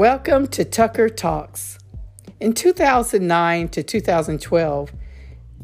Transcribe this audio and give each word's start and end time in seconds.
Welcome 0.00 0.46
to 0.52 0.64
Tucker 0.64 1.10
Talks. 1.10 1.78
In 2.40 2.54
2009 2.54 3.68
to 3.68 3.82
2012, 3.82 4.92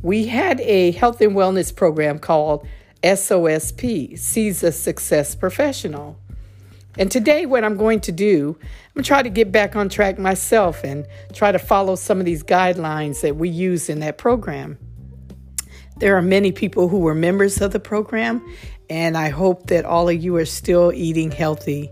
we 0.02 0.26
had 0.26 0.60
a 0.60 0.90
health 0.90 1.22
and 1.22 1.32
wellness 1.32 1.74
program 1.74 2.18
called 2.18 2.68
SOSP, 3.02 4.12
of 4.62 4.74
Success 4.74 5.34
Professional. 5.34 6.18
And 6.98 7.10
today, 7.10 7.46
what 7.46 7.64
I'm 7.64 7.78
going 7.78 8.00
to 8.00 8.12
do, 8.12 8.58
I'm 8.60 8.92
going 8.96 9.04
to 9.04 9.08
try 9.08 9.22
to 9.22 9.30
get 9.30 9.52
back 9.52 9.74
on 9.74 9.88
track 9.88 10.18
myself 10.18 10.84
and 10.84 11.06
try 11.32 11.50
to 11.50 11.58
follow 11.58 11.96
some 11.96 12.18
of 12.20 12.26
these 12.26 12.42
guidelines 12.42 13.22
that 13.22 13.36
we 13.36 13.48
use 13.48 13.88
in 13.88 14.00
that 14.00 14.18
program. 14.18 14.76
There 15.96 16.14
are 16.14 16.20
many 16.20 16.52
people 16.52 16.88
who 16.88 16.98
were 16.98 17.14
members 17.14 17.62
of 17.62 17.72
the 17.72 17.80
program, 17.80 18.46
and 18.90 19.16
I 19.16 19.30
hope 19.30 19.68
that 19.68 19.86
all 19.86 20.10
of 20.10 20.22
you 20.22 20.36
are 20.36 20.44
still 20.44 20.92
eating 20.92 21.30
healthy. 21.30 21.90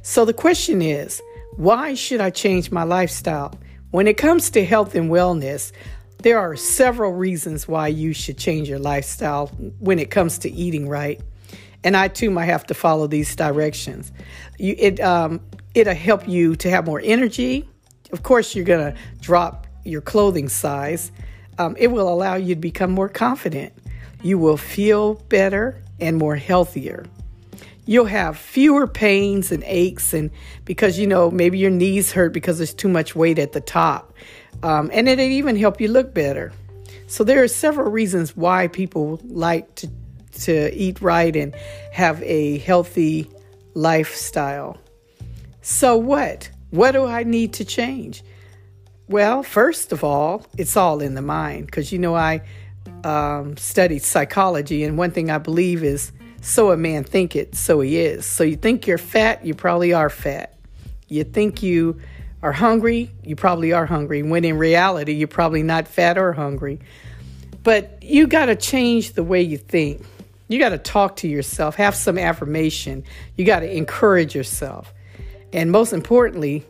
So, 0.00 0.24
the 0.24 0.32
question 0.32 0.80
is 0.80 1.20
why 1.56 1.94
should 1.94 2.20
I 2.20 2.30
change 2.30 2.70
my 2.70 2.82
lifestyle? 2.82 3.54
When 3.90 4.06
it 4.06 4.16
comes 4.16 4.50
to 4.50 4.64
health 4.64 4.94
and 4.94 5.10
wellness, 5.10 5.72
there 6.22 6.38
are 6.38 6.56
several 6.56 7.12
reasons 7.12 7.68
why 7.68 7.88
you 7.88 8.12
should 8.12 8.38
change 8.38 8.68
your 8.68 8.78
lifestyle 8.78 9.48
when 9.78 9.98
it 9.98 10.10
comes 10.10 10.38
to 10.38 10.50
eating 10.50 10.88
right. 10.88 11.20
And 11.84 11.96
I 11.96 12.08
too 12.08 12.30
might 12.30 12.46
have 12.46 12.64
to 12.66 12.74
follow 12.74 13.06
these 13.06 13.34
directions. 13.34 14.12
You, 14.58 14.74
it, 14.78 15.00
um, 15.00 15.40
it'll 15.74 15.94
help 15.94 16.28
you 16.28 16.56
to 16.56 16.70
have 16.70 16.86
more 16.86 17.00
energy. 17.02 17.68
Of 18.12 18.22
course, 18.22 18.54
you're 18.54 18.64
going 18.64 18.92
to 18.92 18.98
drop 19.20 19.66
your 19.84 20.00
clothing 20.00 20.48
size. 20.48 21.10
Um, 21.58 21.76
it 21.78 21.88
will 21.88 22.08
allow 22.08 22.36
you 22.36 22.54
to 22.54 22.60
become 22.60 22.92
more 22.92 23.08
confident. 23.08 23.74
You 24.22 24.38
will 24.38 24.56
feel 24.56 25.14
better 25.14 25.82
and 26.00 26.16
more 26.16 26.36
healthier. 26.36 27.04
You'll 27.84 28.06
have 28.06 28.38
fewer 28.38 28.86
pains 28.86 29.50
and 29.50 29.64
aches, 29.66 30.14
and 30.14 30.30
because 30.64 30.98
you 30.98 31.06
know 31.06 31.30
maybe 31.30 31.58
your 31.58 31.70
knees 31.70 32.12
hurt 32.12 32.32
because 32.32 32.58
there's 32.58 32.74
too 32.74 32.88
much 32.88 33.16
weight 33.16 33.38
at 33.38 33.52
the 33.52 33.60
top, 33.60 34.12
um, 34.62 34.90
and 34.92 35.08
it'll 35.08 35.24
even 35.24 35.56
help 35.56 35.80
you 35.80 35.88
look 35.88 36.14
better. 36.14 36.52
So 37.08 37.24
there 37.24 37.42
are 37.42 37.48
several 37.48 37.90
reasons 37.90 38.36
why 38.36 38.68
people 38.68 39.20
like 39.24 39.74
to 39.76 39.88
to 40.42 40.74
eat 40.74 41.00
right 41.00 41.34
and 41.36 41.54
have 41.92 42.22
a 42.22 42.58
healthy 42.58 43.30
lifestyle. 43.74 44.78
So 45.60 45.96
what? 45.96 46.50
What 46.70 46.92
do 46.92 47.04
I 47.04 47.22
need 47.22 47.52
to 47.54 47.64
change? 47.64 48.22
Well, 49.08 49.42
first 49.42 49.92
of 49.92 50.02
all, 50.02 50.46
it's 50.56 50.76
all 50.76 51.00
in 51.02 51.14
the 51.14 51.22
mind 51.22 51.66
because 51.66 51.92
you 51.92 51.98
know 51.98 52.14
I 52.14 52.42
um, 53.04 53.56
studied 53.56 54.02
psychology, 54.02 54.84
and 54.84 54.96
one 54.96 55.10
thing 55.10 55.30
I 55.30 55.38
believe 55.38 55.82
is 55.84 56.12
so 56.42 56.72
a 56.72 56.76
man 56.76 57.04
think 57.04 57.36
it, 57.36 57.54
so 57.54 57.80
he 57.80 57.98
is. 57.98 58.26
So 58.26 58.42
you 58.44 58.56
think 58.56 58.86
you're 58.88 58.98
fat, 58.98 59.46
you 59.46 59.54
probably 59.54 59.92
are 59.92 60.10
fat. 60.10 60.58
You 61.08 61.22
think 61.22 61.62
you 61.62 62.00
are 62.42 62.50
hungry, 62.50 63.10
you 63.22 63.36
probably 63.36 63.72
are 63.72 63.86
hungry. 63.86 64.24
When 64.24 64.44
in 64.44 64.58
reality, 64.58 65.12
you're 65.12 65.28
probably 65.28 65.62
not 65.62 65.86
fat 65.86 66.18
or 66.18 66.32
hungry. 66.32 66.80
But 67.62 68.02
you 68.02 68.26
got 68.26 68.46
to 68.46 68.56
change 68.56 69.12
the 69.12 69.22
way 69.22 69.40
you 69.40 69.56
think. 69.56 70.04
You 70.48 70.58
got 70.58 70.70
to 70.70 70.78
talk 70.78 71.16
to 71.16 71.28
yourself, 71.28 71.76
have 71.76 71.94
some 71.94 72.18
affirmation. 72.18 73.04
You 73.36 73.44
got 73.44 73.60
to 73.60 73.72
encourage 73.74 74.34
yourself. 74.34 74.92
And 75.52 75.70
most 75.70 75.92
importantly, 75.92 76.66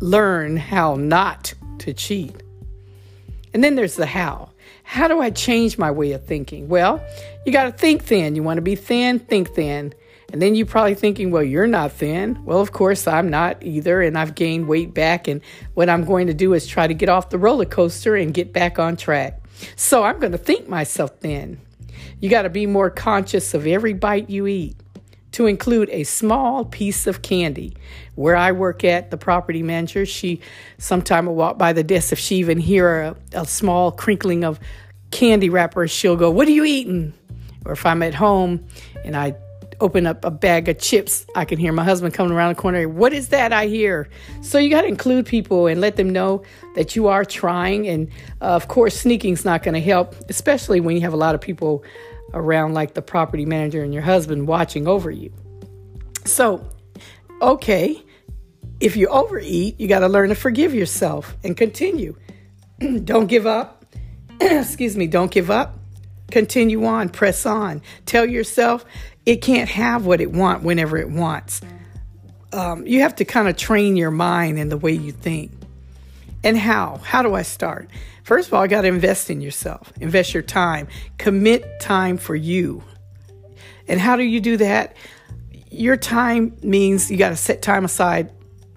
learn 0.00 0.56
how 0.56 0.94
not 0.94 1.54
to 1.80 1.92
cheat. 1.92 2.40
And 3.52 3.64
then 3.64 3.74
there's 3.74 3.96
the 3.96 4.06
how. 4.06 4.50
How 4.88 5.06
do 5.06 5.20
I 5.20 5.28
change 5.28 5.76
my 5.76 5.90
way 5.90 6.12
of 6.12 6.24
thinking? 6.24 6.66
Well, 6.66 7.04
you 7.44 7.52
got 7.52 7.64
to 7.64 7.72
think 7.72 8.04
thin. 8.04 8.34
You 8.34 8.42
want 8.42 8.56
to 8.56 8.62
be 8.62 8.74
thin, 8.74 9.18
think 9.18 9.50
thin. 9.50 9.92
And 10.32 10.40
then 10.40 10.54
you're 10.54 10.64
probably 10.64 10.94
thinking, 10.94 11.30
well, 11.30 11.42
you're 11.42 11.66
not 11.66 11.92
thin. 11.92 12.42
Well, 12.46 12.62
of 12.62 12.72
course, 12.72 13.06
I'm 13.06 13.28
not 13.28 13.62
either. 13.62 14.00
And 14.00 14.16
I've 14.16 14.34
gained 14.34 14.66
weight 14.66 14.94
back. 14.94 15.28
And 15.28 15.42
what 15.74 15.90
I'm 15.90 16.06
going 16.06 16.28
to 16.28 16.34
do 16.34 16.54
is 16.54 16.66
try 16.66 16.86
to 16.86 16.94
get 16.94 17.10
off 17.10 17.28
the 17.28 17.36
roller 17.36 17.66
coaster 17.66 18.16
and 18.16 18.32
get 18.32 18.54
back 18.54 18.78
on 18.78 18.96
track. 18.96 19.42
So 19.76 20.04
I'm 20.04 20.18
going 20.18 20.32
to 20.32 20.38
think 20.38 20.70
myself 20.70 21.20
thin. 21.20 21.60
You 22.20 22.30
got 22.30 22.42
to 22.42 22.50
be 22.50 22.64
more 22.64 22.88
conscious 22.88 23.52
of 23.52 23.66
every 23.66 23.92
bite 23.92 24.30
you 24.30 24.46
eat 24.46 24.74
to 25.32 25.46
include 25.46 25.90
a 25.90 26.04
small 26.04 26.64
piece 26.64 27.06
of 27.06 27.22
candy. 27.22 27.76
Where 28.14 28.36
I 28.36 28.52
work 28.52 28.84
at, 28.84 29.10
the 29.10 29.16
property 29.16 29.62
manager, 29.62 30.06
she 30.06 30.40
sometime 30.78 31.26
will 31.26 31.34
walk 31.34 31.58
by 31.58 31.72
the 31.72 31.84
desk. 31.84 32.12
If 32.12 32.18
she 32.18 32.36
even 32.36 32.58
hear 32.58 33.02
a, 33.02 33.16
a 33.32 33.46
small 33.46 33.92
crinkling 33.92 34.44
of 34.44 34.58
candy 35.10 35.50
wrapper, 35.50 35.86
she'll 35.86 36.16
go, 36.16 36.30
What 36.30 36.48
are 36.48 36.52
you 36.52 36.64
eating? 36.64 37.12
Or 37.64 37.72
if 37.72 37.84
I'm 37.84 38.02
at 38.02 38.14
home 38.14 38.66
and 39.04 39.16
I 39.16 39.36
open 39.80 40.06
up 40.06 40.24
a 40.24 40.30
bag 40.30 40.68
of 40.68 40.78
chips, 40.78 41.26
I 41.34 41.44
can 41.44 41.58
hear 41.58 41.72
my 41.72 41.84
husband 41.84 42.14
coming 42.14 42.32
around 42.32 42.54
the 42.54 42.60
corner. 42.60 42.88
What 42.88 43.12
is 43.12 43.28
that 43.28 43.52
I 43.52 43.66
hear? 43.66 44.08
So 44.42 44.58
you 44.58 44.70
got 44.70 44.82
to 44.82 44.88
include 44.88 45.26
people 45.26 45.66
and 45.66 45.80
let 45.80 45.96
them 45.96 46.10
know 46.10 46.42
that 46.74 46.96
you 46.96 47.06
are 47.06 47.24
trying. 47.24 47.86
And 47.86 48.08
uh, 48.40 48.46
of 48.46 48.68
course, 48.68 48.98
sneaking's 48.98 49.44
not 49.44 49.62
going 49.62 49.74
to 49.74 49.80
help, 49.80 50.16
especially 50.28 50.80
when 50.80 50.96
you 50.96 51.02
have 51.02 51.12
a 51.12 51.16
lot 51.16 51.34
of 51.34 51.40
people 51.40 51.84
around, 52.34 52.74
like 52.74 52.94
the 52.94 53.02
property 53.02 53.46
manager 53.46 53.82
and 53.82 53.92
your 53.92 54.02
husband 54.02 54.46
watching 54.46 54.86
over 54.86 55.10
you. 55.10 55.32
So, 56.24 56.68
okay, 57.40 58.02
if 58.80 58.96
you 58.96 59.08
overeat, 59.08 59.80
you 59.80 59.88
got 59.88 60.00
to 60.00 60.08
learn 60.08 60.28
to 60.28 60.34
forgive 60.34 60.74
yourself 60.74 61.36
and 61.42 61.56
continue. 61.56 62.16
don't 63.04 63.26
give 63.26 63.46
up. 63.46 63.84
Excuse 64.40 64.96
me, 64.96 65.06
don't 65.06 65.30
give 65.30 65.50
up. 65.50 65.78
Continue 66.30 66.84
on, 66.84 67.08
press 67.08 67.46
on. 67.46 67.82
Tell 68.04 68.26
yourself 68.26 68.84
it 69.24 69.36
can't 69.36 69.68
have 69.68 70.06
what 70.06 70.20
it 70.20 70.30
wants 70.30 70.64
whenever 70.64 70.96
it 70.98 71.10
wants. 71.10 71.60
Um, 72.52 72.86
you 72.86 73.00
have 73.00 73.16
to 73.16 73.24
kind 73.24 73.48
of 73.48 73.56
train 73.56 73.96
your 73.96 74.10
mind 74.10 74.58
and 74.58 74.70
the 74.70 74.76
way 74.76 74.92
you 74.92 75.12
think. 75.12 75.52
And 76.44 76.56
how? 76.56 77.00
How 77.02 77.22
do 77.22 77.34
I 77.34 77.42
start? 77.42 77.88
First 78.28 78.48
of 78.48 78.54
all, 78.54 78.66
you 78.66 78.68
got 78.68 78.82
to 78.82 78.88
invest 78.88 79.30
in 79.30 79.40
yourself, 79.40 79.90
invest 80.02 80.34
your 80.34 80.42
time, 80.42 80.86
commit 81.16 81.80
time 81.80 82.18
for 82.18 82.36
you. 82.36 82.84
And 83.88 83.98
how 83.98 84.16
do 84.16 84.22
you 84.22 84.38
do 84.38 84.58
that? 84.58 84.98
Your 85.70 85.96
time 85.96 86.54
means 86.62 87.10
you 87.10 87.16
got 87.16 87.30
to 87.30 87.36
set 87.36 87.62
time 87.62 87.86
aside 87.86 88.30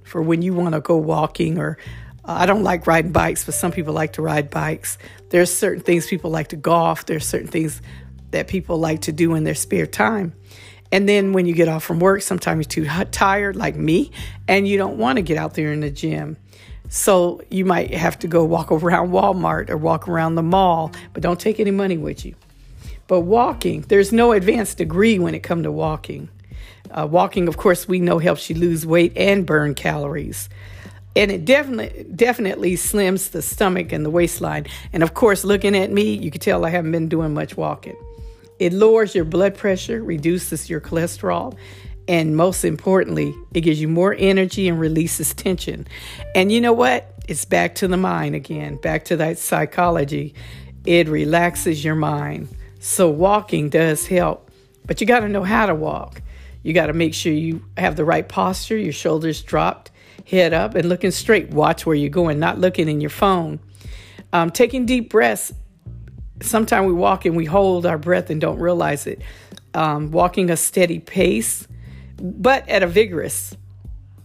for 0.06 0.22
when 0.22 0.41
you 0.41 0.53
want 0.53 0.73
to 0.75 0.79
go 0.79 0.95
walking 0.95 1.57
or 1.57 1.78
uh, 2.23 2.31
I 2.31 2.45
don't 2.45 2.63
like 2.63 2.88
riding 2.88 3.12
bikes, 3.12 3.44
but 3.44 3.53
some 3.53 3.73
people 3.73 3.94
like 3.94 4.13
to 4.13 4.22
ride 4.22 4.50
bikes. 4.50 4.97
There's 5.31 5.53
certain 5.53 5.83
things 5.83 6.07
people 6.07 6.31
like 6.31 6.47
to 6.47 6.56
golf. 6.56 7.06
There's 7.06 7.25
certain 7.25 7.50
things 7.50 7.81
that 8.29 8.47
people 8.47 8.78
like 8.78 9.01
to 9.01 9.12
do 9.12 9.35
in 9.35 9.44
their 9.44 9.53
spare 9.53 9.85
time. 9.85 10.33
And 10.94 11.09
then 11.09 11.33
when 11.33 11.45
you 11.45 11.53
get 11.53 11.68
off 11.68 11.83
from 11.83 12.00
work, 12.00 12.22
sometimes 12.22 12.73
you're 12.73 12.85
too 12.85 13.06
tired, 13.12 13.57
like 13.57 13.75
me, 13.75 14.12
and 14.47 14.66
you 14.66 14.78
don't 14.78 14.97
want 14.97 15.18
to 15.18 15.22
get 15.22 15.38
out 15.38 15.56
there 15.56 15.73
in 15.73 15.81
the 15.81 15.91
gym. 15.91 16.38
So 16.94 17.41
you 17.50 17.63
might 17.63 17.94
have 17.94 18.19
to 18.19 18.28
go 18.28 18.44
walk 18.44 18.69
around 18.69 19.12
Walmart 19.12 19.69
or 19.69 19.78
walk 19.78 20.09
around 20.09 20.35
the 20.35 20.44
mall, 20.44 20.91
but 21.13 21.24
don't 21.24 21.40
take 21.40 21.57
any 21.57 21.72
money 21.72 21.97
with 21.97 22.25
you. 22.25 22.35
But 23.07 23.22
walking, 23.22 23.85
there's 23.88 24.12
no 24.12 24.34
advanced 24.34 24.78
degree 24.78 25.18
when 25.18 25.34
it 25.34 25.40
comes 25.40 25.63
to 25.63 25.72
walking. 25.72 26.28
Uh, 26.91 27.07
walking, 27.09 27.47
of 27.47 27.56
course, 27.56 27.88
we 27.88 28.01
know 28.01 28.19
helps 28.19 28.50
you 28.50 28.57
lose 28.57 28.85
weight 28.85 29.13
and 29.16 29.46
burn 29.46 29.74
calories. 29.74 30.50
And 31.16 31.31
it 31.31 31.46
definitely 31.46 32.03
definitely 32.13 32.74
slims 32.74 33.31
the 33.31 33.41
stomach 33.41 33.94
and 33.94 34.06
the 34.06 34.09
waistline. 34.09 34.68
And 34.91 35.01
of 35.01 35.13
course, 35.13 35.46
looking 35.46 35.78
at 35.78 35.91
me, 35.91 36.13
you 36.13 36.30
can 36.30 36.41
tell 36.41 36.66
I 36.66 36.72
haven't 36.72 36.91
been 36.91 37.07
doing 37.07 37.34
much 37.34 37.56
walking. 37.56 37.96
It 38.59 38.74
lowers 38.74 39.16
your 39.16 39.25
blood 39.25 39.56
pressure, 39.56 40.03
reduces 40.03 40.69
your 40.69 40.81
cholesterol, 40.81 41.57
and 42.07 42.35
most 42.35 42.63
importantly, 42.63 43.34
it 43.53 43.62
gives 43.62 43.79
you 43.81 43.88
more 43.88 44.16
energy 44.17 44.67
and 44.67 44.79
releases 44.79 45.34
tension. 45.34 45.88
And 46.35 46.51
you 46.51 46.62
know 46.62 46.73
what? 46.73 47.13
It's 47.28 47.45
back 47.45 47.75
to 47.75 47.88
the 47.88 47.97
mind 47.97 48.35
again, 48.35 48.78
back 48.78 49.06
to 49.06 49.17
that 49.17 49.38
psychology. 49.38 50.34
It 50.85 51.07
relaxes 51.07 51.84
your 51.84 51.95
mind. 51.95 52.50
So, 52.79 53.09
walking 53.09 53.69
does 53.69 54.07
help, 54.07 54.50
but 54.85 55.00
you 55.00 55.07
got 55.07 55.19
to 55.19 55.29
know 55.29 55.44
how 55.44 55.67
to 55.67 55.75
walk. 55.75 56.22
You 56.63 56.73
got 56.73 56.88
to 56.88 56.94
make 56.94 57.13
sure 57.13 57.31
you 57.31 57.63
have 57.77 57.95
the 57.95 58.06
right 58.06 58.27
posture, 58.27 58.77
your 58.77 58.94
shoulders 58.94 59.42
dropped, 59.42 59.92
head 60.27 60.54
up, 60.54 60.75
and 60.75 60.89
looking 60.89 61.12
straight. 61.12 61.51
Watch 61.51 61.86
where 61.86 61.95
you're 61.95 62.09
going, 62.09 62.39
not 62.39 62.59
looking 62.59 62.89
in 62.89 63.01
your 63.01 63.12
phone. 63.12 63.59
Um, 64.33 64.50
taking 64.50 64.86
deep 64.86 65.09
breaths 65.09 65.54
sometimes 66.44 66.88
we 66.88 66.94
walk 66.94 67.25
and 67.25 67.36
we 67.36 67.45
hold 67.45 67.86
our 67.86 67.97
breath 67.97 68.30
and 68.30 68.42
don't 68.42 68.59
realize 68.59 69.07
it. 69.07 69.21
Um, 69.74 70.12
walking 70.12 70.50
a 70.50 70.57
steady 70.57 71.00
pace, 71.00 71.68
but 72.21 72.68
at 72.69 72.83
a 72.83 72.88
vigorous 72.88 73.56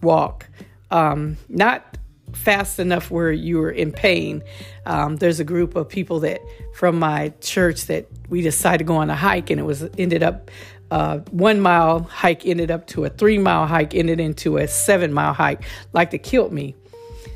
walk, 0.03 0.49
um, 0.91 1.37
not 1.49 1.99
fast 2.33 2.79
enough 2.79 3.11
where 3.11 3.33
you're 3.33 3.71
in 3.71 3.93
pain. 3.93 4.43
Um, 4.85 5.17
there's 5.17 5.41
a 5.41 5.45
group 5.45 5.75
of 5.75 5.89
people 5.89 6.21
that 6.21 6.41
from 6.75 6.99
my 6.99 7.33
church 7.41 7.87
that 7.87 8.07
we 8.29 8.43
decided 8.43 8.79
to 8.79 8.85
go 8.85 8.97
on 8.97 9.11
a 9.11 9.17
hike, 9.17 9.51
and 9.51 9.59
it 9.59 9.65
was 9.65 9.89
ended 9.99 10.23
up 10.23 10.51
uh, 10.91 11.19
one 11.31 11.61
mile 11.61 12.05
hike 12.05 12.47
ended 12.47 12.71
up 12.71 12.87
to 12.87 13.05
a 13.05 13.09
three 13.09 13.39
mile 13.39 13.67
hike, 13.67 13.95
ended 13.95 14.21
into 14.21 14.59
a 14.59 14.69
seven 14.69 15.13
mile 15.13 15.33
hike, 15.33 15.63
like 15.93 16.11
to 16.11 16.19
kill 16.19 16.51
me. 16.51 16.75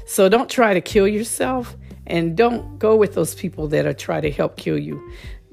So 0.06 0.28
don't 0.28 0.50
try 0.50 0.74
to 0.74 0.80
kill 0.80 1.08
yourself. 1.08 1.76
And 2.06 2.36
don't 2.36 2.78
go 2.80 2.96
with 2.96 3.14
those 3.14 3.36
people 3.36 3.68
that 3.68 3.86
are 3.86 3.92
trying 3.92 4.22
to 4.22 4.32
help 4.32 4.56
kill 4.56 4.76
you. 4.76 5.00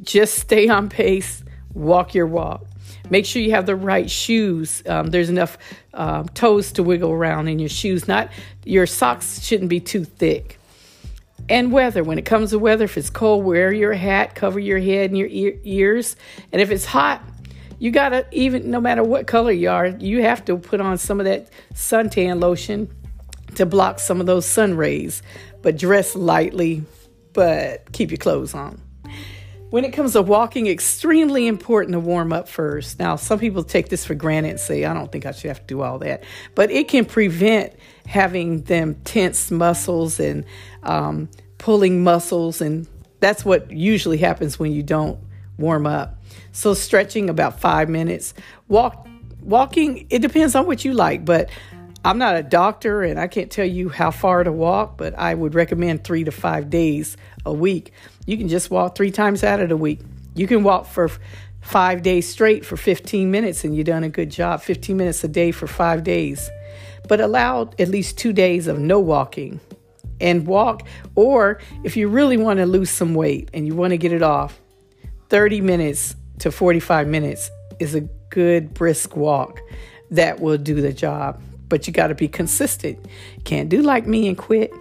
Just 0.01 0.39
stay 0.39 0.67
on 0.67 0.89
pace, 0.89 1.43
walk 1.75 2.15
your 2.15 2.25
walk. 2.25 2.65
Make 3.09 3.25
sure 3.25 3.41
you 3.41 3.51
have 3.51 3.65
the 3.65 3.75
right 3.75 4.09
shoes. 4.09 4.83
Um, 4.87 5.07
there's 5.07 5.29
enough 5.29 5.57
uh, 5.93 6.23
toes 6.33 6.71
to 6.73 6.83
wiggle 6.83 7.11
around 7.11 7.47
in 7.47 7.59
your 7.59 7.69
shoes. 7.69 8.07
Not 8.07 8.29
your 8.63 8.85
socks 8.85 9.43
shouldn't 9.43 9.69
be 9.69 9.79
too 9.79 10.03
thick. 10.03 10.59
And 11.49 11.71
weather. 11.71 12.03
When 12.03 12.17
it 12.19 12.25
comes 12.25 12.49
to 12.49 12.59
weather, 12.59 12.85
if 12.85 12.97
it's 12.97 13.09
cold, 13.09 13.45
wear 13.45 13.71
your 13.71 13.93
hat, 13.93 14.35
cover 14.35 14.59
your 14.59 14.79
head 14.79 15.09
and 15.09 15.17
your 15.17 15.29
ear, 15.29 15.57
ears. 15.63 16.15
And 16.51 16.61
if 16.61 16.71
it's 16.71 16.85
hot, 16.85 17.23
you 17.79 17.91
gotta 17.91 18.25
even 18.31 18.69
no 18.71 18.81
matter 18.81 19.03
what 19.03 19.27
color 19.27 19.51
you 19.51 19.69
are, 19.69 19.87
you 19.87 20.23
have 20.23 20.43
to 20.45 20.57
put 20.57 20.81
on 20.81 20.97
some 20.97 21.19
of 21.19 21.25
that 21.25 21.49
suntan 21.73 22.41
lotion 22.41 22.93
to 23.55 23.65
block 23.65 23.99
some 23.99 24.19
of 24.19 24.25
those 24.25 24.45
sun 24.45 24.75
rays. 24.75 25.21
But 25.61 25.77
dress 25.77 26.15
lightly, 26.15 26.83
but 27.33 27.91
keep 27.91 28.11
your 28.11 28.17
clothes 28.17 28.53
on. 28.53 28.81
When 29.77 29.85
it 29.85 29.93
comes 29.93 30.13
to 30.13 30.23
walking, 30.23 30.65
extremely 30.65 31.45
important 31.45 31.93
to 31.93 31.99
warm 31.99 32.33
up 32.33 32.49
first. 32.49 32.97
Now, 32.97 33.15
some 33.15 33.37
people 33.37 33.63
take 33.63 33.89
this 33.89 34.05
for 34.05 34.15
granted 34.15 34.49
and 34.49 34.59
say, 34.59 34.85
I 34.85 34.91
don't 34.91 35.11
think 35.11 35.27
I 35.27 35.31
should 35.31 35.49
have 35.49 35.59
to 35.59 35.67
do 35.67 35.83
all 35.83 35.99
that. 35.99 36.23
But 36.55 36.71
it 36.71 36.87
can 36.87 37.05
prevent 37.05 37.75
having 38.07 38.63
them 38.63 38.95
tense 39.03 39.51
muscles 39.51 40.19
and 40.19 40.45
um, 40.81 41.29
pulling 41.59 42.03
muscles. 42.03 42.59
And 42.59 42.87
that's 43.19 43.45
what 43.45 43.69
usually 43.69 44.17
happens 44.17 44.57
when 44.57 44.71
you 44.71 44.81
don't 44.81 45.19
warm 45.59 45.85
up. 45.85 46.23
So, 46.53 46.73
stretching 46.73 47.29
about 47.29 47.59
five 47.59 47.87
minutes. 47.87 48.33
Walk, 48.67 49.07
walking, 49.43 50.07
it 50.09 50.23
depends 50.23 50.55
on 50.55 50.65
what 50.65 50.85
you 50.85 50.93
like. 50.95 51.23
But 51.23 51.51
I'm 52.03 52.17
not 52.17 52.35
a 52.35 52.41
doctor 52.41 53.03
and 53.03 53.19
I 53.19 53.27
can't 53.27 53.51
tell 53.51 53.65
you 53.65 53.89
how 53.89 54.09
far 54.09 54.43
to 54.43 54.51
walk, 54.51 54.97
but 54.97 55.13
I 55.19 55.35
would 55.35 55.53
recommend 55.53 56.03
three 56.03 56.23
to 56.23 56.31
five 56.31 56.71
days 56.71 57.15
a 57.45 57.53
week. 57.53 57.93
You 58.27 58.37
can 58.37 58.49
just 58.49 58.69
walk 58.69 58.95
three 58.95 59.09
times 59.09 59.43
out 59.43 59.61
of 59.61 59.69
the 59.69 59.77
week. 59.77 60.01
You 60.35 60.47
can 60.47 60.61
walk 60.61 60.85
for 60.85 61.09
five 61.61 62.03
days 62.03 62.27
straight 62.27 62.65
for 62.65 62.77
15 62.77 63.31
minutes 63.31 63.63
and 63.63 63.75
you've 63.75 63.87
done 63.87 64.03
a 64.03 64.09
good 64.09 64.29
job. 64.29 64.61
15 64.61 64.95
minutes 64.95 65.23
a 65.23 65.29
day 65.29 65.51
for 65.51 65.65
five 65.65 66.03
days. 66.03 66.49
But 67.07 67.21
allow 67.21 67.71
at 67.79 67.87
least 67.87 68.17
two 68.17 68.33
days 68.33 68.67
of 68.67 68.79
no 68.79 68.99
walking 68.99 69.61
and 70.19 70.45
walk. 70.45 70.85
Or 71.15 71.59
if 71.85 71.95
you 71.95 72.09
really 72.09 72.35
want 72.35 72.59
to 72.59 72.65
lose 72.65 72.89
some 72.89 73.15
weight 73.15 73.49
and 73.53 73.65
you 73.65 73.75
want 73.75 73.91
to 73.91 73.97
get 73.97 74.11
it 74.11 74.21
off, 74.21 74.59
30 75.29 75.61
minutes 75.61 76.15
to 76.39 76.51
45 76.51 77.07
minutes 77.07 77.49
is 77.79 77.95
a 77.95 78.01
good 78.29 78.73
brisk 78.73 79.15
walk 79.15 79.61
that 80.11 80.41
will 80.41 80.57
do 80.57 80.81
the 80.81 80.91
job. 80.91 81.41
But 81.69 81.87
you 81.87 81.93
got 81.93 82.07
to 82.07 82.15
be 82.15 82.27
consistent. 82.27 83.05
Can't 83.45 83.69
do 83.69 83.81
like 83.81 84.05
me 84.05 84.27
and 84.27 84.37
quit. 84.37 84.73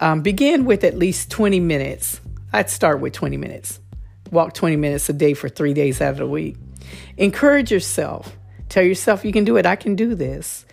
Um, 0.00 0.20
begin 0.20 0.64
with 0.64 0.82
at 0.82 0.98
least 0.98 1.30
20 1.30 1.60
minutes. 1.60 2.20
I'd 2.52 2.70
start 2.70 3.00
with 3.00 3.12
20 3.12 3.36
minutes. 3.36 3.80
Walk 4.30 4.54
20 4.54 4.76
minutes 4.76 5.08
a 5.08 5.12
day 5.12 5.34
for 5.34 5.48
three 5.48 5.74
days 5.74 6.00
out 6.00 6.12
of 6.12 6.18
the 6.18 6.26
week. 6.26 6.56
Encourage 7.16 7.70
yourself. 7.70 8.36
Tell 8.68 8.82
yourself 8.82 9.24
you 9.24 9.32
can 9.32 9.44
do 9.44 9.56
it. 9.56 9.66
I 9.66 9.76
can 9.76 9.96
do 9.96 10.14
this. 10.14 10.64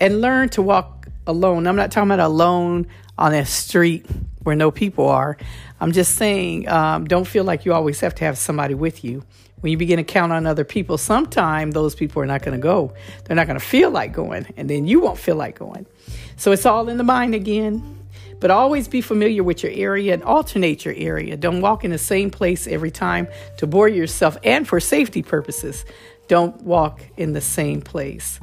And 0.00 0.20
learn 0.20 0.48
to 0.50 0.62
walk 0.62 1.08
alone. 1.26 1.66
I'm 1.66 1.76
not 1.76 1.92
talking 1.92 2.10
about 2.10 2.24
alone 2.24 2.86
on 3.16 3.32
a 3.32 3.44
street 3.46 4.06
where 4.42 4.56
no 4.56 4.70
people 4.70 5.08
are. 5.08 5.36
I'm 5.80 5.92
just 5.92 6.16
saying, 6.16 6.68
um, 6.68 7.04
don't 7.04 7.26
feel 7.26 7.44
like 7.44 7.64
you 7.64 7.72
always 7.72 8.00
have 8.00 8.14
to 8.16 8.24
have 8.24 8.38
somebody 8.38 8.74
with 8.74 9.04
you. 9.04 9.24
When 9.60 9.70
you 9.70 9.78
begin 9.78 9.96
to 9.96 10.04
count 10.04 10.32
on 10.32 10.46
other 10.46 10.64
people, 10.64 10.98
sometime 10.98 11.70
those 11.70 11.94
people 11.94 12.20
are 12.20 12.26
not 12.26 12.42
going 12.42 12.56
to 12.58 12.62
go. 12.62 12.92
They're 13.24 13.36
not 13.36 13.46
going 13.46 13.58
to 13.58 13.64
feel 13.64 13.90
like 13.90 14.12
going, 14.12 14.52
and 14.58 14.68
then 14.68 14.86
you 14.86 15.00
won't 15.00 15.18
feel 15.18 15.36
like 15.36 15.58
going. 15.58 15.86
So 16.36 16.52
it's 16.52 16.66
all 16.66 16.88
in 16.90 16.98
the 16.98 17.04
mind 17.04 17.34
again. 17.34 17.93
But 18.44 18.50
always 18.50 18.88
be 18.88 19.00
familiar 19.00 19.42
with 19.42 19.62
your 19.62 19.72
area 19.72 20.12
and 20.12 20.22
alternate 20.22 20.84
your 20.84 20.92
area. 20.98 21.34
Don't 21.34 21.62
walk 21.62 21.82
in 21.82 21.90
the 21.90 21.96
same 21.96 22.30
place 22.30 22.66
every 22.66 22.90
time 22.90 23.26
to 23.56 23.66
bore 23.66 23.88
yourself 23.88 24.36
and 24.44 24.68
for 24.68 24.80
safety 24.80 25.22
purposes. 25.22 25.86
Don't 26.28 26.60
walk 26.60 27.00
in 27.16 27.32
the 27.32 27.40
same 27.40 27.80
place. 27.80 28.38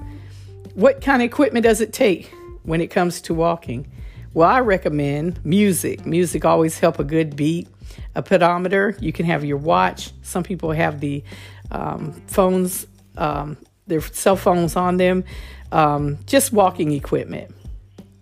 What 0.73 1.01
kind 1.01 1.21
of 1.21 1.27
equipment 1.27 1.65
does 1.65 1.81
it 1.81 1.93
take 1.93 2.33
when 2.63 2.81
it 2.81 2.87
comes 2.87 3.21
to 3.21 3.35
walking? 3.35 3.91
Well, 4.33 4.49
I 4.49 4.61
recommend 4.61 5.39
music. 5.45 6.03
Music 6.03 6.45
always 6.45 6.79
help 6.79 6.97
a 6.97 7.03
good 7.03 7.35
beat. 7.35 7.67
A 8.15 8.23
pedometer, 8.23 8.97
you 8.99 9.13
can 9.13 9.27
have 9.27 9.45
your 9.45 9.57
watch. 9.57 10.13
Some 10.23 10.41
people 10.41 10.71
have 10.71 10.99
the 10.99 11.23
um, 11.69 12.13
phones, 12.25 12.87
um, 13.17 13.55
their 13.85 14.01
cell 14.01 14.35
phones 14.35 14.75
on 14.75 14.97
them. 14.97 15.25
Um, 15.71 16.17
just 16.25 16.51
walking 16.51 16.91
equipment 16.91 17.53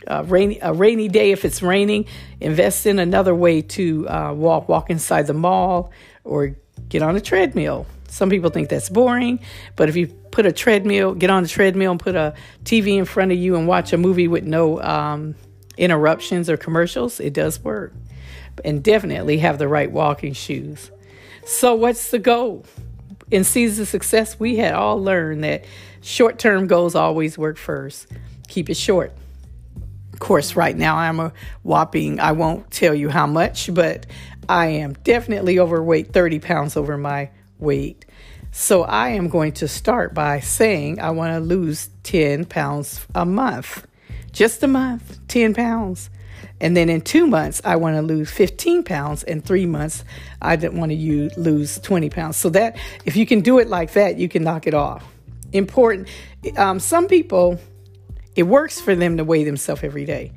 a 0.07 0.23
rainy, 0.23 0.59
a 0.61 0.73
rainy 0.73 1.07
day, 1.07 1.31
if 1.31 1.45
it's 1.45 1.61
raining, 1.61 2.05
invest 2.39 2.85
in 2.85 2.99
another 2.99 3.35
way 3.35 3.61
to 3.61 4.07
uh, 4.09 4.33
walk. 4.33 4.69
Walk 4.69 4.89
inside 4.89 5.27
the 5.27 5.33
mall 5.33 5.91
or 6.23 6.55
get 6.87 7.01
on 7.01 7.15
a 7.15 7.21
treadmill. 7.21 7.85
Some 8.07 8.29
people 8.29 8.49
think 8.49 8.69
that's 8.69 8.89
boring, 8.89 9.39
but 9.75 9.87
if 9.87 9.95
you 9.95 10.07
put 10.07 10.45
a 10.45 10.51
treadmill, 10.51 11.13
get 11.13 11.29
on 11.29 11.43
the 11.43 11.49
treadmill 11.49 11.91
and 11.91 11.99
put 11.99 12.15
a 12.15 12.33
TV 12.63 12.97
in 12.97 13.05
front 13.05 13.31
of 13.31 13.37
you 13.37 13.55
and 13.55 13.67
watch 13.67 13.93
a 13.93 13.97
movie 13.97 14.27
with 14.27 14.43
no 14.43 14.81
um, 14.81 15.35
interruptions 15.77 16.49
or 16.49 16.57
commercials, 16.57 17.19
it 17.19 17.33
does 17.33 17.63
work. 17.63 17.93
And 18.65 18.83
definitely 18.83 19.37
have 19.37 19.57
the 19.57 19.67
right 19.67 19.89
walking 19.89 20.33
shoes. 20.33 20.91
So, 21.45 21.75
what's 21.75 22.11
the 22.11 22.19
goal? 22.19 22.65
In 23.31 23.43
Seeds 23.43 23.79
of 23.79 23.87
Success, 23.87 24.39
we 24.39 24.57
had 24.57 24.73
all 24.73 25.01
learned 25.01 25.43
that 25.43 25.63
short 26.01 26.39
term 26.39 26.67
goals 26.67 26.95
always 26.95 27.37
work 27.37 27.57
first. 27.57 28.07
Keep 28.49 28.69
it 28.69 28.75
short. 28.75 29.13
Course, 30.19 30.55
right 30.55 30.75
now 30.75 30.97
I'm 30.97 31.19
a 31.19 31.33
whopping, 31.63 32.19
I 32.19 32.33
won't 32.33 32.69
tell 32.71 32.93
you 32.93 33.09
how 33.09 33.25
much, 33.25 33.73
but 33.73 34.05
I 34.47 34.67
am 34.67 34.93
definitely 35.03 35.59
overweight, 35.59 36.11
30 36.11 36.39
pounds 36.39 36.75
over 36.75 36.97
my 36.97 37.29
weight. 37.57 38.05
So 38.51 38.83
I 38.83 39.09
am 39.09 39.29
going 39.29 39.53
to 39.53 39.67
start 39.67 40.13
by 40.13 40.39
saying 40.39 40.99
I 40.99 41.11
want 41.11 41.33
to 41.33 41.39
lose 41.39 41.89
10 42.03 42.45
pounds 42.45 43.05
a 43.13 43.25
month. 43.25 43.85
Just 44.31 44.63
a 44.63 44.67
month, 44.67 45.19
10 45.27 45.53
pounds. 45.53 46.09
And 46.59 46.75
then 46.75 46.89
in 46.89 47.01
two 47.01 47.27
months, 47.27 47.61
I 47.63 47.75
want 47.77 47.95
to 47.95 48.01
lose 48.01 48.29
15 48.31 48.83
pounds. 48.83 49.23
In 49.23 49.41
three 49.41 49.65
months, 49.65 50.03
I 50.41 50.55
didn't 50.55 50.79
want 50.79 50.91
to 50.91 51.29
lose 51.37 51.79
20 51.79 52.09
pounds. 52.09 52.37
So 52.37 52.49
that, 52.49 52.77
if 53.05 53.15
you 53.15 53.25
can 53.25 53.41
do 53.41 53.59
it 53.59 53.67
like 53.67 53.93
that, 53.93 54.17
you 54.17 54.27
can 54.27 54.43
knock 54.43 54.67
it 54.67 54.73
off. 54.73 55.03
Important. 55.53 56.07
Um, 56.57 56.79
some 56.79 57.07
people 57.07 57.59
it 58.39 58.47
works 58.47 58.79
for 58.79 58.95
them 58.95 59.17
to 59.17 59.25
weigh 59.25 59.43
themselves 59.43 59.83
every 59.83 60.05
day. 60.05 60.31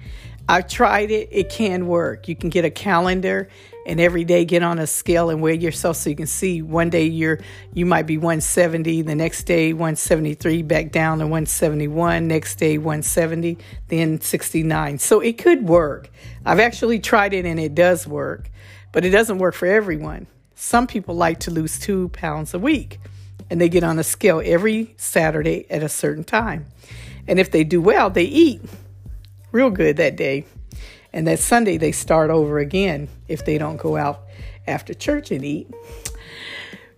I've 0.49 0.67
tried 0.67 1.13
it, 1.13 1.29
it 1.31 1.51
can 1.51 1.87
work. 1.87 2.27
You 2.27 2.35
can 2.35 2.51
get 2.51 2.65
a 2.65 2.71
calendar 2.71 3.49
and 3.87 4.01
every 4.01 4.25
day 4.25 4.45
get 4.45 4.65
on 4.65 4.81
a 4.81 4.89
scale 4.89 5.31
and 5.31 5.41
weigh 5.41 5.57
yourself 5.57 5.99
so 5.99 6.11
you 6.11 6.17
can 6.17 6.27
see 6.27 6.63
one 6.63 6.91
day 6.91 7.05
you're 7.05 7.39
you 7.73 7.87
might 7.87 8.09
be 8.09 8.19
170, 8.19 9.03
the 9.03 9.15
next 9.15 9.45
day 9.45 9.73
173, 9.73 10.63
back 10.63 10.91
down 10.91 11.19
to 11.19 11.27
171, 11.27 12.27
next 12.27 12.57
day 12.57 12.77
170, 12.77 13.57
then 13.87 14.21
69. 14.21 14.99
So 14.99 15.21
it 15.21 15.39
could 15.39 15.69
work. 15.69 16.11
I've 16.45 16.59
actually 16.59 16.99
tried 16.99 17.35
it 17.35 17.47
and 17.47 17.61
it 17.61 17.77
does 17.77 18.05
work, 18.05 18.51
but 18.91 19.05
it 19.05 19.11
doesn't 19.11 19.39
work 19.39 19.55
for 19.55 19.67
everyone. 19.67 20.27
Some 20.57 20.89
people 20.89 21.15
like 21.15 21.39
to 21.41 21.53
lose 21.53 21.79
two 21.79 22.09
pounds 22.09 22.53
a 22.53 22.59
week 22.59 22.99
and 23.49 23.61
they 23.61 23.69
get 23.69 23.85
on 23.85 24.01
a 24.01 24.03
scale 24.03 24.43
every 24.45 24.93
Saturday 24.97 25.67
at 25.71 25.85
a 25.85 25.89
certain 25.89 26.25
time. 26.25 26.67
And 27.29 27.39
if 27.39 27.51
they 27.51 27.65
do 27.65 27.81
well, 27.81 28.11
they 28.11 28.25
eat 28.25 28.63
real 29.53 29.71
good 29.71 29.97
that 29.99 30.17
day. 30.17 30.45
And 31.13 31.27
that 31.27 31.39
Sunday, 31.39 31.77
they 31.77 31.93
start 31.93 32.31
over 32.31 32.59
again 32.59 33.09
if 33.29 33.45
they 33.45 33.59
don't 33.59 33.77
go 33.77 33.97
out 33.97 34.23
after 34.67 34.95
church 34.95 35.31
and 35.31 35.45
eat. 35.45 35.71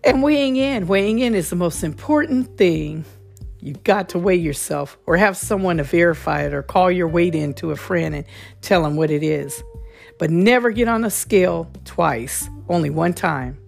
And 0.04 0.22
weighing 0.22 0.56
in, 0.56 0.86
weighing 0.86 1.18
in 1.18 1.34
is 1.34 1.50
the 1.50 1.56
most 1.56 1.82
important 1.82 2.56
thing. 2.56 3.04
You've 3.58 3.82
got 3.82 4.10
to 4.10 4.18
weigh 4.18 4.36
yourself 4.36 4.98
or 5.06 5.16
have 5.16 5.36
someone 5.36 5.78
to 5.78 5.84
verify 5.84 6.42
it 6.42 6.52
or 6.52 6.62
call 6.62 6.90
your 6.90 7.08
weight 7.08 7.34
in 7.34 7.54
to 7.54 7.70
a 7.70 7.76
friend 7.76 8.14
and 8.14 8.24
tell 8.60 8.82
them 8.82 8.96
what 8.96 9.10
it 9.10 9.22
is. 9.22 9.62
But 10.18 10.30
never 10.30 10.70
get 10.70 10.86
on 10.86 11.04
a 11.04 11.10
scale 11.10 11.70
twice, 11.84 12.48
only 12.68 12.90
one 12.90 13.14
time. 13.14 13.58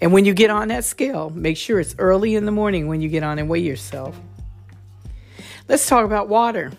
And 0.00 0.12
when 0.12 0.24
you 0.24 0.32
get 0.32 0.50
on 0.50 0.68
that 0.68 0.84
scale, 0.84 1.30
make 1.30 1.56
sure 1.56 1.78
it's 1.78 1.94
early 1.98 2.34
in 2.34 2.46
the 2.46 2.52
morning 2.52 2.88
when 2.88 3.00
you 3.00 3.08
get 3.08 3.22
on 3.22 3.38
and 3.38 3.48
weigh 3.48 3.60
yourself. 3.60 4.18
Let's 5.68 5.86
talk 5.86 6.06
about 6.06 6.30
water. 6.30 6.72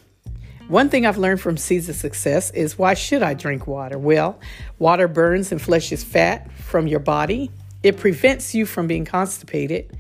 One 0.68 0.90
thing 0.90 1.06
I've 1.06 1.20
learned 1.20 1.42
from 1.42 1.58
Seeds 1.58 1.90
of 1.90 1.96
Success 1.96 2.50
is 2.50 2.76
why 2.76 2.96
should 2.96 3.22
I 3.22 3.36
drink 3.36 3.68
water? 3.68 4.00
Well, 4.00 4.40
water 4.80 5.08
burns 5.08 5.52
and 5.52 5.62
flushes 5.62 6.04
fat 6.04 6.52
from 6.54 6.88
your 6.88 7.00
body. 7.00 7.52
It 7.84 7.98
prevents 7.98 8.56
you 8.56 8.66
from 8.66 8.88
being 8.88 9.06
constipated 9.06 9.96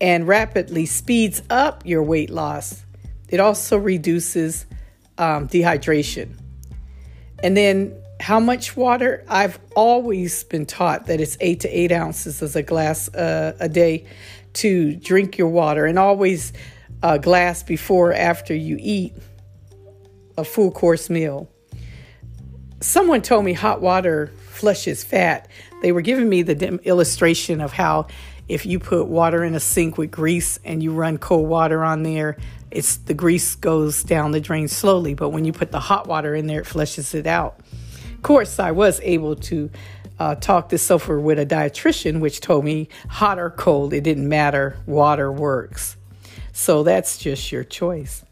and 0.00 0.26
rapidly 0.26 0.84
speeds 0.84 1.42
up 1.48 1.86
your 1.86 2.02
weight 2.02 2.28
loss. 2.28 2.84
It 3.28 3.38
also 3.38 3.78
reduces 3.78 4.66
um, 5.16 5.46
dehydration. 5.46 6.36
And 7.40 7.56
then, 7.56 7.96
how 8.18 8.40
much 8.40 8.76
water? 8.76 9.24
I've 9.28 9.60
always 9.76 10.42
been 10.44 10.66
taught 10.66 11.06
that 11.06 11.20
it's 11.20 11.36
eight 11.40 11.60
to 11.60 11.68
eight 11.68 11.92
ounces 11.92 12.42
as 12.42 12.56
a 12.56 12.62
glass 12.64 13.12
uh, 13.14 13.56
a 13.60 13.68
day 13.68 14.06
to 14.54 14.96
drink 14.96 15.38
your 15.38 15.48
water, 15.48 15.84
and 15.86 15.98
always 15.98 16.52
a 17.04 17.18
glass 17.18 17.62
before 17.62 18.10
or 18.10 18.14
after 18.14 18.54
you 18.54 18.78
eat 18.80 19.12
a 20.38 20.44
full 20.44 20.70
course 20.70 21.10
meal. 21.10 21.50
Someone 22.80 23.20
told 23.20 23.44
me 23.44 23.52
hot 23.52 23.82
water 23.82 24.32
flushes 24.48 25.04
fat. 25.04 25.48
They 25.82 25.92
were 25.92 26.00
giving 26.00 26.30
me 26.30 26.40
the 26.40 26.80
illustration 26.82 27.60
of 27.60 27.74
how 27.74 28.06
if 28.48 28.64
you 28.64 28.78
put 28.78 29.06
water 29.06 29.44
in 29.44 29.54
a 29.54 29.60
sink 29.60 29.98
with 29.98 30.10
grease 30.10 30.58
and 30.64 30.82
you 30.82 30.92
run 30.92 31.18
cold 31.18 31.46
water 31.46 31.84
on 31.84 32.04
there, 32.04 32.38
it's 32.70 32.96
the 32.96 33.14
grease 33.14 33.54
goes 33.54 34.02
down 34.02 34.32
the 34.32 34.40
drain 34.40 34.66
slowly, 34.66 35.12
but 35.12 35.28
when 35.28 35.44
you 35.44 35.52
put 35.52 35.72
the 35.72 35.80
hot 35.80 36.06
water 36.06 36.34
in 36.34 36.46
there, 36.46 36.60
it 36.60 36.66
flushes 36.66 37.14
it 37.14 37.26
out. 37.26 37.60
Of 38.14 38.22
course, 38.22 38.58
I 38.58 38.70
was 38.70 38.98
able 39.02 39.36
to 39.36 39.70
uh, 40.18 40.36
talk 40.36 40.70
this 40.70 40.90
over 40.90 41.20
with 41.20 41.38
a 41.38 41.44
dietitian, 41.44 42.20
which 42.20 42.40
told 42.40 42.64
me 42.64 42.88
hot 43.10 43.38
or 43.38 43.50
cold, 43.50 43.92
it 43.92 44.04
didn't 44.04 44.28
matter, 44.28 44.78
water 44.86 45.30
works. 45.30 45.98
So 46.54 46.84
that's 46.84 47.18
just 47.18 47.50
your 47.50 47.64
choice. 47.64 48.24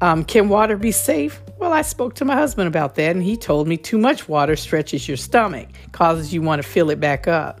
Um, 0.00 0.24
can 0.24 0.48
water 0.48 0.76
be 0.76 0.90
safe? 0.90 1.40
Well, 1.58 1.72
I 1.72 1.82
spoke 1.82 2.14
to 2.16 2.24
my 2.24 2.34
husband 2.34 2.66
about 2.66 2.96
that, 2.96 3.14
and 3.14 3.22
he 3.22 3.36
told 3.36 3.68
me 3.68 3.76
too 3.76 3.98
much 3.98 4.28
water 4.28 4.56
stretches 4.56 5.06
your 5.06 5.16
stomach, 5.16 5.68
causes 5.92 6.34
you 6.34 6.42
want 6.42 6.60
to 6.60 6.68
fill 6.68 6.90
it 6.90 6.98
back 6.98 7.28
up. 7.28 7.60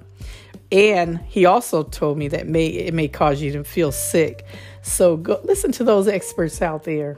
And 0.72 1.18
he 1.20 1.44
also 1.44 1.84
told 1.84 2.18
me 2.18 2.28
that 2.28 2.48
may 2.48 2.66
it 2.66 2.94
may 2.94 3.06
cause 3.06 3.40
you 3.40 3.52
to 3.52 3.64
feel 3.64 3.92
sick. 3.92 4.44
So 4.82 5.16
go 5.16 5.40
listen 5.44 5.70
to 5.72 5.84
those 5.84 6.08
experts 6.08 6.60
out 6.60 6.82
there. 6.82 7.16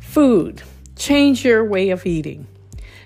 Food. 0.00 0.62
Change 0.96 1.44
your 1.44 1.64
way 1.64 1.88
of 1.90 2.04
eating. 2.04 2.46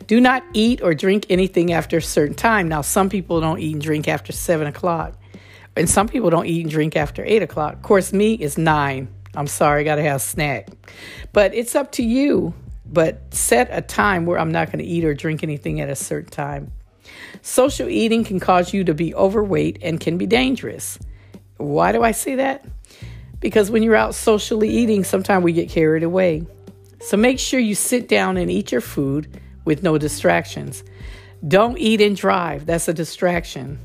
Do 0.09 0.21
not 0.21 0.43
eat 0.55 0.83
or 0.83 0.93
drink 0.93 1.27
anything 1.31 1.73
after 1.73 1.99
a 1.99 2.03
certain 2.03 2.35
time. 2.35 2.69
Now, 2.69 2.83
some 2.83 3.09
people 3.09 3.41
don't 3.41 3.61
eat 3.61 3.75
and 3.75 3.83
drink 3.83 4.09
after 4.09 4.33
seven 4.33 4.67
o'clock, 4.67 5.15
and 5.77 5.89
some 5.89 6.09
people 6.09 6.31
don't 6.31 6.47
eat 6.47 6.63
and 6.63 6.71
drink 6.71 6.97
after 6.97 7.25
eight 7.25 7.43
o'clock. 7.43 7.75
Of 7.75 7.83
course, 7.83 8.13
me 8.13 8.35
is 8.35 8.59
nine. 8.59 9.09
I'm 9.35 9.47
sorry, 9.47 9.83
I 9.83 9.85
got 9.85 9.97
to 9.97 10.03
have 10.03 10.17
a 10.17 10.21
snack. 10.21 10.69
But 11.33 11.55
it's 11.55 11.75
up 11.75 11.93
to 11.93 12.03
you. 12.03 12.55
But 12.93 13.33
set 13.33 13.69
a 13.71 13.81
time 13.81 14.27
where 14.27 14.39
I'm 14.39 14.51
not 14.51 14.73
to 14.73 14.83
eat 14.83 15.05
or 15.05 15.15
drink 15.15 15.45
anything 15.45 15.81
at 15.81 15.89
a 15.89 15.95
certain 15.95 16.31
time. 16.31 16.73
Social 17.43 17.89
eating 17.89 18.25
can 18.25 18.41
cause 18.41 18.75
you 18.75 18.83
to 18.85 18.95
be 18.95 19.15
overweight 19.15 19.79
and 19.83 20.01
can 20.01 20.19
be 20.19 20.27
dangerous. 20.27 20.99
Why 21.57 21.93
do 21.93 22.03
I 22.03 22.11
say 22.11 22.37
that? 22.37 22.65
Because 23.39 23.71
when 23.71 23.83
you're 23.83 23.97
out 23.97 24.15
socially 24.15 24.69
eating, 24.69 25.05
sometimes 25.05 25.45
we 25.45 25.53
get 25.53 25.71
carried 25.71 26.03
away. 26.03 26.47
So 27.01 27.17
make 27.17 27.39
sure 27.39 27.61
you 27.61 27.75
sit 27.75 28.09
down 28.09 28.37
and 28.37 28.51
eat 28.51 28.73
your 28.73 28.81
food 28.81 29.41
with 29.65 29.83
no 29.83 29.97
distractions. 29.97 30.83
Don't 31.47 31.79
eat 31.79 32.01
and 32.01 32.17
drive, 32.17 32.67
that's 32.67 32.89
a 32.89 32.93
distraction. 32.93 33.79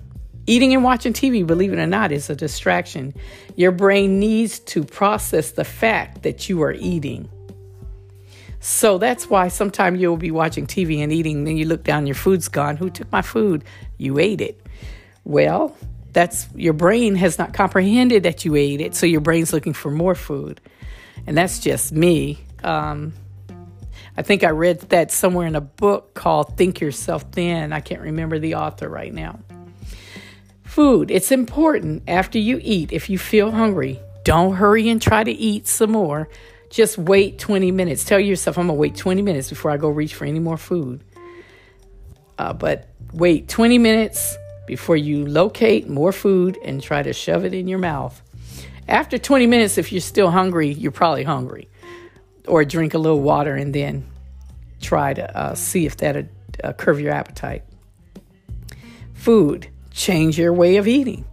Eating 0.48 0.74
and 0.74 0.84
watching 0.84 1.14
TV, 1.14 1.46
believe 1.46 1.74
it 1.74 1.80
or 1.80 1.88
not, 1.88 2.12
is 2.12 2.30
a 2.30 2.36
distraction. 2.36 3.14
Your 3.56 3.72
brain 3.72 4.20
needs 4.20 4.60
to 4.60 4.84
process 4.84 5.52
the 5.52 5.64
fact 5.64 6.24
that 6.24 6.48
you 6.48 6.62
are 6.62 6.74
eating. 6.74 7.30
So 8.60 8.98
that's 8.98 9.30
why 9.30 9.48
sometimes 9.48 10.00
you'll 10.00 10.18
be 10.18 10.32
watching 10.32 10.68
TV 10.68 11.00
and 11.00 11.12
eating, 11.12 11.44
then 11.44 11.58
you 11.58 11.66
look 11.66 11.84
down, 11.84 12.08
your 12.08 12.16
food's 12.16 12.48
gone. 12.48 12.78
Who 12.78 12.90
took 12.90 13.12
my 13.12 13.22
food? 13.22 13.64
You 13.98 14.20
ate 14.20 14.42
it. 14.42 14.60
Well, 15.24 15.76
that's 16.14 16.48
your 16.56 16.74
brain 16.74 17.16
has 17.16 17.38
not 17.38 17.54
comprehended 17.54 18.24
that 18.24 18.46
you 18.46 18.56
ate 18.56 18.82
it, 18.82 18.96
so 18.96 19.06
your 19.06 19.22
brain's 19.22 19.52
looking 19.52 19.74
for 19.74 19.92
more 19.92 20.16
food. 20.16 20.62
And 21.28 21.38
that's 21.38 21.60
just 21.60 21.92
me. 21.92 22.40
Um, 22.64 23.14
I 24.18 24.22
think 24.22 24.44
I 24.44 24.50
read 24.50 24.80
that 24.90 25.12
somewhere 25.12 25.46
in 25.46 25.56
a 25.56 25.62
book 25.62 26.14
called 26.14 26.56
Think 26.56 26.80
Yourself 26.80 27.24
Thin. 27.32 27.74
I 27.74 27.82
can't 27.82 28.02
remember 28.02 28.40
the 28.40 28.56
author 28.56 28.88
right 28.88 29.14
now. 29.14 29.40
Food, 30.76 31.10
it's 31.10 31.32
important 31.32 32.04
after 32.06 32.38
you 32.38 32.60
eat. 32.62 32.92
If 32.92 33.10
you 33.10 33.18
feel 33.18 33.50
hungry, 33.50 33.98
don't 34.26 34.56
hurry 34.56 34.90
and 34.90 35.02
try 35.02 35.24
to 35.24 35.32
eat 35.32 35.68
some 35.68 35.94
more. 35.94 36.28
Just 36.70 36.98
wait 36.98 37.40
20 37.40 37.72
minutes. 37.72 38.04
Tell 38.04 38.20
yourself, 38.20 38.58
I'm 38.58 38.68
going 38.68 38.76
to 38.76 38.82
wait 38.82 38.98
20 38.98 39.22
minutes 39.22 39.48
before 39.48 39.72
I 39.72 39.78
go 39.78 39.88
reach 39.88 40.16
for 40.16 40.26
any 40.26 40.40
more 40.40 40.58
food. 40.58 41.02
Uh, 42.38 42.52
but 42.52 42.90
wait 43.14 43.48
20 43.48 43.78
minutes 43.78 44.36
before 44.68 44.98
you 44.98 45.26
locate 45.26 45.88
more 45.88 46.12
food 46.12 46.58
and 46.62 46.84
try 46.84 47.02
to 47.02 47.14
shove 47.14 47.46
it 47.46 47.54
in 47.54 47.70
your 47.70 47.80
mouth. 47.80 48.22
After 48.90 49.18
20 49.18 49.48
minutes, 49.48 49.78
if 49.78 49.94
you're 49.94 50.02
still 50.02 50.30
hungry, 50.30 50.74
you're 50.74 50.92
probably 50.92 51.24
hungry. 51.24 51.70
Or 52.50 52.66
drink 52.66 52.94
a 52.94 52.98
little 52.98 53.22
water 53.22 53.56
and 53.56 53.74
then 53.74 54.06
try 54.82 55.14
to 55.14 55.38
uh, 55.38 55.56
see 55.56 55.86
if 55.86 55.96
that'll 55.96 56.28
uh, 56.62 56.74
curb 56.74 57.00
your 57.00 57.14
appetite. 57.14 57.64
Food, 59.14 59.70
change 59.96 60.38
your 60.38 60.54
way 60.54 60.76
of 60.78 60.88
eating. 60.88 61.26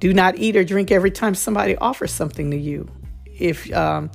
Do 0.00 0.12
not 0.12 0.36
eat 0.36 0.56
or 0.56 0.64
drink 0.64 0.90
every 0.90 1.10
time 1.10 1.34
somebody 1.34 1.76
offers 1.76 2.10
something 2.10 2.50
to 2.50 2.56
you. 2.56 2.88
If 3.26 3.72
um, 3.72 4.10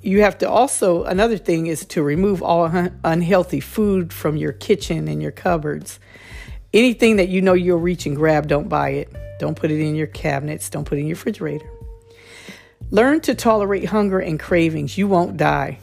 you 0.00 0.22
have 0.22 0.38
to 0.38 0.50
also, 0.50 1.04
another 1.04 1.36
thing 1.36 1.66
is 1.66 1.84
to 1.86 2.02
remove 2.02 2.42
all 2.42 2.64
un- 2.64 2.98
unhealthy 3.04 3.60
food 3.60 4.12
from 4.12 4.36
your 4.36 4.52
kitchen 4.52 5.08
and 5.08 5.20
your 5.20 5.32
cupboards. 5.32 5.98
Anything 6.72 7.16
that 7.16 7.28
you 7.28 7.40
know 7.40 7.52
you'll 7.54 7.78
reach 7.78 8.06
and 8.06 8.16
grab, 8.16 8.46
don't 8.48 8.68
buy 8.68 8.90
it. 8.90 9.12
Don't 9.38 9.56
put 9.56 9.70
it 9.70 9.80
in 9.80 9.94
your 9.94 10.06
cabinets. 10.06 10.70
Don't 10.70 10.84
put 10.84 10.98
it 10.98 11.02
in 11.02 11.06
your 11.08 11.16
refrigerator. 11.16 11.68
Learn 12.90 13.20
to 13.22 13.34
tolerate 13.34 13.86
hunger 13.86 14.18
and 14.20 14.38
cravings. 14.38 14.96
You 14.96 15.08
won't 15.08 15.36
die. 15.36 15.78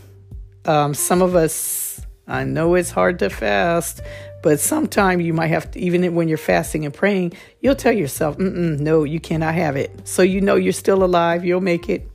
Um, 0.65 0.94
some 0.94 1.22
of 1.22 1.36
us, 1.36 2.00
I 2.27 2.44
know 2.44 2.75
it's 2.75 2.91
hard 2.91 3.20
to 3.20 3.30
fast, 3.30 4.01
but 4.41 4.60
sometimes 4.60 5.24
you 5.24 5.33
might 5.33 5.48
have 5.48 5.71
to, 5.71 5.79
even 5.79 6.15
when 6.15 6.27
you're 6.27 6.38
fasting 6.38 6.86
and 6.86 6.93
praying, 6.93 7.33
you'll 7.60 7.75
tell 7.75 7.91
yourself, 7.93 8.38
no, 8.39 9.03
you 9.03 9.19
cannot 9.19 9.53
have 9.53 9.75
it. 9.75 10.07
So 10.07 10.21
you 10.21 10.41
know 10.41 10.55
you're 10.55 10.74
still 10.74 11.03
alive, 11.03 11.45
you'll 11.45 11.62
make 11.62 11.89
it. 11.89 12.10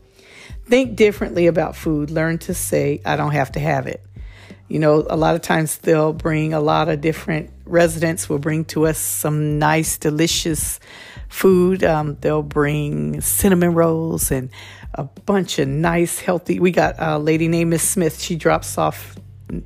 Think 0.66 0.97
differently 0.97 1.47
about 1.47 1.76
food. 1.76 2.11
Learn 2.11 2.38
to 2.38 2.54
say, 2.54 3.00
I 3.04 3.16
don't 3.16 3.33
have 3.33 3.52
to 3.52 3.61
have 3.61 3.87
it. 3.87 4.04
You 4.68 4.80
know, 4.80 5.06
a 5.09 5.16
lot 5.16 5.37
of 5.37 5.42
times 5.42 5.78
they'll 5.78 6.12
bring 6.12 6.52
a 6.52 6.61
lot 6.61 6.88
of 6.88 7.00
different 7.00 7.50
residents 7.66 8.28
will 8.28 8.38
bring 8.38 8.64
to 8.64 8.87
us 8.87 8.99
some 8.99 9.59
nice, 9.59 9.99
delicious 9.99 10.80
food. 11.28 11.85
Um, 11.85 12.16
they'll 12.21 12.42
bring 12.42 13.21
cinnamon 13.21 13.75
rolls 13.75 14.30
and 14.30 14.50
a 14.95 15.04
bunch 15.04 15.59
of 15.59 15.68
nice, 15.68 16.18
healthy. 16.18 16.59
We 16.59 16.71
got 16.71 16.97
a 16.99 17.18
lady 17.18 17.49
named 17.49 17.71
Miss 17.71 17.83
Smith. 17.88 18.21
She 18.21 18.37
drops 18.37 18.78
off 18.78 19.16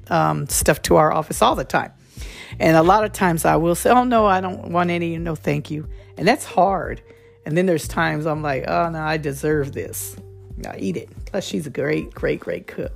um, 0.09 0.49
stuff 0.49 0.83
to 0.83 0.97
our 0.97 1.13
office 1.13 1.41
all 1.41 1.55
the 1.55 1.65
time. 1.65 1.93
And 2.59 2.77
a 2.77 2.83
lot 2.83 3.05
of 3.05 3.13
times 3.13 3.45
I 3.45 3.57
will 3.57 3.75
say, 3.75 3.91
Oh, 3.91 4.05
no, 4.05 4.27
I 4.27 4.41
don't 4.41 4.71
want 4.71 4.91
any. 4.91 5.17
No, 5.19 5.35
thank 5.35 5.71
you. 5.71 5.89
And 6.17 6.27
that's 6.27 6.45
hard. 6.45 7.03
And 7.47 7.57
then 7.57 7.67
there's 7.67 7.89
times 7.89 8.27
I'm 8.27 8.43
like, 8.43 8.65
Oh, 8.69 8.91
no, 8.91 9.01
I 9.01 9.17
deserve 9.17 9.73
this. 9.73 10.17
I 10.67 10.77
eat 10.79 10.97
it. 10.97 11.09
Plus, 11.27 11.45
she's 11.45 11.67
a 11.67 11.71
great, 11.71 12.13
great, 12.15 12.41
great 12.41 12.67
cook. 12.67 12.93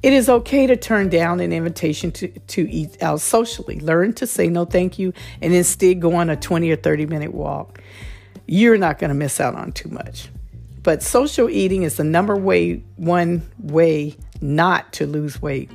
It 0.00 0.12
is 0.12 0.28
okay 0.28 0.68
to 0.68 0.76
turn 0.76 1.08
down 1.08 1.40
an 1.40 1.52
invitation 1.52 2.12
to, 2.12 2.28
to 2.28 2.70
eat 2.70 3.02
out 3.02 3.20
socially. 3.20 3.80
Learn 3.80 4.12
to 4.14 4.28
say 4.28 4.46
no 4.46 4.64
thank 4.64 4.98
you 4.98 5.12
and 5.42 5.52
instead 5.52 6.00
go 6.00 6.14
on 6.14 6.30
a 6.30 6.36
20 6.36 6.70
or 6.70 6.76
30 6.76 7.06
minute 7.06 7.34
walk. 7.34 7.80
You're 8.46 8.78
not 8.78 8.98
going 8.98 9.08
to 9.08 9.14
miss 9.14 9.40
out 9.40 9.56
on 9.56 9.72
too 9.72 9.88
much. 9.88 10.28
But 10.84 11.02
social 11.02 11.50
eating 11.50 11.82
is 11.82 11.96
the 11.96 12.04
number 12.04 12.36
way 12.36 12.76
one 12.96 13.42
way 13.58 14.16
not 14.40 14.92
to 14.94 15.06
lose 15.06 15.42
weight. 15.42 15.70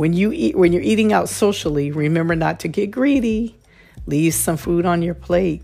When 0.00 0.14
you 0.14 0.32
eat 0.32 0.56
when 0.56 0.72
you're 0.72 0.80
eating 0.80 1.12
out 1.12 1.28
socially, 1.28 1.90
remember 1.90 2.34
not 2.34 2.60
to 2.60 2.68
get 2.68 2.90
greedy. 2.90 3.58
Leave 4.06 4.32
some 4.32 4.56
food 4.56 4.86
on 4.86 5.02
your 5.02 5.12
plate 5.12 5.62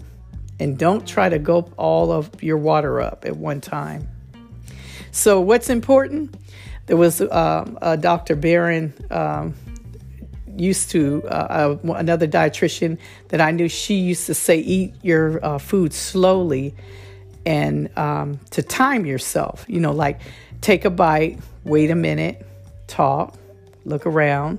and 0.60 0.76
don't 0.76 1.08
try 1.08 1.30
to 1.30 1.38
gulp 1.38 1.72
all 1.78 2.12
of 2.12 2.42
your 2.42 2.58
water 2.58 3.00
up 3.00 3.24
at 3.24 3.34
one 3.34 3.62
time. 3.62 4.06
So, 5.10 5.40
what's 5.40 5.70
important? 5.70 6.36
There 6.84 6.98
was 6.98 7.22
uh, 7.22 7.96
Dr. 7.98 8.36
Barron 8.36 8.92
um, 9.10 9.54
used 10.54 10.90
to, 10.90 11.22
uh, 11.24 11.78
uh, 11.86 11.92
another 11.94 12.28
dietitian 12.28 12.98
that 13.28 13.40
I 13.40 13.52
knew, 13.52 13.70
she 13.70 13.94
used 13.94 14.26
to 14.26 14.34
say, 14.34 14.58
eat 14.58 14.92
your 15.00 15.42
uh, 15.42 15.56
food 15.56 15.94
slowly 15.94 16.74
and 17.46 17.88
um, 17.96 18.38
to 18.50 18.62
time 18.62 19.06
yourself. 19.06 19.64
You 19.66 19.80
know, 19.80 19.92
like 19.92 20.20
take 20.60 20.84
a 20.84 20.90
bite, 20.90 21.38
wait 21.64 21.90
a 21.90 21.94
minute, 21.94 22.46
talk, 22.86 23.34
look 23.86 24.06
around. 24.06 24.58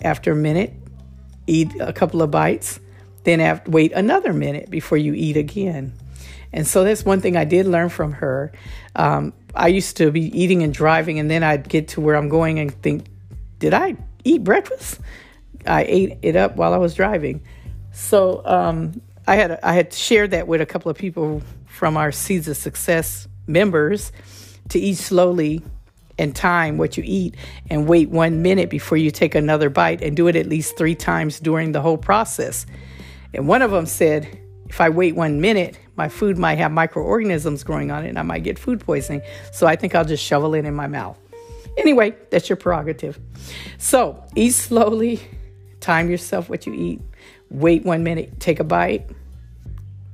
After 0.00 0.32
a 0.32 0.36
minute, 0.36 0.72
eat 1.46 1.72
a 1.80 1.92
couple 1.92 2.22
of 2.22 2.30
bites. 2.30 2.80
Then 3.24 3.40
after, 3.40 3.70
wait 3.70 3.92
another 3.92 4.32
minute 4.32 4.70
before 4.70 4.98
you 4.98 5.14
eat 5.14 5.36
again. 5.36 5.92
And 6.52 6.66
so 6.66 6.84
that's 6.84 7.04
one 7.04 7.20
thing 7.20 7.36
I 7.36 7.44
did 7.44 7.66
learn 7.66 7.88
from 7.88 8.12
her. 8.12 8.52
Um, 8.94 9.32
I 9.54 9.68
used 9.68 9.96
to 9.98 10.10
be 10.10 10.22
eating 10.38 10.62
and 10.62 10.72
driving, 10.72 11.18
and 11.18 11.30
then 11.30 11.42
I'd 11.42 11.68
get 11.68 11.88
to 11.88 12.00
where 12.00 12.16
I'm 12.16 12.28
going 12.28 12.58
and 12.58 12.70
think, 12.82 13.06
did 13.58 13.74
I 13.74 13.96
eat 14.24 14.44
breakfast? 14.44 15.00
I 15.66 15.84
ate 15.84 16.18
it 16.22 16.36
up 16.36 16.56
while 16.56 16.74
I 16.74 16.78
was 16.78 16.94
driving. 16.94 17.42
So 17.92 18.44
um, 18.44 19.00
I 19.26 19.36
had 19.36 19.60
I 19.62 19.74
had 19.74 19.92
shared 19.92 20.32
that 20.32 20.48
with 20.48 20.60
a 20.60 20.66
couple 20.66 20.90
of 20.90 20.96
people 20.96 21.42
from 21.66 21.96
our 21.96 22.12
Seeds 22.12 22.48
of 22.48 22.56
Success 22.56 23.28
members 23.46 24.12
to 24.70 24.78
eat 24.78 24.96
slowly 24.96 25.62
and 26.18 26.34
time 26.34 26.78
what 26.78 26.96
you 26.96 27.02
eat 27.06 27.34
and 27.70 27.88
wait 27.88 28.10
one 28.10 28.42
minute 28.42 28.70
before 28.70 28.98
you 28.98 29.10
take 29.10 29.34
another 29.34 29.70
bite 29.70 30.02
and 30.02 30.16
do 30.16 30.28
it 30.28 30.36
at 30.36 30.46
least 30.46 30.76
three 30.76 30.94
times 30.94 31.40
during 31.40 31.72
the 31.72 31.80
whole 31.80 31.98
process. 31.98 32.66
And 33.34 33.48
one 33.48 33.62
of 33.62 33.70
them 33.70 33.86
said, 33.86 34.38
if 34.68 34.80
I 34.80 34.88
wait 34.88 35.14
one 35.14 35.40
minute, 35.40 35.78
my 35.96 36.08
food 36.08 36.38
might 36.38 36.56
have 36.56 36.72
microorganisms 36.72 37.64
growing 37.64 37.90
on 37.90 38.04
it 38.04 38.08
and 38.08 38.18
I 38.18 38.22
might 38.22 38.42
get 38.42 38.58
food 38.58 38.80
poisoning. 38.80 39.22
So 39.52 39.66
I 39.66 39.76
think 39.76 39.94
I'll 39.94 40.04
just 40.04 40.24
shovel 40.24 40.54
it 40.54 40.64
in 40.64 40.74
my 40.74 40.86
mouth. 40.86 41.18
Anyway, 41.76 42.14
that's 42.30 42.48
your 42.48 42.56
prerogative. 42.56 43.18
So 43.78 44.22
eat 44.34 44.50
slowly, 44.50 45.20
time 45.80 46.10
yourself 46.10 46.48
what 46.48 46.66
you 46.66 46.74
eat, 46.74 47.00
wait 47.50 47.84
one 47.84 48.02
minute, 48.04 48.40
take 48.40 48.60
a 48.60 48.64
bite, 48.64 49.08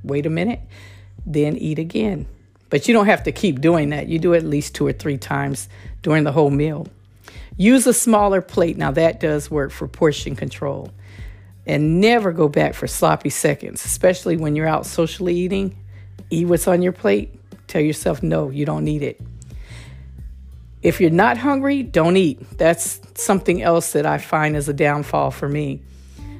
wait 0.02 0.26
a 0.26 0.30
minute, 0.30 0.60
then 1.26 1.56
eat 1.56 1.78
again. 1.78 2.26
But 2.70 2.86
you 2.86 2.94
don't 2.94 3.06
have 3.06 3.22
to 3.24 3.32
keep 3.32 3.60
doing 3.60 3.90
that. 3.90 4.08
You 4.08 4.18
do 4.18 4.34
it 4.34 4.38
at 4.38 4.44
least 4.44 4.74
two 4.74 4.86
or 4.86 4.92
three 4.92 5.18
times 5.18 5.68
during 6.02 6.24
the 6.24 6.32
whole 6.32 6.50
meal. 6.50 6.86
Use 7.56 7.86
a 7.86 7.94
smaller 7.94 8.40
plate. 8.40 8.76
Now, 8.76 8.90
that 8.92 9.20
does 9.20 9.50
work 9.50 9.72
for 9.72 9.88
portion 9.88 10.36
control. 10.36 10.92
And 11.66 12.00
never 12.00 12.32
go 12.32 12.48
back 12.48 12.74
for 12.74 12.86
sloppy 12.86 13.30
seconds, 13.30 13.84
especially 13.84 14.36
when 14.36 14.56
you're 14.56 14.66
out 14.66 14.86
socially 14.86 15.34
eating. 15.34 15.76
Eat 16.30 16.46
what's 16.46 16.68
on 16.68 16.82
your 16.82 16.92
plate. 16.92 17.34
Tell 17.66 17.82
yourself, 17.82 18.22
no, 18.22 18.48
you 18.50 18.64
don't 18.64 18.84
need 18.84 19.02
it. 19.02 19.20
If 20.82 21.00
you're 21.00 21.10
not 21.10 21.36
hungry, 21.36 21.82
don't 21.82 22.16
eat. 22.16 22.56
That's 22.56 23.00
something 23.14 23.60
else 23.60 23.92
that 23.92 24.06
I 24.06 24.18
find 24.18 24.56
is 24.56 24.68
a 24.68 24.72
downfall 24.72 25.32
for 25.32 25.48
me. 25.48 25.82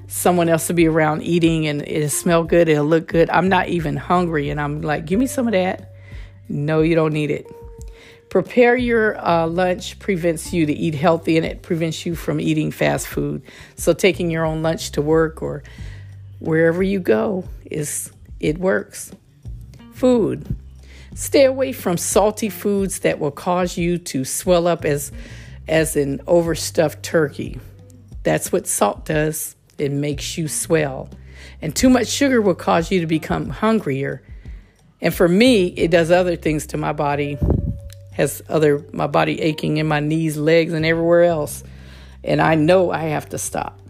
Someone 0.06 0.48
else 0.48 0.68
to 0.68 0.74
be 0.74 0.86
around 0.86 1.22
eating 1.22 1.66
and 1.66 1.86
it'll 1.86 2.08
smell 2.08 2.44
good, 2.44 2.68
it'll 2.68 2.86
look 2.86 3.08
good. 3.08 3.28
I'm 3.28 3.48
not 3.48 3.68
even 3.68 3.96
hungry, 3.96 4.48
and 4.48 4.60
I'm 4.60 4.80
like, 4.80 5.04
give 5.04 5.18
me 5.18 5.26
some 5.26 5.48
of 5.48 5.52
that. 5.52 5.92
No, 6.48 6.80
you 6.80 6.94
don't 6.94 7.12
need 7.12 7.30
it. 7.30 7.46
Prepare 8.30 8.76
your 8.76 9.18
uh, 9.26 9.46
lunch 9.46 9.98
prevents 9.98 10.52
you 10.52 10.66
to 10.66 10.72
eat 10.72 10.94
healthy 10.94 11.36
and 11.38 11.46
it 11.46 11.62
prevents 11.62 12.04
you 12.04 12.14
from 12.14 12.40
eating 12.40 12.70
fast 12.70 13.06
food. 13.06 13.42
So 13.76 13.94
taking 13.94 14.30
your 14.30 14.44
own 14.44 14.62
lunch 14.62 14.92
to 14.92 15.02
work 15.02 15.42
or 15.42 15.62
wherever 16.38 16.82
you 16.82 17.00
go 17.00 17.44
is 17.64 18.12
it 18.38 18.58
works. 18.58 19.12
Food. 19.92 20.56
Stay 21.14 21.44
away 21.44 21.72
from 21.72 21.96
salty 21.96 22.50
foods 22.50 23.00
that 23.00 23.18
will 23.18 23.30
cause 23.30 23.76
you 23.76 23.98
to 23.98 24.24
swell 24.24 24.66
up 24.66 24.84
as 24.84 25.10
as 25.66 25.96
an 25.96 26.20
overstuffed 26.26 27.02
turkey. 27.02 27.58
That's 28.22 28.52
what 28.52 28.66
salt 28.66 29.04
does. 29.04 29.56
It 29.78 29.92
makes 29.92 30.38
you 30.38 30.48
swell. 30.48 31.10
And 31.60 31.74
too 31.74 31.90
much 31.90 32.08
sugar 32.08 32.40
will 32.40 32.54
cause 32.54 32.90
you 32.90 33.00
to 33.00 33.06
become 33.06 33.48
hungrier 33.48 34.22
and 35.00 35.14
for 35.14 35.28
me, 35.28 35.66
it 35.66 35.90
does 35.90 36.10
other 36.10 36.36
things 36.36 36.66
to 36.68 36.76
my 36.76 36.92
body, 36.92 37.38
has 38.12 38.42
other 38.48 38.84
my 38.92 39.06
body 39.06 39.40
aching 39.40 39.76
in 39.76 39.86
my 39.86 40.00
knees, 40.00 40.36
legs, 40.36 40.72
and 40.72 40.84
everywhere 40.84 41.24
else. 41.24 41.62
And 42.24 42.40
I 42.40 42.56
know 42.56 42.90
I 42.90 43.04
have 43.04 43.28
to 43.30 43.38
stop. 43.38 43.80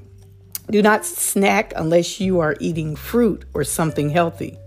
Do 0.71 0.83
not 0.83 1.07
snack 1.07 1.73
unless 1.77 2.21
you 2.21 2.41
are 2.41 2.55
eating 2.61 2.95
fruit 2.95 3.47
or 3.55 3.65
something 3.65 4.11
healthy. 4.11 4.59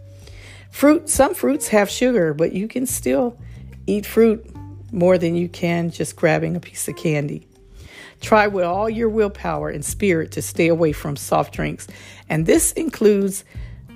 Fruit, 0.72 1.10
some 1.10 1.36
fruits 1.36 1.68
have 1.68 1.90
sugar, 1.90 2.34
but 2.34 2.54
you 2.54 2.68
can 2.68 2.88
still 2.88 3.38
eat 3.86 4.06
fruit 4.06 4.44
more 4.92 5.18
than 5.18 5.36
you 5.36 5.48
can 5.48 5.92
just 5.92 6.16
grabbing 6.16 6.56
a 6.56 6.60
piece 6.60 6.88
of 6.88 6.96
candy. 6.96 7.48
Try 8.20 8.48
with 8.48 8.66
all 8.66 8.90
your 8.90 9.10
willpower 9.10 9.70
and 9.70 9.86
spirit 9.86 10.32
to 10.32 10.42
stay 10.42 10.68
away 10.68 10.92
from 10.92 11.16
soft 11.16 11.54
drinks. 11.54 11.88
And 12.30 12.46
this 12.46 12.72
includes 12.72 13.44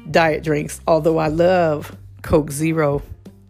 diet 0.09 0.43
drinks, 0.43 0.81
although 0.87 1.17
I 1.17 1.27
love 1.27 1.95
Coke 2.25 2.49
Zero 2.49 3.03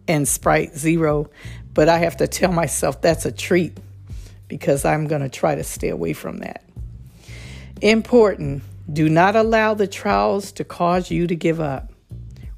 and 0.06 0.28
Sprite 0.28 0.76
Zero, 0.76 1.30
but 1.72 1.88
I 1.88 1.98
have 1.98 2.18
to 2.18 2.28
tell 2.28 2.52
myself 2.52 3.00
that's 3.00 3.24
a 3.24 3.32
treat 3.32 3.78
because 4.48 4.84
I'm 4.84 5.06
going 5.06 5.22
to 5.22 5.30
try 5.30 5.54
to 5.54 5.64
stay 5.64 5.88
away 5.88 6.12
from 6.12 6.38
that. 6.38 6.62
Important 7.80 8.62
do 8.92 9.08
not 9.08 9.34
allow 9.34 9.72
the 9.72 9.86
trials 9.86 10.52
to 10.52 10.64
cause 10.64 11.10
you 11.10 11.26
to 11.26 11.34
give 11.34 11.58
up. 11.58 11.90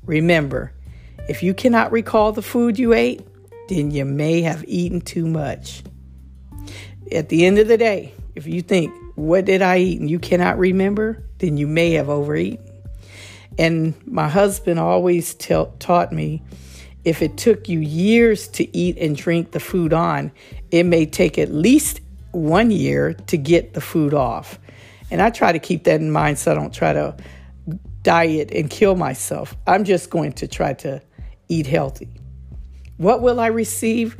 Remember, 0.05 0.73
if 1.29 1.45
you 1.45 1.55
cannot 1.55 1.93
recall 1.93 2.33
the 2.33 2.43
food 2.43 2.81
you 2.81 2.95
ate, 2.95 3.23
then 3.69 3.93
you 3.93 4.05
may 4.05 4.43
have 4.43 4.65
eaten 4.67 5.01
too 5.01 5.27
much. 5.27 5.85
At 7.13 7.29
the 7.29 7.47
end 7.47 7.59
of 7.59 7.69
the 7.69 7.79
day, 7.79 8.13
if 8.35 8.45
you 8.45 8.61
think, 8.61 8.93
What 9.15 9.45
did 9.45 9.63
I 9.63 9.79
eat? 9.79 10.01
and 10.01 10.11
you 10.11 10.19
cannot 10.19 10.59
remember, 10.59 11.23
then 11.39 11.57
you 11.57 11.69
may 11.69 11.93
have 11.93 12.09
overeaten. 12.09 12.68
And 13.59 13.95
my 14.07 14.29
husband 14.29 14.79
always 14.79 15.35
tell, 15.35 15.75
taught 15.79 16.12
me 16.12 16.43
if 17.05 17.23
it 17.23 17.37
took 17.37 17.69
you 17.69 17.81
years 17.81 18.49
to 18.49 18.77
eat 18.77 18.99
and 18.99 19.17
drink 19.17 19.53
the 19.53 19.61
food 19.61 19.93
on, 19.93 20.31
it 20.71 20.85
may 20.85 21.07
take 21.07 21.38
at 21.38 21.50
least 21.50 22.00
one 22.33 22.71
year 22.71 23.15
to 23.15 23.37
get 23.37 23.75
the 23.75 23.80
food 23.80 24.15
off. 24.15 24.59
And 25.11 25.23
I 25.23 25.30
try 25.30 25.52
to 25.52 25.59
keep 25.59 25.85
that 25.85 26.00
in 26.00 26.11
mind 26.11 26.39
so 26.39 26.52
I 26.52 26.54
don't 26.54 26.75
try 26.75 26.93
to 26.93 27.17
diet 28.02 28.50
and 28.52 28.69
kill 28.69 28.95
myself. 28.95 29.56
I'm 29.67 29.85
just 29.85 30.11
going 30.11 30.35
to 30.35 30.47
try 30.47 30.75
to 30.75 31.02
eat 31.49 31.67
healthy. 31.67 32.09
What 32.99 33.23
will 33.23 33.41
I 33.41 33.47
receive? 33.47 34.17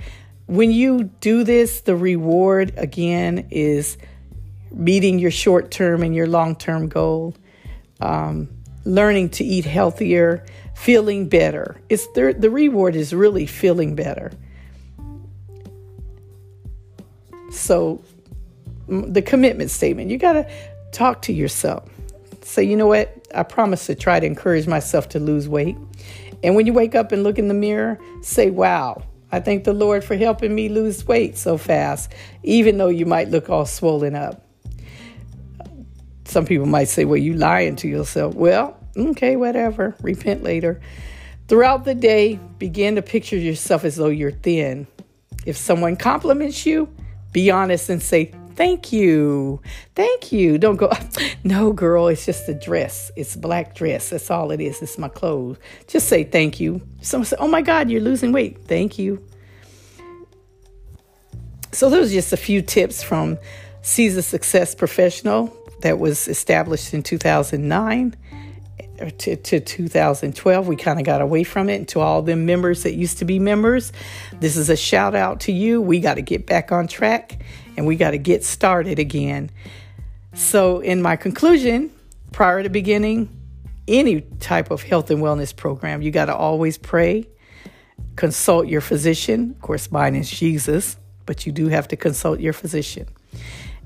When 0.47 0.71
you 0.71 1.05
do 1.05 1.45
this, 1.45 1.83
the 1.83 1.95
reward 1.95 2.73
again 2.77 3.49
is 3.51 3.99
meeting 4.71 5.19
your 5.19 5.31
short 5.31 5.71
term 5.71 6.03
and 6.03 6.15
your 6.15 6.27
long 6.27 6.57
term 6.57 6.89
goal. 6.89 7.35
Um, 8.01 8.49
learning 8.85 9.31
to 9.31 9.45
eat 9.45 9.65
healthier, 9.65 10.45
feeling 10.75 11.29
better. 11.29 11.81
It's 11.89 12.07
the, 12.09 12.35
the 12.37 12.51
reward 12.51 12.97
is 12.97 13.13
really 13.13 13.47
feeling 13.47 13.95
better. 13.95 14.33
So, 17.51 18.03
the 18.89 19.23
commitment 19.23 19.71
statement, 19.71 20.11
you 20.11 20.19
got 20.19 20.35
to 20.35 20.51
talk 20.93 21.23
to 21.23 21.33
yourself. 21.33 21.89
Say, 22.43 22.65
you 22.65 22.77
know 22.77 22.87
what? 22.87 23.27
I 23.35 23.43
promise 23.43 23.87
to 23.87 23.95
try 23.95 24.21
to 24.21 24.27
encourage 24.27 24.67
myself 24.67 25.11
to 25.11 25.19
lose 25.19 25.49
weight. 25.49 25.77
And 26.43 26.55
when 26.55 26.67
you 26.67 26.73
wake 26.73 26.95
up 26.95 27.13
and 27.13 27.23
look 27.23 27.39
in 27.39 27.49
the 27.49 27.55
mirror, 27.55 27.99
say, 28.23 28.51
wow, 28.51 29.03
I 29.31 29.41
thank 29.41 29.65
the 29.65 29.75
Lord 29.75 30.05
for 30.05 30.17
helping 30.17 30.55
me 30.55 30.69
lose 30.69 31.07
weight 31.07 31.37
so 31.37 31.59
fast, 31.59 32.13
even 32.43 32.79
though 32.79 32.89
you 32.89 33.05
might 33.05 33.29
look 33.29 33.51
all 33.51 33.67
swollen 33.67 34.15
up. 34.15 34.48
Some 36.29 36.45
people 36.45 36.67
might 36.67 36.89
say, 36.89 37.05
well, 37.07 37.17
you 37.17 37.33
lying 37.33 37.77
to 37.77 37.89
yourself. 37.89 38.35
Well, 38.35 38.77
okay, 38.97 39.37
whatever, 39.37 39.97
repent 40.03 40.43
later. 40.43 40.81
Throughout 41.49 41.85
the 41.85 41.95
day, 41.95 42.39
begin 42.59 42.97
to 42.97 43.03
picture 43.03 43.37
yourself 43.37 43.85
as 43.85 43.97
though 43.97 44.11
you're 44.11 44.33
thin. 44.33 44.87
If 45.47 45.57
someone 45.57 45.97
compliments 45.97 46.67
you, 46.67 46.95
be 47.33 47.51
honest 47.51 47.89
and 47.89 48.03
say, 48.03 48.33
Thank 48.55 48.93
you. 48.93 49.63
Thank 49.95 50.33
you. 50.33 50.59
Don't 50.59 50.77
go, 50.77 50.91
No, 51.45 51.73
girl, 51.73 52.09
it's 52.09 52.27
just 52.27 52.49
a 52.49 52.55
dress. 52.55 53.13
It's 53.15 53.37
black 53.37 53.77
dress. 53.77 54.11
That's 54.11 54.33
all 54.33 54.51
it 54.51 54.61
is. 54.61 54.83
It's 54.83 54.99
my 54.99 55.09
clothes. 55.09 55.59
Just 55.87 56.09
say 56.09 56.25
thank 56.25 56.59
you. 56.59 56.83
Someone 57.01 57.25
say, 57.25 57.37
Oh 57.39 57.47
my 57.47 57.63
God, 57.63 57.89
you're 57.89 58.01
losing 58.01 58.33
weight. 58.33 58.65
Thank 58.65 58.99
you. 58.99 59.25
So, 61.71 61.89
those 61.89 62.11
are 62.11 62.15
just 62.15 62.33
a 62.33 62.37
few 62.37 62.61
tips 62.61 63.03
from 63.03 63.39
Seeds 63.83 64.17
of 64.17 64.25
Success 64.25 64.75
Professional 64.75 65.57
that 65.81 65.99
was 65.99 66.29
established 66.29 66.95
in 66.95 67.03
2009 67.03 68.17
to, 69.19 69.37
to 69.37 69.61
2012 69.61 70.67
we 70.67 70.77
kind 70.77 70.99
of 70.99 71.07
got 71.07 71.21
away 71.21 71.45
from 71.45 71.69
it. 71.69 71.77
And 71.77 71.89
to 71.89 72.01
all 72.01 72.23
them 72.23 72.47
members 72.47 72.83
that 72.83 72.95
used 72.95 73.19
to 73.19 73.25
be 73.25 73.39
members 73.39 73.93
this 74.41 74.57
is 74.57 74.71
a 74.71 74.77
shout 74.77 75.15
out 75.15 75.41
to 75.41 75.53
you. 75.53 75.81
We 75.81 76.01
got 76.01 76.15
to 76.15 76.23
get 76.23 76.47
back 76.47 76.73
on 76.73 76.89
track 76.89 77.41
and 77.77 77.87
we 77.87 77.97
got 77.97 78.11
to 78.11 78.19
get 78.19 78.45
started 78.45 78.99
again. 78.99 79.51
So 80.35 80.81
in 80.81 81.01
my 81.01 81.17
conclusion 81.17 81.93
prior 82.33 82.63
to 82.63 82.69
beginning 82.69 83.35
any 83.87 84.21
type 84.41 84.71
of 84.71 84.83
health 84.83 85.11
and 85.11 85.23
wellness 85.23 85.55
program 85.55 86.03
you 86.03 86.11
got 86.11 86.27
to 86.27 86.35
always 86.35 86.77
pray 86.77 87.29
consult 88.17 88.67
your 88.67 88.81
physician. 88.81 89.53
Of 89.53 89.63
course 89.63 89.91
mine 89.93 90.15
is 90.15 90.29
jesus 90.29 90.97
but 91.25 91.47
you 91.47 91.53
do 91.53 91.69
have 91.69 91.87
to 91.89 91.97
consult 91.97 92.41
your 92.41 92.53
physician 92.53 93.07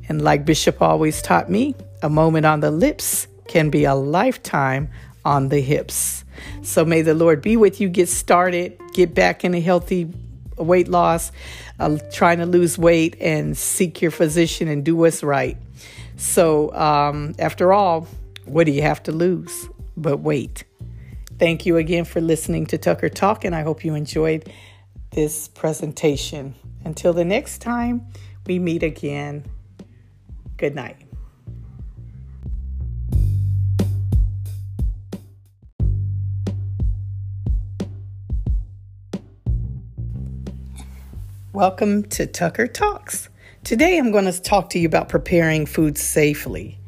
and 0.08 0.22
like 0.22 0.44
bishop 0.44 0.80
always 0.82 1.22
taught 1.22 1.50
me 1.50 1.74
a 2.02 2.08
moment 2.08 2.44
on 2.44 2.60
the 2.60 2.70
lips 2.70 3.26
can 3.48 3.70
be 3.70 3.84
a 3.84 3.94
lifetime 3.94 4.88
on 5.24 5.48
the 5.48 5.60
hips. 5.60 6.24
So 6.62 6.84
may 6.84 7.02
the 7.02 7.14
Lord 7.14 7.42
be 7.42 7.56
with 7.56 7.80
you. 7.80 7.88
Get 7.88 8.08
started, 8.08 8.80
get 8.92 9.14
back 9.14 9.44
in 9.44 9.54
a 9.54 9.60
healthy 9.60 10.12
weight 10.56 10.88
loss, 10.88 11.32
uh, 11.78 11.98
trying 12.12 12.38
to 12.38 12.46
lose 12.46 12.76
weight, 12.76 13.16
and 13.20 13.56
seek 13.56 14.02
your 14.02 14.10
physician 14.10 14.68
and 14.68 14.84
do 14.84 14.96
what's 14.96 15.22
right. 15.22 15.56
So, 16.16 16.72
um, 16.74 17.34
after 17.38 17.72
all, 17.72 18.06
what 18.44 18.66
do 18.66 18.72
you 18.72 18.82
have 18.82 19.02
to 19.04 19.12
lose 19.12 19.68
but 19.96 20.18
weight? 20.18 20.64
Thank 21.38 21.66
you 21.66 21.76
again 21.76 22.04
for 22.04 22.20
listening 22.20 22.66
to 22.66 22.78
Tucker 22.78 23.08
Talk, 23.08 23.44
and 23.44 23.54
I 23.54 23.62
hope 23.62 23.84
you 23.84 23.94
enjoyed 23.94 24.50
this 25.10 25.48
presentation. 25.48 26.54
Until 26.84 27.12
the 27.12 27.24
next 27.24 27.58
time 27.58 28.06
we 28.46 28.58
meet 28.58 28.82
again, 28.82 29.44
good 30.62 30.77
night. 30.77 30.96
Welcome 41.53 42.05
to 42.11 42.29
Tucker 42.29 42.68
Talks. 42.68 43.29
Today 43.64 43.98
I'm 43.98 44.12
going 44.12 44.27
to 44.27 44.40
talk 44.40 44.70
to 44.70 44.79
you 44.79 44.87
about 44.87 45.09
preparing 45.09 45.66
food 45.66 45.98
safely. 45.98 46.79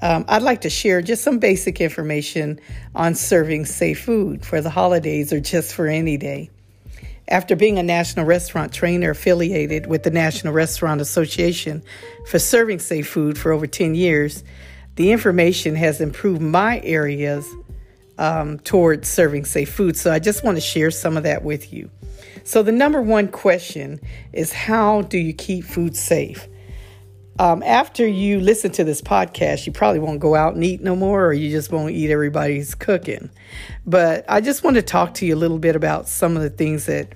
Um, 0.00 0.24
I'd 0.28 0.42
like 0.42 0.60
to 0.60 0.70
share 0.70 1.02
just 1.02 1.24
some 1.24 1.40
basic 1.40 1.80
information 1.80 2.60
on 2.94 3.16
serving 3.16 3.64
safe 3.64 4.00
food 4.00 4.46
for 4.46 4.60
the 4.60 4.70
holidays 4.70 5.32
or 5.32 5.40
just 5.40 5.74
for 5.74 5.88
any 5.88 6.16
day. 6.16 6.50
After 7.28 7.56
being 7.56 7.78
a 7.78 7.82
national 7.82 8.24
restaurant 8.24 8.72
trainer 8.72 9.10
affiliated 9.10 9.86
with 9.86 10.02
the 10.02 10.10
National 10.10 10.54
Restaurant 10.54 11.02
Association 11.02 11.82
for 12.26 12.38
serving 12.38 12.78
safe 12.78 13.06
food 13.06 13.36
for 13.36 13.52
over 13.52 13.66
10 13.66 13.94
years, 13.94 14.42
the 14.96 15.12
information 15.12 15.76
has 15.76 16.00
improved 16.00 16.40
my 16.40 16.80
areas 16.82 17.46
um, 18.16 18.58
towards 18.60 19.08
serving 19.08 19.44
safe 19.44 19.70
food. 19.70 19.96
So 19.96 20.10
I 20.10 20.18
just 20.18 20.42
want 20.42 20.56
to 20.56 20.62
share 20.62 20.90
some 20.90 21.18
of 21.18 21.22
that 21.24 21.44
with 21.44 21.70
you. 21.72 21.90
So, 22.44 22.62
the 22.62 22.72
number 22.72 23.02
one 23.02 23.28
question 23.28 24.00
is 24.32 24.54
how 24.54 25.02
do 25.02 25.18
you 25.18 25.34
keep 25.34 25.64
food 25.64 25.94
safe? 25.94 26.48
Um, 27.38 27.62
after 27.62 28.06
you 28.06 28.40
listen 28.40 28.72
to 28.72 28.84
this 28.84 29.00
podcast, 29.00 29.66
you 29.66 29.72
probably 29.72 30.00
won't 30.00 30.18
go 30.18 30.34
out 30.34 30.54
and 30.54 30.64
eat 30.64 30.80
no 30.80 30.96
more, 30.96 31.26
or 31.26 31.32
you 31.32 31.50
just 31.50 31.70
won't 31.70 31.92
eat 31.92 32.10
everybody's 32.10 32.74
cooking. 32.74 33.30
But 33.86 34.24
I 34.28 34.40
just 34.40 34.64
want 34.64 34.76
to 34.76 34.82
talk 34.82 35.14
to 35.14 35.26
you 35.26 35.34
a 35.34 35.38
little 35.38 35.58
bit 35.58 35.76
about 35.76 36.08
some 36.08 36.36
of 36.36 36.42
the 36.42 36.50
things 36.50 36.86
that 36.86 37.12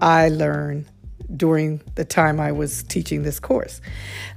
I 0.00 0.28
learned 0.28 0.86
during 1.34 1.82
the 1.96 2.04
time 2.04 2.38
I 2.38 2.52
was 2.52 2.82
teaching 2.84 3.22
this 3.22 3.40
course. 3.40 3.80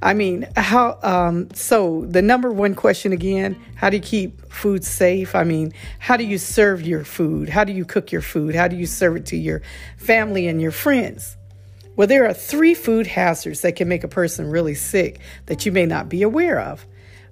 I 0.02 0.14
mean, 0.14 0.48
how, 0.56 0.98
um, 1.04 1.50
so 1.54 2.06
the 2.08 2.22
number 2.22 2.52
one 2.52 2.74
question 2.74 3.14
again 3.14 3.62
how 3.76 3.90
do 3.90 3.98
you 3.98 4.04
keep 4.04 4.52
food 4.52 4.84
safe? 4.84 5.36
I 5.36 5.44
mean, 5.44 5.72
how 6.00 6.18
do 6.18 6.24
you 6.24 6.38
serve 6.38 6.82
your 6.82 7.04
food? 7.04 7.50
How 7.50 7.64
do 7.64 7.74
you 7.74 7.86
cook 7.86 8.12
your 8.12 8.22
food? 8.22 8.56
How 8.56 8.68
do 8.68 8.76
you 8.76 8.86
serve 8.86 9.18
it 9.18 9.26
to 9.28 9.38
your 9.38 9.62
family 9.98 10.48
and 10.48 10.62
your 10.62 10.72
friends? 10.72 11.38
Well, 11.96 12.08
there 12.08 12.26
are 12.26 12.34
three 12.34 12.76
food 12.76 13.08
hazards 13.08 13.62
that 13.62 13.76
can 13.76 13.88
make 13.90 14.04
a 14.04 14.08
person 14.08 14.50
really 14.50 14.76
sick 14.76 15.20
that 15.48 15.66
you 15.66 15.72
may 15.72 15.86
not 15.86 16.08
be 16.08 16.24
aware 16.24 16.60
of. 16.60 16.86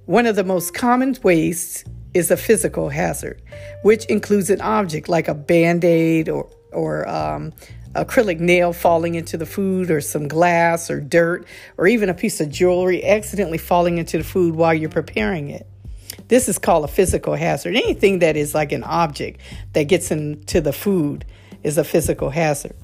One 0.06 0.26
of 0.26 0.36
the 0.36 0.44
most 0.44 0.74
common 0.74 1.16
ways 1.24 1.86
is 2.14 2.32
a 2.32 2.38
physical 2.38 2.90
hazard, 2.90 3.42
which 3.84 4.06
includes 4.06 4.50
an 4.50 4.62
object 4.62 5.10
like 5.10 5.28
a 5.28 5.34
band 5.34 5.86
aid 5.86 6.30
or, 6.30 6.50
or 6.72 7.08
um, 7.08 7.54
acrylic 7.98 8.40
nail 8.40 8.74
falling 8.74 9.16
into 9.16 9.38
the 9.38 9.46
food, 9.46 9.90
or 9.92 10.02
some 10.02 10.28
glass 10.28 10.90
or 10.90 11.02
dirt, 11.02 11.48
or 11.78 11.88
even 11.88 12.10
a 12.10 12.14
piece 12.14 12.40
of 12.40 12.50
jewelry 12.50 13.04
accidentally 13.04 13.58
falling 13.58 13.98
into 13.98 14.18
the 14.18 14.24
food 14.24 14.56
while 14.56 14.74
you're 14.74 14.90
preparing 14.90 15.50
it. 15.50 15.68
This 16.28 16.50
is 16.50 16.58
called 16.58 16.86
a 16.86 16.88
physical 16.88 17.36
hazard. 17.36 17.76
Anything 17.76 18.20
that 18.20 18.36
is 18.36 18.54
like 18.54 18.72
an 18.72 18.84
object 18.84 19.42
that 19.74 19.84
gets 19.84 20.12
into 20.12 20.62
the 20.62 20.74
food 20.74 21.26
is 21.64 21.78
a 21.78 21.84
physical 21.84 22.30
hazard. 22.30 22.76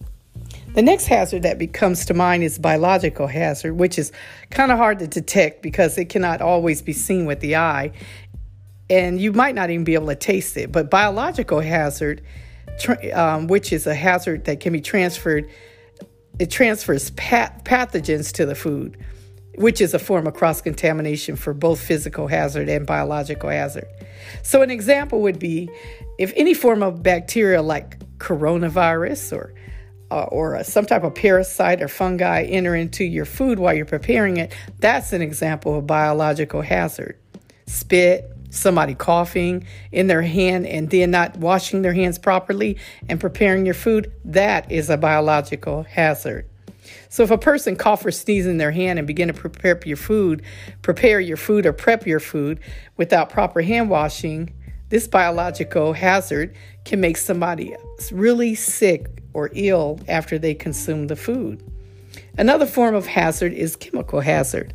The 0.73 0.81
next 0.81 1.05
hazard 1.05 1.43
that 1.43 1.73
comes 1.73 2.05
to 2.05 2.13
mind 2.13 2.43
is 2.43 2.57
biological 2.57 3.27
hazard, 3.27 3.73
which 3.73 3.99
is 3.99 4.11
kind 4.49 4.71
of 4.71 4.77
hard 4.77 4.99
to 4.99 5.07
detect 5.07 5.61
because 5.61 5.97
it 5.97 6.05
cannot 6.05 6.41
always 6.41 6.81
be 6.81 6.93
seen 6.93 7.25
with 7.25 7.41
the 7.41 7.57
eye, 7.57 7.91
and 8.89 9.21
you 9.21 9.33
might 9.33 9.55
not 9.55 9.69
even 9.69 9.83
be 9.83 9.93
able 9.93 10.07
to 10.07 10.15
taste 10.15 10.57
it. 10.57 10.71
But 10.71 10.89
biological 10.89 11.59
hazard 11.59 12.23
um, 13.13 13.47
which 13.47 13.71
is 13.71 13.87
a 13.87 13.95
hazard 13.95 14.45
that 14.45 14.59
can 14.59 14.73
be 14.73 14.81
transferred. 14.81 15.49
It 16.39 16.49
transfers 16.49 17.11
pat- 17.11 17.63
pathogens 17.63 18.31
to 18.33 18.45
the 18.45 18.55
food, 18.55 18.97
which 19.55 19.81
is 19.81 19.93
a 19.93 19.99
form 19.99 20.25
of 20.25 20.33
cross 20.33 20.61
contamination 20.61 21.35
for 21.35 21.53
both 21.53 21.79
physical 21.79 22.27
hazard 22.27 22.69
and 22.69 22.87
biological 22.87 23.49
hazard. 23.49 23.87
So, 24.41 24.61
an 24.61 24.71
example 24.71 25.21
would 25.21 25.39
be 25.39 25.69
if 26.17 26.33
any 26.35 26.53
form 26.53 26.81
of 26.81 27.03
bacteria 27.03 27.61
like 27.61 27.99
coronavirus 28.17 29.33
or 29.33 29.53
uh, 30.11 30.25
or 30.25 30.63
some 30.63 30.85
type 30.85 31.03
of 31.03 31.15
parasite 31.15 31.81
or 31.81 31.87
fungi 31.87 32.43
enter 32.43 32.75
into 32.75 33.03
your 33.03 33.25
food 33.25 33.57
while 33.57 33.73
you're 33.73 33.85
preparing 33.85 34.37
it, 34.37 34.53
that's 34.79 35.11
an 35.11 35.23
example 35.23 35.77
of 35.77 35.87
biological 35.87 36.61
hazard. 36.61 37.17
Spit, 37.65 38.29
somebody 38.53 38.93
coughing 38.93 39.65
in 39.91 40.07
their 40.07 40.21
hand 40.21 40.65
and 40.67 40.89
then 40.89 41.11
not 41.11 41.37
washing 41.37 41.81
their 41.81 41.93
hands 41.93 42.17
properly 42.17 42.77
and 43.09 43.19
preparing 43.19 43.65
your 43.65 43.73
food, 43.73 44.11
that 44.23 44.71
is 44.71 44.89
a 44.89 44.97
biological 44.97 45.83
hazard. 45.83 46.47
So 47.09 47.23
if 47.23 47.31
a 47.31 47.37
person 47.37 47.75
cough 47.75 48.05
or 48.05 48.11
sneeze 48.11 48.45
in 48.45 48.57
their 48.57 48.71
hand 48.71 48.99
and 48.99 49.07
begin 49.07 49.27
to 49.27 49.33
prepare 49.33 49.79
your 49.85 49.97
food, 49.97 50.43
prepare 50.81 51.19
your 51.19 51.37
food 51.37 51.65
or 51.65 51.73
prep 51.73 52.05
your 52.05 52.19
food 52.19 52.59
without 52.97 53.29
proper 53.29 53.61
hand 53.61 53.89
washing, 53.89 54.53
this 54.89 55.07
biological 55.07 55.93
hazard 55.93 56.55
can 56.85 56.99
make 56.99 57.17
somebody 57.17 57.75
really 58.11 58.53
sick 58.53 59.23
or 59.33 59.49
ill 59.53 59.99
after 60.07 60.37
they 60.37 60.53
consume 60.53 61.07
the 61.07 61.15
food. 61.15 61.63
Another 62.37 62.65
form 62.65 62.93
of 62.93 63.07
hazard 63.07 63.53
is 63.53 63.75
chemical 63.75 64.19
hazard. 64.19 64.73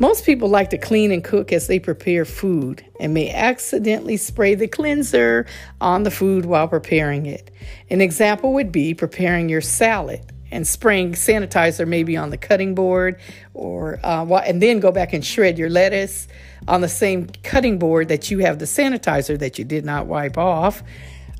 Most 0.00 0.26
people 0.26 0.48
like 0.48 0.70
to 0.70 0.78
clean 0.78 1.12
and 1.12 1.22
cook 1.22 1.52
as 1.52 1.68
they 1.68 1.78
prepare 1.78 2.24
food 2.24 2.84
and 2.98 3.14
may 3.14 3.30
accidentally 3.30 4.16
spray 4.16 4.56
the 4.56 4.66
cleanser 4.66 5.46
on 5.80 6.02
the 6.02 6.10
food 6.10 6.46
while 6.46 6.66
preparing 6.66 7.26
it. 7.26 7.52
An 7.90 8.00
example 8.00 8.54
would 8.54 8.72
be 8.72 8.92
preparing 8.92 9.48
your 9.48 9.60
salad 9.60 10.32
and 10.50 10.66
spraying 10.66 11.12
sanitizer 11.12 11.86
maybe 11.86 12.16
on 12.16 12.30
the 12.30 12.36
cutting 12.36 12.74
board 12.74 13.20
or 13.54 14.00
uh, 14.02 14.24
and 14.38 14.60
then 14.60 14.80
go 14.80 14.90
back 14.90 15.12
and 15.12 15.24
shred 15.24 15.58
your 15.58 15.70
lettuce 15.70 16.26
on 16.66 16.80
the 16.80 16.88
same 16.88 17.28
cutting 17.44 17.78
board 17.78 18.08
that 18.08 18.32
you 18.32 18.40
have 18.40 18.58
the 18.58 18.64
sanitizer 18.64 19.38
that 19.38 19.60
you 19.60 19.64
did 19.64 19.84
not 19.84 20.06
wipe 20.06 20.36
off. 20.36 20.82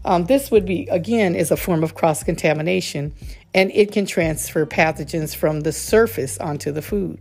Um, 0.05 0.27
this 0.27 0.53
would 0.53 0.67
be, 0.67 0.87
again, 0.93 1.35
is 1.35 1.51
a 1.51 1.57
form 1.57 1.83
of 1.83 1.97
cross 1.97 2.23
contamination 2.23 3.15
and 3.53 3.73
it 3.73 3.91
can 3.91 4.07
transfer 4.07 4.65
pathogens 4.65 5.35
from 5.35 5.63
the 5.63 5.73
surface 5.73 6.39
onto 6.39 6.71
the 6.71 6.83
food. 6.83 7.19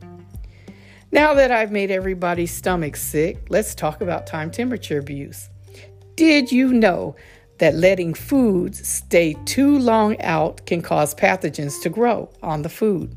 Now 1.13 1.35
that 1.35 1.51
I've 1.51 1.71
made 1.71 1.91
everybody's 1.91 2.51
stomach 2.51 2.95
sick, 2.95 3.45
let's 3.49 3.75
talk 3.75 4.01
about 4.01 4.25
time 4.25 4.49
temperature 4.49 4.97
abuse. 4.97 5.47
Did 6.15 6.51
you 6.51 6.73
know 6.73 7.15
that 7.59 7.75
letting 7.75 8.15
foods 8.15 8.87
stay 8.87 9.35
too 9.45 9.77
long 9.77 10.19
out 10.21 10.65
can 10.65 10.81
cause 10.81 11.13
pathogens 11.13 11.79
to 11.83 11.89
grow 11.91 12.31
on 12.41 12.63
the 12.63 12.69
food? 12.69 13.15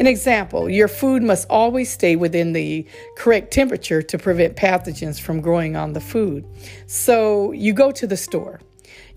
An 0.00 0.08
example 0.08 0.68
your 0.68 0.88
food 0.88 1.22
must 1.22 1.48
always 1.48 1.88
stay 1.92 2.16
within 2.16 2.54
the 2.54 2.84
correct 3.16 3.52
temperature 3.52 4.02
to 4.02 4.18
prevent 4.18 4.56
pathogens 4.56 5.20
from 5.20 5.40
growing 5.40 5.76
on 5.76 5.92
the 5.92 6.00
food. 6.00 6.44
So 6.88 7.52
you 7.52 7.72
go 7.72 7.92
to 7.92 8.08
the 8.08 8.16
store, 8.16 8.60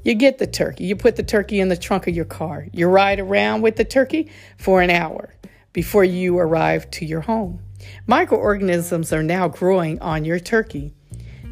you 0.03 0.13
get 0.13 0.37
the 0.37 0.45
turkey, 0.45 0.83
you 0.83 0.95
put 0.95 1.15
the 1.15 1.23
turkey 1.23 1.59
in 1.59 1.69
the 1.69 1.75
trunk 1.75 2.05
of 2.05 2.15
your 2.15 2.25
car, 2.25 2.67
you 2.71 2.87
ride 2.87 3.19
around 3.19 3.63
with 3.63 3.77
the 3.77 3.83
turkey 3.83 4.29
for 4.59 4.79
an 4.79 4.91
hour 4.91 5.33
before 5.73 6.03
you 6.03 6.37
arrive 6.37 6.91
to 6.91 7.03
your 7.03 7.21
home. 7.21 7.59
Microorganisms 8.07 9.13
are 9.13 9.23
now 9.23 9.47
growing 9.47 9.99
on 10.01 10.25
your 10.25 10.39
turkey. 10.39 10.93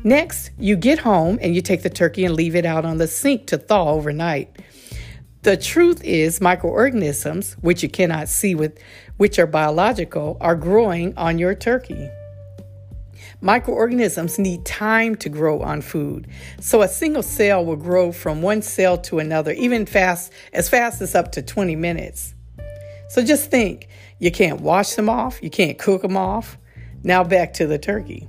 Next, 0.04 0.52
you 0.58 0.76
get 0.76 1.00
home 1.00 1.40
and 1.42 1.56
you 1.56 1.62
take 1.62 1.84
the 1.84 1.90
turkey 1.90 2.26
and 2.26 2.36
leave 2.36 2.56
it 2.56 2.66
out 2.66 2.86
on 2.86 2.98
the 2.98 3.08
sink 3.08 3.48
to 3.48 3.58
thaw 3.58 3.92
overnight. 3.92 4.56
The 5.44 5.58
truth 5.58 6.04
is, 6.04 6.42
microorganisms, 6.42 7.54
which 7.62 7.84
you 7.84 7.90
cannot 7.90 8.28
see 8.28 8.56
with, 8.56 8.78
which 9.18 9.40
are 9.40 9.48
biological, 9.48 10.38
are 10.42 10.56
growing 10.56 11.16
on 11.18 11.40
your 11.40 11.56
turkey. 11.56 12.10
Microorganisms 13.40 14.40
need 14.40 14.66
time 14.66 15.16
to 15.18 15.30
grow 15.30 15.62
on 15.62 15.82
food. 15.82 16.28
So 16.60 16.82
a 16.82 16.88
single 16.88 17.24
cell 17.24 17.64
will 17.64 17.76
grow 17.76 18.12
from 18.12 18.42
one 18.42 18.62
cell 18.62 18.98
to 19.00 19.20
another, 19.20 19.52
even 19.54 19.86
fast 19.86 20.34
as 20.54 20.70
fast 20.70 21.02
as 21.02 21.14
up 21.14 21.32
to 21.34 21.42
20 21.42 21.76
minutes. 21.76 22.34
So 23.10 23.24
just 23.24 23.52
think 23.52 23.88
you 24.20 24.32
can't 24.32 24.62
wash 24.62 24.96
them 24.96 25.10
off, 25.10 25.42
you 25.44 25.50
can't 25.50 25.78
cook 25.78 26.02
them 26.02 26.18
off. 26.18 26.58
Now 27.04 27.24
back 27.24 27.54
to 27.54 27.68
the 27.68 27.78
turkey. 27.78 28.28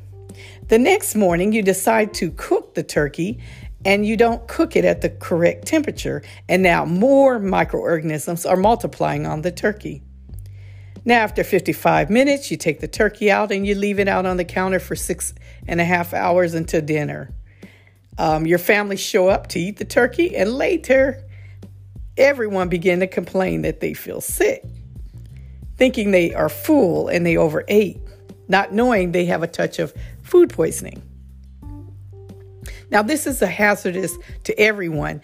The 0.69 0.79
next 0.79 1.15
morning, 1.15 1.53
you 1.53 1.63
decide 1.63 2.13
to 2.15 2.31
cook 2.33 2.75
the 2.75 2.83
turkey 2.83 3.41
and 3.85 4.05
you 4.05 4.17
don't 4.17 4.47
cook 4.49 4.77
it 4.77 4.85
at 4.85 5.01
the 5.01 5.09
correct 5.09 5.67
temperature, 5.67 6.23
and 6.49 6.63
now 6.63 6.85
more 6.85 7.39
microorganisms 7.39 8.45
are 8.45 8.57
multiplying 8.57 9.25
on 9.25 9.43
the 9.43 9.53
turkey. 9.53 10.03
Now, 11.05 11.21
after 11.21 11.45
55 11.45 12.11
minutes, 12.11 12.51
you 12.51 12.57
take 12.57 12.81
the 12.81 12.89
turkey 12.89 13.31
out 13.31 13.53
and 13.53 13.67
you 13.67 13.75
leave 13.75 13.99
it 13.99 14.09
out 14.09 14.27
on 14.27 14.37
the 14.37 14.45
counter 14.45 14.81
for 14.81 14.97
six 14.97 15.33
and 15.67 15.81
a 15.81 15.85
half 15.85 16.13
hours 16.13 16.55
until 16.55 16.83
dinner. 16.83 17.33
Um, 18.19 18.47
your 18.47 18.59
family 18.59 18.97
show 18.97 19.29
up 19.29 19.47
to 19.49 19.61
eat 19.61 19.79
the 19.79 19.85
turkey, 19.85 20.37
and 20.37 20.53
later, 20.53 21.25
everyone 22.17 22.69
begin 22.69 23.01
to 23.01 23.07
complain 23.07 23.63
that 23.63 23.81
they 23.81 23.95
feel 23.95 24.21
sick 24.21 24.65
thinking 25.79 26.11
they 26.11 26.35
are 26.35 26.49
full 26.49 27.09
and 27.09 27.25
they 27.25 27.37
overate, 27.37 27.99
not 28.49 28.73
knowing 28.73 29.13
they 29.13 29.25
have 29.25 29.43
a 29.43 29.47
touch 29.47 29.79
of 29.79 29.95
food 30.23 30.51
poisoning. 30.51 31.03
Now, 32.91 33.03
this 33.03 33.27
is 33.27 33.41
a 33.43 33.47
hazardous 33.47 34.17
to 34.45 34.59
everyone, 34.59 35.23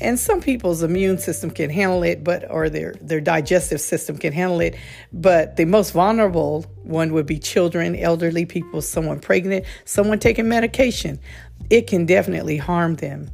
and 0.00 0.18
some 0.18 0.40
people's 0.40 0.82
immune 0.82 1.18
system 1.18 1.50
can 1.50 1.70
handle 1.70 2.02
it, 2.02 2.22
but 2.22 2.50
or 2.50 2.68
their 2.68 2.94
their 3.00 3.20
digestive 3.20 3.80
system 3.80 4.18
can 4.18 4.32
handle 4.32 4.60
it. 4.60 4.76
But 5.12 5.56
the 5.56 5.64
most 5.64 5.92
vulnerable 5.92 6.62
one 6.82 7.12
would 7.12 7.26
be 7.26 7.38
children, 7.38 7.96
elderly 7.96 8.44
people, 8.44 8.82
someone 8.82 9.20
pregnant, 9.20 9.64
someone 9.84 10.18
taking 10.18 10.48
medication. 10.48 11.18
It 11.70 11.86
can 11.86 12.06
definitely 12.06 12.58
harm 12.58 12.96
them. 12.96 13.30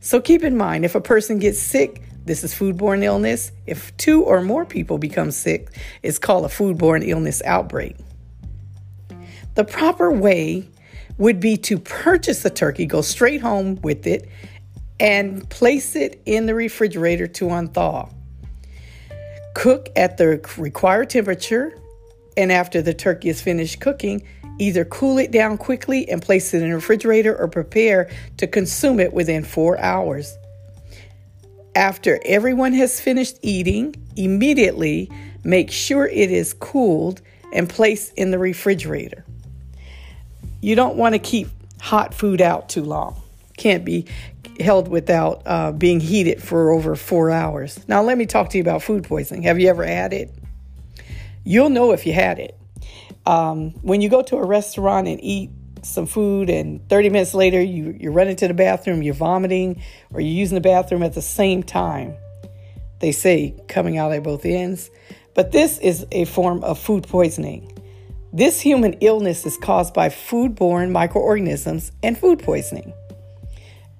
So 0.00 0.20
keep 0.20 0.44
in 0.44 0.56
mind 0.56 0.84
if 0.84 0.94
a 0.94 1.00
person 1.00 1.38
gets 1.38 1.58
sick, 1.58 2.02
this 2.24 2.44
is 2.44 2.54
foodborne 2.54 3.02
illness. 3.02 3.52
If 3.66 3.96
two 3.96 4.22
or 4.22 4.40
more 4.42 4.64
people 4.64 4.98
become 4.98 5.30
sick, 5.30 5.68
it's 6.02 6.18
called 6.18 6.44
a 6.44 6.48
foodborne 6.48 7.06
illness 7.06 7.42
outbreak. 7.44 7.96
The 9.54 9.64
proper 9.64 10.10
way 10.10 10.68
would 11.18 11.40
be 11.40 11.56
to 11.58 11.78
purchase 11.78 12.42
the 12.42 12.50
turkey, 12.50 12.86
go 12.86 13.02
straight 13.02 13.40
home 13.40 13.80
with 13.82 14.06
it, 14.06 14.28
and 14.98 15.48
place 15.50 15.94
it 15.96 16.22
in 16.24 16.46
the 16.46 16.54
refrigerator 16.54 17.26
to 17.26 17.46
unthaw. 17.46 18.12
Cook 19.54 19.90
at 19.96 20.16
the 20.16 20.40
required 20.56 21.10
temperature, 21.10 21.78
and 22.36 22.50
after 22.50 22.80
the 22.80 22.94
turkey 22.94 23.28
is 23.28 23.42
finished 23.42 23.80
cooking, 23.80 24.22
Either 24.58 24.84
cool 24.84 25.18
it 25.18 25.30
down 25.30 25.58
quickly 25.58 26.08
and 26.08 26.20
place 26.20 26.52
it 26.54 26.62
in 26.62 26.68
the 26.68 26.74
refrigerator 26.74 27.36
or 27.36 27.48
prepare 27.48 28.10
to 28.36 28.46
consume 28.46 29.00
it 29.00 29.12
within 29.12 29.42
four 29.42 29.78
hours. 29.80 30.36
After 31.74 32.20
everyone 32.24 32.74
has 32.74 33.00
finished 33.00 33.38
eating, 33.40 33.94
immediately 34.14 35.10
make 35.42 35.70
sure 35.70 36.06
it 36.06 36.30
is 36.30 36.52
cooled 36.54 37.22
and 37.52 37.68
placed 37.68 38.12
in 38.14 38.30
the 38.30 38.38
refrigerator. 38.38 39.24
You 40.60 40.74
don't 40.74 40.96
want 40.96 41.14
to 41.14 41.18
keep 41.18 41.48
hot 41.80 42.12
food 42.12 42.40
out 42.40 42.68
too 42.68 42.84
long. 42.84 43.20
Can't 43.56 43.84
be 43.84 44.06
held 44.60 44.88
without 44.88 45.42
uh, 45.46 45.72
being 45.72 45.98
heated 45.98 46.42
for 46.42 46.70
over 46.70 46.94
four 46.94 47.30
hours. 47.30 47.80
Now, 47.88 48.02
let 48.02 48.18
me 48.18 48.26
talk 48.26 48.50
to 48.50 48.58
you 48.58 48.62
about 48.62 48.82
food 48.82 49.04
poisoning. 49.04 49.42
Have 49.44 49.58
you 49.58 49.68
ever 49.68 49.84
had 49.84 50.12
it? 50.12 50.30
You'll 51.42 51.70
know 51.70 51.92
if 51.92 52.06
you 52.06 52.12
had 52.12 52.38
it. 52.38 52.56
Um, 53.24 53.70
when 53.82 54.00
you 54.00 54.08
go 54.08 54.22
to 54.22 54.36
a 54.36 54.44
restaurant 54.44 55.08
and 55.08 55.18
eat 55.22 55.50
some 55.82 56.06
food, 56.06 56.48
and 56.48 56.88
30 56.88 57.10
minutes 57.10 57.34
later 57.34 57.60
you, 57.60 57.96
you're 57.98 58.12
running 58.12 58.36
to 58.36 58.48
the 58.48 58.54
bathroom, 58.54 59.02
you're 59.02 59.14
vomiting, 59.14 59.82
or 60.12 60.20
you're 60.20 60.32
using 60.32 60.54
the 60.54 60.60
bathroom 60.60 61.02
at 61.02 61.14
the 61.14 61.22
same 61.22 61.62
time, 61.62 62.14
they 63.00 63.12
say 63.12 63.54
coming 63.68 63.98
out 63.98 64.12
at 64.12 64.22
both 64.22 64.44
ends. 64.44 64.90
But 65.34 65.52
this 65.52 65.78
is 65.78 66.06
a 66.12 66.24
form 66.26 66.62
of 66.62 66.78
food 66.78 67.04
poisoning. 67.04 67.70
This 68.32 68.60
human 68.60 68.94
illness 68.94 69.44
is 69.44 69.56
caused 69.56 69.92
by 69.92 70.08
foodborne 70.08 70.90
microorganisms 70.90 71.92
and 72.02 72.16
food 72.16 72.38
poisoning. 72.38 72.92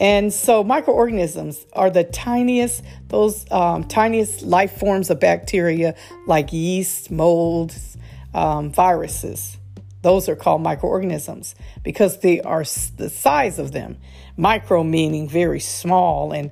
And 0.01 0.33
so, 0.33 0.65
microorganisms 0.65 1.65
are 1.75 1.91
the 1.91 2.03
tiniest, 2.03 2.83
those 3.09 3.45
um, 3.53 3.85
tiniest 3.85 4.43
life 4.43 4.79
forms 4.79 5.11
of 5.11 5.21
bacteria 5.21 5.95
like 6.27 6.53
yeast, 6.53 7.11
molds, 7.11 7.97
um, 8.35 8.73
viruses. 8.73 9.59
Those 10.03 10.29
are 10.29 10.37
called 10.37 10.63
microorganisms 10.63 11.55
because 11.83 12.19
they 12.19 12.41
are 12.41 12.65
the 12.97 13.09
size 13.09 13.59
of 13.59 13.73
them. 13.73 13.99
Micro 14.37 14.83
meaning 14.83 15.29
very 15.29 15.61
small, 15.61 16.33
and 16.33 16.51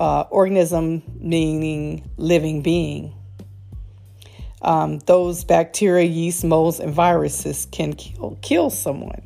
uh, 0.00 0.24
organism 0.30 1.02
meaning 1.18 2.08
living 2.16 2.62
being. 2.62 3.14
Um, 4.62 4.98
those 5.00 5.44
bacteria, 5.44 6.06
yeast, 6.06 6.44
molds, 6.44 6.80
and 6.80 6.92
viruses 6.92 7.66
can 7.70 7.92
kill, 7.92 8.38
kill 8.42 8.70
someone. 8.70 9.22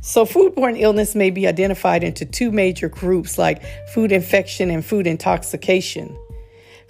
So, 0.00 0.24
foodborne 0.24 0.80
illness 0.80 1.14
may 1.14 1.30
be 1.30 1.46
identified 1.46 2.02
into 2.02 2.24
two 2.24 2.50
major 2.50 2.88
groups 2.88 3.38
like 3.38 3.62
food 3.90 4.10
infection 4.10 4.70
and 4.70 4.84
food 4.84 5.06
intoxication. 5.06 6.16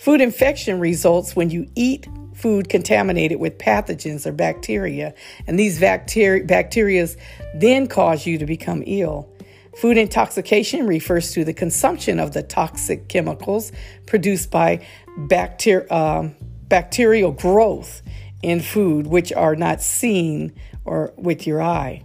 Food 0.02 0.20
infection 0.20 0.80
results 0.80 1.36
when 1.36 1.50
you 1.50 1.70
eat 1.76 2.08
food 2.34 2.68
contaminated 2.68 3.38
with 3.38 3.56
pathogens 3.58 4.26
or 4.26 4.32
bacteria, 4.32 5.14
and 5.46 5.56
these 5.56 5.78
bacteria 5.78 7.06
then 7.54 7.86
cause 7.86 8.26
you 8.26 8.36
to 8.36 8.44
become 8.44 8.82
ill. 8.84 9.32
Food 9.76 9.96
intoxication 9.96 10.88
refers 10.88 11.30
to 11.34 11.44
the 11.44 11.54
consumption 11.54 12.18
of 12.18 12.32
the 12.32 12.42
toxic 12.42 13.06
chemicals 13.06 13.70
produced 14.06 14.50
by 14.50 14.84
bacteri- 15.16 15.86
uh, 15.88 16.30
bacterial 16.66 17.30
growth 17.30 18.02
in 18.42 18.58
food, 18.58 19.06
which 19.06 19.32
are 19.32 19.54
not 19.54 19.80
seen 19.80 20.52
or 20.84 21.14
with 21.16 21.46
your 21.46 21.62
eye. 21.62 22.02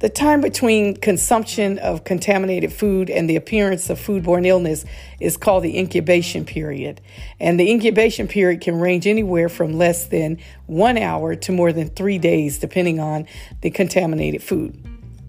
The 0.00 0.08
time 0.08 0.40
between 0.40 0.96
consumption 0.96 1.78
of 1.78 2.04
contaminated 2.04 2.72
food 2.72 3.10
and 3.10 3.28
the 3.28 3.36
appearance 3.36 3.90
of 3.90 4.00
foodborne 4.00 4.46
illness 4.46 4.86
is 5.20 5.36
called 5.36 5.62
the 5.62 5.78
incubation 5.78 6.46
period. 6.46 7.02
And 7.38 7.60
the 7.60 7.70
incubation 7.70 8.26
period 8.26 8.62
can 8.62 8.80
range 8.80 9.06
anywhere 9.06 9.50
from 9.50 9.74
less 9.74 10.06
than 10.06 10.38
one 10.64 10.96
hour 10.96 11.36
to 11.36 11.52
more 11.52 11.70
than 11.70 11.90
three 11.90 12.16
days, 12.16 12.58
depending 12.58 12.98
on 12.98 13.26
the 13.60 13.70
contaminated 13.70 14.42
food. 14.42 14.74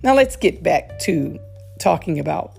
Now, 0.03 0.15
let's 0.15 0.37
get 0.37 0.63
back 0.63 0.99
to 0.99 1.37
talking 1.77 2.17
about 2.17 2.57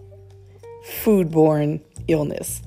foodborne 0.87 1.81
illness. 2.09 2.61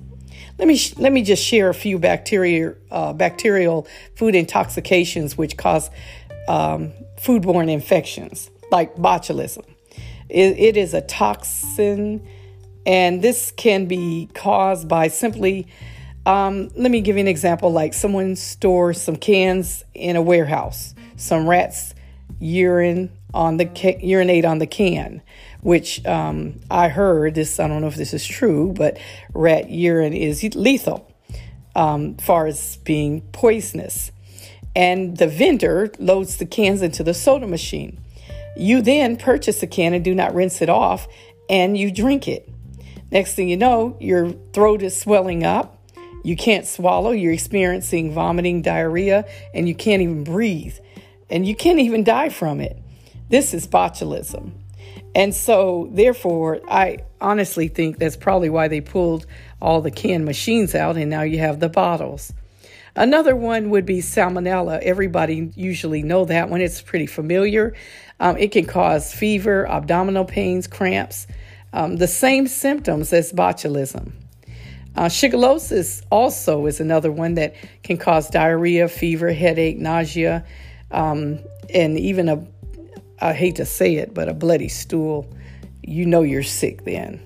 Let 0.57 0.67
me, 0.67 0.79
let 0.97 1.13
me 1.13 1.21
just 1.21 1.43
share 1.43 1.69
a 1.69 1.73
few 1.75 1.99
bacteria, 1.99 2.73
uh, 2.89 3.13
bacterial 3.13 3.87
food 4.15 4.33
intoxications 4.33 5.37
which 5.37 5.55
cause 5.55 5.91
um, 6.47 6.93
foodborne 7.17 7.69
infections 7.69 8.49
like 8.71 8.95
botulism. 8.95 9.65
it, 10.29 10.57
it 10.57 10.77
is 10.77 10.93
a 10.93 11.01
toxin, 11.01 12.25
and 12.85 13.21
this 13.21 13.51
can 13.51 13.85
be 13.85 14.29
caused 14.33 14.87
by 14.87 15.07
simply, 15.07 15.67
um, 16.25 16.69
let 16.75 16.91
me 16.91 17.01
give 17.01 17.15
you 17.15 17.21
an 17.21 17.27
example 17.27 17.71
like 17.71 17.93
someone 17.93 18.35
stores 18.35 19.01
some 19.01 19.15
cans 19.15 19.83
in 19.93 20.15
a 20.15 20.21
warehouse, 20.21 20.95
some 21.15 21.47
rats 21.47 21.93
urine 22.39 23.11
on 23.33 23.57
the 23.57 23.65
ca- 23.65 23.99
urinate 24.01 24.45
on 24.45 24.59
the 24.59 24.67
can, 24.67 25.21
which 25.61 26.05
um, 26.05 26.59
I 26.69 26.89
heard 26.89 27.35
this. 27.35 27.59
I 27.59 27.67
don't 27.67 27.81
know 27.81 27.87
if 27.87 27.95
this 27.95 28.13
is 28.13 28.25
true, 28.25 28.73
but 28.75 28.97
rat 29.33 29.69
urine 29.69 30.13
is 30.13 30.43
lethal, 30.55 31.11
um, 31.75 32.15
far 32.17 32.47
as 32.47 32.77
being 32.77 33.21
poisonous. 33.31 34.11
And 34.75 35.17
the 35.17 35.27
vendor 35.27 35.91
loads 35.99 36.37
the 36.37 36.45
cans 36.45 36.81
into 36.81 37.03
the 37.03 37.13
soda 37.13 37.47
machine. 37.47 37.99
You 38.55 38.81
then 38.81 39.17
purchase 39.17 39.61
a 39.63 39.67
can 39.67 39.93
and 39.93 40.03
do 40.03 40.15
not 40.15 40.33
rinse 40.33 40.61
it 40.61 40.69
off, 40.69 41.07
and 41.49 41.77
you 41.77 41.91
drink 41.91 42.27
it. 42.27 42.49
Next 43.11 43.35
thing 43.35 43.49
you 43.49 43.57
know, 43.57 43.97
your 43.99 44.31
throat 44.53 44.81
is 44.81 44.99
swelling 44.99 45.43
up. 45.43 45.79
You 46.23 46.35
can't 46.35 46.65
swallow. 46.65 47.11
You're 47.11 47.33
experiencing 47.33 48.13
vomiting, 48.13 48.61
diarrhea, 48.61 49.25
and 49.53 49.67
you 49.67 49.75
can't 49.75 50.01
even 50.01 50.23
breathe. 50.23 50.75
And 51.29 51.45
you 51.47 51.55
can't 51.55 51.79
even 51.79 52.03
die 52.03 52.29
from 52.29 52.61
it. 52.61 52.77
This 53.29 53.53
is 53.53 53.67
botulism. 53.67 54.51
And 55.13 55.33
so, 55.33 55.89
therefore, 55.91 56.59
I 56.67 56.99
honestly 57.21 57.67
think 57.67 57.97
that's 57.97 58.17
probably 58.17 58.49
why 58.49 58.67
they 58.67 58.81
pulled 58.81 59.25
all 59.61 59.81
the 59.81 59.91
can 59.91 60.25
machines 60.25 60.75
out 60.75 60.97
and 60.97 61.09
now 61.09 61.21
you 61.21 61.39
have 61.39 61.59
the 61.59 61.69
bottles. 61.69 62.33
Another 62.95 63.35
one 63.35 63.69
would 63.71 63.85
be 63.85 63.99
salmonella. 63.99 64.79
Everybody 64.81 65.51
usually 65.55 66.01
know 66.01 66.25
that 66.25 66.49
one. 66.49 66.61
It's 66.61 66.81
pretty 66.81 67.07
familiar. 67.07 67.73
Um, 68.19 68.37
it 68.37 68.51
can 68.51 68.65
cause 68.65 69.13
fever, 69.13 69.67
abdominal 69.67 70.25
pains, 70.25 70.67
cramps, 70.67 71.27
um, 71.73 71.97
the 71.97 72.07
same 72.07 72.47
symptoms 72.47 73.11
as 73.11 73.33
botulism. 73.33 74.13
Uh, 74.95 75.05
shigellosis 75.05 76.01
also 76.09 76.65
is 76.67 76.79
another 76.79 77.11
one 77.11 77.33
that 77.33 77.53
can 77.83 77.97
cause 77.97 78.29
diarrhea, 78.29 78.87
fever, 78.87 79.33
headache, 79.33 79.77
nausea, 79.77 80.45
um, 80.91 81.39
and 81.73 81.99
even 81.99 82.29
a, 82.29 82.47
I 83.19 83.33
hate 83.33 83.57
to 83.57 83.65
say 83.65 83.95
it, 83.95 84.13
but 84.13 84.29
a 84.29 84.33
bloody 84.33 84.69
stool. 84.69 85.29
You 85.83 86.05
know 86.05 86.21
you're 86.21 86.43
sick 86.43 86.85
then. 86.85 87.19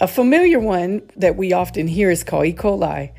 A 0.00 0.08
familiar 0.08 0.58
one 0.58 1.08
that 1.16 1.36
we 1.36 1.52
often 1.52 1.86
hear 1.86 2.10
is 2.10 2.24
called 2.24 2.46
E. 2.46 2.52
coli. 2.52 3.12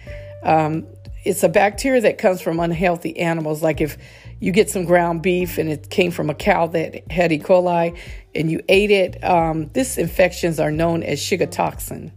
Um, 0.43 0.85
it's 1.23 1.43
a 1.43 1.49
bacteria 1.49 2.01
that 2.01 2.17
comes 2.17 2.41
from 2.41 2.59
unhealthy 2.59 3.17
animals. 3.17 3.61
Like 3.61 3.81
if 3.81 3.97
you 4.39 4.51
get 4.51 4.69
some 4.69 4.85
ground 4.85 5.21
beef 5.21 5.57
and 5.57 5.69
it 5.69 5.89
came 5.89 6.11
from 6.11 6.29
a 6.29 6.33
cow 6.33 6.67
that 6.67 7.11
had 7.11 7.31
E. 7.31 7.39
coli 7.39 7.97
and 8.33 8.49
you 8.49 8.61
ate 8.69 8.91
it, 8.91 9.23
um, 9.23 9.69
these 9.73 9.97
infections 9.97 10.59
are 10.59 10.71
known 10.71 11.03
as 11.03 11.19
Shiga 11.19 11.49
toxin. 11.49 12.11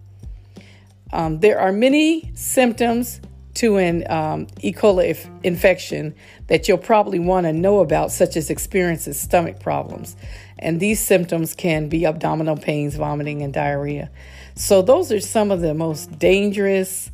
Um, 1.13 1.41
there 1.41 1.59
are 1.59 1.73
many 1.73 2.31
symptoms 2.35 3.21
to 3.55 3.77
an 3.77 4.11
um, 4.11 4.47
E. 4.61 4.73
coli 4.73 5.29
infection 5.43 6.15
that 6.47 6.69
you'll 6.69 6.79
probably 6.79 7.19
want 7.19 7.45
to 7.45 7.53
know 7.53 7.81
about, 7.81 8.11
such 8.11 8.37
as 8.37 8.49
experiences 8.49 9.21
stomach 9.21 9.61
problems. 9.61 10.17
And 10.59 10.81
these 10.81 11.01
symptoms 11.01 11.55
can 11.55 11.89
be 11.89 12.07
abdominal 12.07 12.57
pains, 12.57 12.95
vomiting, 12.95 13.43
and 13.43 13.53
diarrhea. 13.53 14.11
So, 14.55 14.81
those 14.81 15.11
are 15.13 15.21
some 15.21 15.51
of 15.51 15.61
the 15.61 15.75
most 15.75 16.19
dangerous 16.19 17.11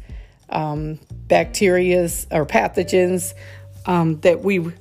um, 0.50 0.98
bacterias 1.28 2.26
or 2.30 2.46
pathogens 2.46 3.34
um, 3.86 4.20
that 4.20 4.42
we 4.42 4.72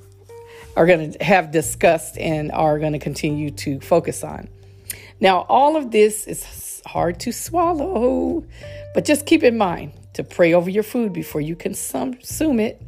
are 0.76 0.86
going 0.86 1.12
to 1.12 1.24
have 1.24 1.50
discussed 1.50 2.16
and 2.18 2.52
are 2.52 2.78
going 2.78 2.92
to 2.92 2.98
continue 2.98 3.50
to 3.50 3.80
focus 3.80 4.22
on. 4.22 4.48
Now, 5.20 5.46
all 5.48 5.76
of 5.76 5.90
this 5.90 6.26
is 6.26 6.82
hard 6.86 7.18
to 7.20 7.32
swallow, 7.32 8.44
but 8.94 9.04
just 9.04 9.26
keep 9.26 9.42
in 9.42 9.58
mind 9.58 9.92
to 10.14 10.24
pray 10.24 10.54
over 10.54 10.70
your 10.70 10.82
food 10.82 11.12
before 11.12 11.40
you 11.40 11.56
consume 11.56 12.60
it. 12.60 12.80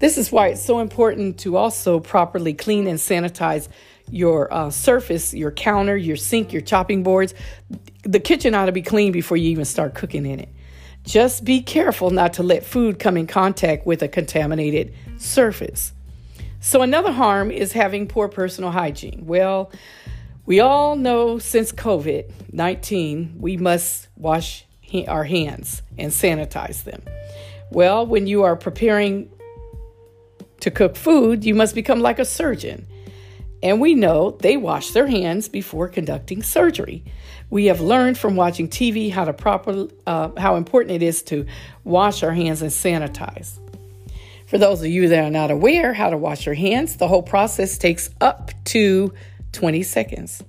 This 0.00 0.18
is 0.18 0.32
why 0.32 0.48
it's 0.48 0.64
so 0.64 0.80
important 0.80 1.38
to 1.40 1.56
also 1.56 2.00
properly 2.00 2.54
clean 2.54 2.88
and 2.88 2.98
sanitize 2.98 3.68
your 4.10 4.52
uh, 4.52 4.70
surface, 4.70 5.32
your 5.32 5.52
counter, 5.52 5.96
your 5.96 6.16
sink, 6.16 6.52
your 6.52 6.62
chopping 6.62 7.04
boards. 7.04 7.34
The 8.02 8.18
kitchen 8.18 8.54
ought 8.54 8.66
to 8.66 8.72
be 8.72 8.82
clean 8.82 9.12
before 9.12 9.36
you 9.36 9.50
even 9.50 9.64
start 9.64 9.94
cooking 9.94 10.26
in 10.26 10.40
it. 10.40 10.48
Just 11.04 11.44
be 11.44 11.60
careful 11.62 12.10
not 12.10 12.34
to 12.34 12.42
let 12.42 12.64
food 12.64 12.98
come 12.98 13.16
in 13.16 13.26
contact 13.26 13.86
with 13.86 14.02
a 14.02 14.08
contaminated 14.08 14.94
surface. 15.18 15.92
So, 16.60 16.82
another 16.82 17.12
harm 17.12 17.50
is 17.50 17.72
having 17.72 18.06
poor 18.06 18.28
personal 18.28 18.70
hygiene. 18.70 19.24
Well, 19.26 19.72
we 20.46 20.60
all 20.60 20.96
know 20.96 21.38
since 21.38 21.72
COVID 21.72 22.30
19, 22.52 23.36
we 23.38 23.56
must 23.56 24.08
wash 24.16 24.64
our 25.08 25.24
hands 25.24 25.82
and 25.98 26.12
sanitize 26.12 26.84
them. 26.84 27.02
Well, 27.70 28.06
when 28.06 28.26
you 28.26 28.42
are 28.42 28.56
preparing 28.56 29.30
to 30.60 30.70
cook 30.70 30.96
food, 30.96 31.44
you 31.44 31.54
must 31.54 31.74
become 31.74 32.00
like 32.00 32.18
a 32.18 32.24
surgeon. 32.24 32.86
and 33.62 33.80
we 33.80 33.94
know 33.94 34.36
they 34.40 34.56
wash 34.56 34.90
their 34.90 35.06
hands 35.06 35.48
before 35.48 35.88
conducting 35.88 36.42
surgery. 36.42 37.04
We 37.52 37.66
have 37.66 37.82
learned 37.82 38.16
from 38.16 38.34
watching 38.34 38.66
TV 38.66 39.12
how 39.12 39.26
to 39.26 39.34
proper 39.34 39.88
uh, 40.06 40.30
how 40.38 40.56
important 40.56 40.94
it 40.94 41.02
is 41.02 41.22
to 41.24 41.44
wash 41.84 42.22
our 42.22 42.32
hands 42.32 42.62
and 42.62 42.70
sanitize. 42.70 43.58
For 44.46 44.56
those 44.56 44.80
of 44.80 44.86
you 44.86 45.08
that 45.08 45.22
are 45.22 45.30
not 45.30 45.50
aware 45.50 45.92
how 45.92 46.08
to 46.08 46.16
wash 46.16 46.46
your 46.46 46.54
hands, 46.54 46.96
the 46.96 47.08
whole 47.08 47.22
process 47.22 47.76
takes 47.76 48.08
up 48.22 48.52
to 48.64 49.12
20 49.52 49.82
seconds. 49.82 50.42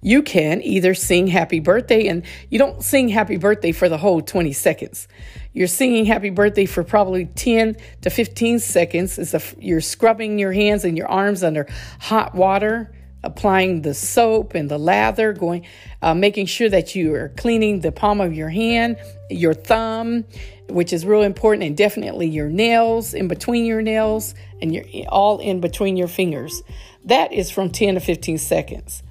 You 0.00 0.22
can 0.22 0.62
either 0.62 0.94
sing 0.94 1.26
happy 1.26 1.60
birthday, 1.60 2.06
and 2.06 2.24
you 2.48 2.58
don't 2.58 2.82
sing 2.82 3.10
happy 3.10 3.36
birthday 3.36 3.72
for 3.72 3.90
the 3.90 3.98
whole 3.98 4.22
20 4.22 4.54
seconds. 4.54 5.06
You're 5.52 5.68
singing 5.68 6.06
happy 6.06 6.30
birthday 6.30 6.64
for 6.64 6.82
probably 6.82 7.26
10 7.26 7.76
to 8.00 8.08
15 8.08 8.58
seconds. 8.60 9.18
Is 9.18 9.54
you're 9.58 9.82
scrubbing 9.82 10.38
your 10.38 10.52
hands 10.54 10.84
and 10.84 10.96
your 10.96 11.08
arms 11.08 11.42
under 11.42 11.66
hot 12.00 12.34
water, 12.34 12.90
applying 13.24 13.82
the 13.82 13.94
soap 13.94 14.54
and 14.54 14.70
the 14.70 14.78
lather, 14.78 15.32
going, 15.32 15.66
uh, 16.02 16.14
making 16.14 16.46
sure 16.46 16.68
that 16.68 16.94
you 16.94 17.14
are 17.14 17.30
cleaning 17.30 17.80
the 17.80 17.92
palm 17.92 18.20
of 18.20 18.32
your 18.32 18.48
hand, 18.48 18.96
your 19.30 19.54
thumb, 19.54 20.24
which 20.68 20.92
is 20.92 21.04
real 21.04 21.22
important, 21.22 21.64
and 21.64 21.76
definitely 21.76 22.28
your 22.28 22.48
nails 22.48 23.14
in 23.14 23.28
between 23.28 23.64
your 23.64 23.82
nails 23.82 24.34
and 24.62 24.74
your 24.74 24.84
all 25.08 25.38
in 25.38 25.60
between 25.60 25.96
your 25.96 26.08
fingers. 26.08 26.62
That 27.04 27.32
is 27.32 27.50
from 27.50 27.70
10 27.70 27.94
to 27.94 28.00
15 28.00 28.38
seconds. 28.38 29.02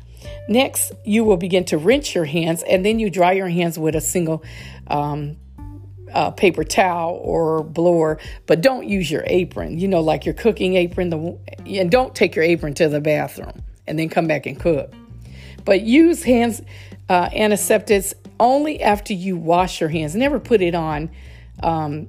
Next, 0.48 0.94
you 1.04 1.24
will 1.24 1.38
begin 1.38 1.66
to 1.66 1.78
rinse 1.78 2.16
your 2.16 2.26
hands 2.26 2.64
and 2.64 2.86
then 2.86 3.00
you 3.00 3.10
dry 3.10 3.34
your 3.34 3.50
hands 3.50 3.78
with 3.78 3.96
a 3.96 4.02
single 4.02 4.44
um, 4.88 5.38
uh, 6.14 6.32
paper 6.32 6.64
towel 6.64 7.20
or 7.22 7.64
blower, 7.64 8.20
but 8.46 8.62
don't 8.62 8.88
use 8.88 9.12
your 9.12 9.24
apron, 9.26 9.78
you 9.78 9.88
know, 9.88 10.00
like 10.00 10.26
your 10.26 10.34
cooking 10.34 10.76
apron. 10.76 11.10
The, 11.10 11.38
and 11.66 11.92
don't 11.92 12.16
take 12.16 12.36
your 12.36 12.46
apron 12.46 12.74
to 12.76 12.88
the 12.88 13.02
bathroom 13.02 13.64
and 13.88 13.98
then 13.98 14.10
come 14.10 14.28
back 14.28 14.46
and 14.46 14.60
cook. 14.60 14.94
But 15.66 15.82
use 15.82 16.24
hands 16.24 16.62
uh, 17.10 17.30
antiseptics 17.34 18.14
only 18.40 18.82
after 18.82 19.14
you 19.14 19.38
wash 19.38 19.80
your 19.80 19.90
hands. 19.90 20.16
Never 20.16 20.40
put 20.40 20.62
it 20.62 20.76
on. 20.76 21.10
Um, 21.64 22.08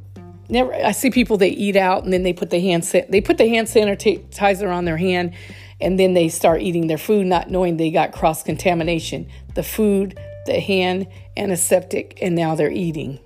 never. 0.49 0.73
I 0.75 0.93
see 0.93 1.11
people 1.11 1.37
they 1.37 1.49
eat 1.51 1.77
out 1.77 2.05
and 2.05 2.13
then 2.13 2.23
they 2.23 2.33
put 2.33 2.51
the 2.51 2.61
hand 2.61 2.83
they 3.09 3.21
put 3.21 3.39
the 3.39 3.49
hand 3.49 3.69
sanitizer 3.69 4.73
on 4.73 4.85
their 4.85 4.97
hand 4.97 5.35
and 5.81 5.99
then 5.99 6.15
they 6.15 6.29
start 6.29 6.61
eating 6.61 6.87
their 6.87 6.99
food 6.99 7.27
not 7.27 7.51
knowing 7.51 7.77
they 7.77 7.91
got 7.91 8.13
cross 8.13 8.43
contamination 8.43 9.29
the 9.55 9.63
food 9.63 10.19
the 10.47 10.61
hand 10.61 11.07
antiseptic 11.37 12.19
and 12.23 12.35
now 12.35 12.55
they're 12.55 12.71
eating 12.71 13.19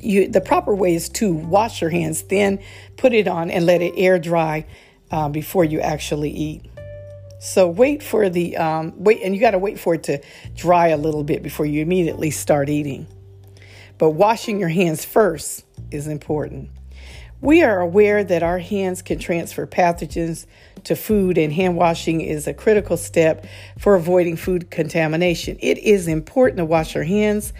you 0.00 0.28
the 0.28 0.40
proper 0.40 0.74
way 0.74 0.94
is 0.94 1.08
to 1.08 1.32
wash 1.32 1.80
your 1.80 1.90
hands 1.90 2.22
then 2.24 2.58
put 2.96 3.12
it 3.12 3.28
on 3.28 3.50
and 3.50 3.64
let 3.64 3.80
it 3.80 3.94
air 3.96 4.18
dry 4.18 4.66
uh, 5.10 5.28
before 5.28 5.64
you 5.64 5.80
actually 5.80 6.30
eat 6.30 6.64
so 7.42 7.68
wait 7.68 8.02
for 8.02 8.28
the 8.28 8.56
um, 8.56 8.92
wait 8.96 9.20
and 9.22 9.34
you 9.34 9.40
got 9.40 9.50
to 9.50 9.58
wait 9.58 9.78
for 9.78 9.94
it 9.94 10.04
to 10.04 10.20
dry 10.54 10.88
a 10.88 10.96
little 10.96 11.24
bit 11.24 11.42
before 11.42 11.66
you 11.66 11.82
immediately 11.82 12.30
start 12.30 12.68
eating 12.68 13.06
but 13.98 14.10
washing 14.10 14.60
your 14.60 14.68
hands 14.68 15.04
first 15.04 15.64
is 15.90 16.06
important 16.06 16.70
we 17.42 17.64
are 17.64 17.80
aware 17.80 18.22
that 18.22 18.44
our 18.44 18.60
hands 18.60 19.02
can 19.02 19.18
transfer 19.18 19.66
pathogens 19.66 20.46
to 20.84 20.94
food, 20.94 21.38
and 21.38 21.52
hand 21.52 21.76
washing 21.76 22.20
is 22.20 22.46
a 22.46 22.54
critical 22.54 22.96
step 22.96 23.46
for 23.78 23.96
avoiding 23.96 24.36
food 24.36 24.70
contamination. 24.70 25.58
It 25.60 25.78
is 25.78 26.06
important 26.06 26.58
to 26.58 26.64
wash 26.64 26.94
your 26.94 27.02
hands 27.04 27.52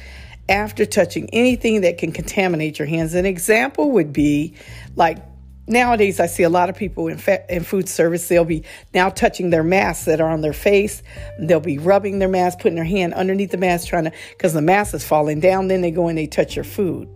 after 0.48 0.86
touching 0.86 1.30
anything 1.32 1.80
that 1.80 1.98
can 1.98 2.12
contaminate 2.12 2.78
your 2.78 2.86
hands. 2.86 3.14
An 3.14 3.26
example 3.26 3.90
would 3.90 4.12
be 4.12 4.54
like 4.94 5.18
nowadays 5.66 6.20
I 6.20 6.26
see 6.26 6.42
a 6.42 6.50
lot 6.50 6.68
of 6.70 6.76
people 6.76 7.08
in, 7.08 7.18
fa- 7.18 7.44
in 7.54 7.64
food 7.64 7.88
service 7.88 8.28
they'll 8.28 8.44
be 8.44 8.64
now 8.92 9.08
touching 9.08 9.50
their 9.50 9.64
masks 9.64 10.04
that 10.06 10.20
are 10.20 10.28
on 10.28 10.40
their 10.40 10.52
face 10.52 11.02
they'll 11.38 11.60
be 11.60 11.78
rubbing 11.78 12.18
their 12.18 12.28
mask 12.28 12.58
putting 12.58 12.76
their 12.76 12.84
hand 12.84 13.14
underneath 13.14 13.50
the 13.50 13.58
mask 13.58 13.88
trying 13.88 14.04
to 14.04 14.12
because 14.30 14.52
the 14.52 14.62
mask 14.62 14.94
is 14.94 15.04
falling 15.04 15.40
down 15.40 15.68
then 15.68 15.80
they 15.80 15.90
go 15.90 16.08
and 16.08 16.18
they 16.18 16.26
touch 16.26 16.56
your 16.56 16.64
food 16.64 17.08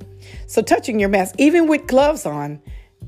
so 0.46 0.62
touching 0.62 1.00
your 1.00 1.08
mask, 1.08 1.34
even 1.38 1.66
with 1.66 1.86
gloves 1.86 2.26
on, 2.26 2.60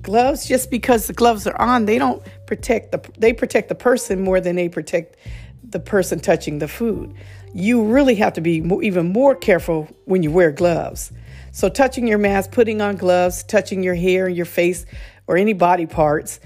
gloves 0.02 0.46
just 0.46 0.70
because 0.70 1.06
the 1.06 1.12
gloves 1.12 1.46
are 1.46 1.60
on, 1.60 1.86
they 1.86 1.98
don't 1.98 2.22
protect 2.46 2.92
the 2.92 3.00
they 3.18 3.32
protect 3.32 3.68
the 3.68 3.74
person 3.74 4.22
more 4.22 4.40
than 4.40 4.56
they 4.56 4.68
protect 4.68 5.16
the 5.62 5.80
person 5.80 6.20
touching 6.20 6.58
the 6.58 6.68
food. 6.68 7.14
You 7.54 7.84
really 7.84 8.14
have 8.16 8.34
to 8.34 8.40
be 8.40 8.56
even 8.82 9.12
more 9.12 9.34
careful 9.34 9.88
when 10.04 10.22
you 10.22 10.30
wear 10.30 10.52
gloves. 10.52 11.12
So 11.52 11.68
touching 11.68 12.06
your 12.06 12.18
mask, 12.18 12.52
putting 12.52 12.80
on 12.80 12.96
gloves, 12.96 13.42
touching 13.42 13.82
your 13.82 13.94
hair 13.94 14.26
and 14.26 14.36
your 14.36 14.46
face 14.46 14.86
or 15.28 15.36
any 15.36 15.52
body 15.52 15.86
parts, 15.86 16.40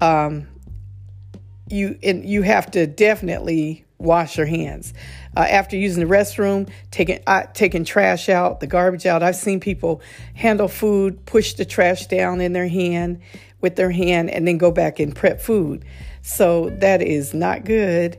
um, 0.00 0.46
you 1.68 1.98
and 2.04 2.24
you 2.24 2.42
have 2.42 2.70
to 2.70 2.86
definitely 2.86 3.84
wash 3.98 4.36
your 4.36 4.46
hands 4.46 4.92
uh, 5.36 5.40
after 5.40 5.76
using 5.76 6.06
the 6.06 6.14
restroom, 6.14 6.70
taking 6.92 7.18
uh, 7.26 7.44
taking 7.54 7.84
trash 7.84 8.28
out, 8.28 8.60
the 8.60 8.66
garbage 8.68 9.06
out. 9.06 9.22
I've 9.22 9.36
seen 9.36 9.58
people 9.58 10.00
handle 10.34 10.68
food, 10.68 11.24
push 11.26 11.54
the 11.54 11.64
trash 11.64 12.06
down 12.06 12.40
in 12.40 12.52
their 12.52 12.68
hand 12.68 13.20
with 13.60 13.74
their 13.74 13.90
hand, 13.90 14.30
and 14.30 14.46
then 14.46 14.58
go 14.58 14.70
back 14.70 15.00
and 15.00 15.16
prep 15.16 15.40
food. 15.40 15.84
So 16.22 16.70
that 16.80 17.02
is 17.02 17.34
not 17.34 17.64
good. 17.64 18.18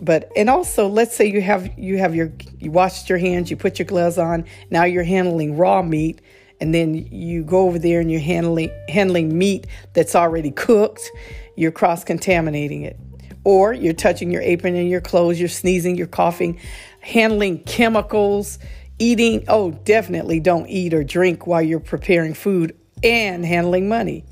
But 0.00 0.30
and 0.36 0.48
also, 0.48 0.88
let's 0.88 1.14
say 1.16 1.26
you 1.26 1.42
have 1.42 1.78
you 1.78 1.98
have 1.98 2.14
your 2.14 2.32
you 2.58 2.70
washed 2.70 3.08
your 3.08 3.18
hands, 3.18 3.50
you 3.50 3.56
put 3.56 3.78
your 3.78 3.86
gloves 3.86 4.16
on. 4.16 4.44
Now 4.70 4.84
you're 4.84 5.04
handling 5.04 5.56
raw 5.56 5.82
meat, 5.82 6.20
and 6.60 6.74
then 6.74 6.94
you 6.94 7.44
go 7.44 7.66
over 7.66 7.78
there 7.78 8.00
and 8.00 8.10
you're 8.10 8.20
handling 8.20 8.70
handling 8.88 9.36
meat 9.36 9.66
that's 9.92 10.14
already 10.14 10.50
cooked. 10.50 11.10
You're 11.56 11.72
cross 11.72 12.04
contaminating 12.04 12.82
it 12.82 12.98
or 13.46 13.72
you're 13.72 13.92
touching 13.92 14.32
your 14.32 14.42
apron 14.42 14.74
and 14.74 14.90
your 14.90 15.00
clothes, 15.00 15.38
you're 15.38 15.48
sneezing, 15.48 15.96
you're 15.96 16.08
coughing, 16.08 16.58
handling 16.98 17.60
chemicals, 17.60 18.58
eating. 18.98 19.44
Oh, 19.46 19.70
definitely 19.70 20.40
don't 20.40 20.66
eat 20.66 20.92
or 20.92 21.04
drink 21.04 21.46
while 21.46 21.62
you're 21.62 21.78
preparing 21.78 22.34
food 22.34 22.76
and 23.04 23.46
handling 23.46 23.88
money. 23.88 24.24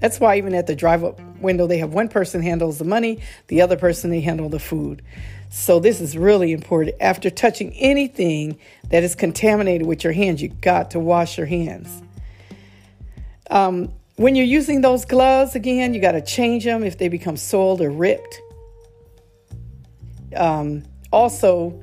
That's 0.00 0.18
why 0.18 0.36
even 0.38 0.52
at 0.52 0.66
the 0.66 0.74
drive 0.74 1.04
up 1.04 1.20
window, 1.40 1.68
they 1.68 1.78
have 1.78 1.94
one 1.94 2.08
person 2.08 2.42
handles 2.42 2.78
the 2.78 2.84
money, 2.84 3.20
the 3.46 3.62
other 3.62 3.76
person 3.76 4.10
they 4.10 4.20
handle 4.20 4.48
the 4.48 4.58
food. 4.58 5.00
So 5.48 5.80
this 5.80 6.00
is 6.00 6.16
really 6.16 6.52
important. 6.52 6.96
After 7.00 7.30
touching 7.30 7.72
anything 7.74 8.58
that 8.90 9.02
is 9.02 9.14
contaminated 9.14 9.86
with 9.86 10.04
your 10.04 10.12
hands, 10.12 10.42
you 10.42 10.48
got 10.48 10.90
to 10.92 11.00
wash 11.00 11.38
your 11.38 11.46
hands. 11.46 12.02
Um, 13.50 13.92
when 14.16 14.34
you're 14.34 14.46
using 14.46 14.80
those 14.80 15.04
gloves 15.04 15.54
again, 15.54 15.94
you 15.94 16.00
got 16.00 16.12
to 16.12 16.22
change 16.22 16.64
them 16.64 16.82
if 16.82 16.98
they 16.98 17.08
become 17.08 17.36
soiled 17.36 17.80
or 17.80 17.90
ripped 17.90 18.40
um, 20.36 20.84
also, 21.12 21.82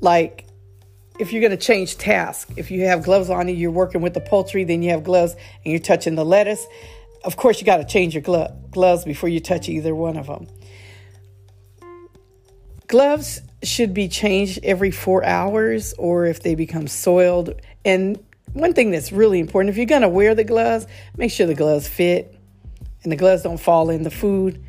like 0.00 0.46
if 1.18 1.32
you're 1.32 1.40
going 1.40 1.50
to 1.50 1.56
change 1.56 1.98
task, 1.98 2.50
if 2.56 2.70
you 2.70 2.86
have 2.86 3.02
gloves 3.02 3.30
on 3.30 3.48
and 3.48 3.58
you're 3.58 3.70
working 3.70 4.00
with 4.00 4.14
the 4.14 4.20
poultry, 4.20 4.64
then 4.64 4.82
you 4.82 4.90
have 4.90 5.04
gloves 5.04 5.34
and 5.64 5.72
you're 5.72 5.78
touching 5.80 6.14
the 6.14 6.24
lettuce. 6.24 6.66
Of 7.24 7.36
course, 7.36 7.60
you 7.60 7.66
got 7.66 7.76
to 7.78 7.84
change 7.84 8.14
your 8.14 8.22
glo- 8.22 8.56
gloves 8.70 9.04
before 9.04 9.28
you 9.28 9.40
touch 9.40 9.68
either 9.68 9.94
one 9.94 10.16
of 10.16 10.26
them. 10.26 10.46
Gloves 12.90 13.40
should 13.62 13.94
be 13.94 14.08
changed 14.08 14.58
every 14.64 14.90
four 14.90 15.24
hours 15.24 15.94
or 15.96 16.26
if 16.26 16.42
they 16.42 16.56
become 16.56 16.88
soiled. 16.88 17.54
And 17.84 18.18
one 18.52 18.72
thing 18.72 18.90
that's 18.90 19.12
really 19.12 19.38
important 19.38 19.70
if 19.70 19.76
you're 19.76 19.86
going 19.86 20.02
to 20.02 20.08
wear 20.08 20.34
the 20.34 20.42
gloves, 20.42 20.88
make 21.16 21.30
sure 21.30 21.46
the 21.46 21.54
gloves 21.54 21.86
fit 21.86 22.36
and 23.04 23.12
the 23.12 23.16
gloves 23.16 23.44
don't 23.44 23.60
fall 23.60 23.90
in 23.90 24.02
the 24.02 24.10
food. 24.10 24.64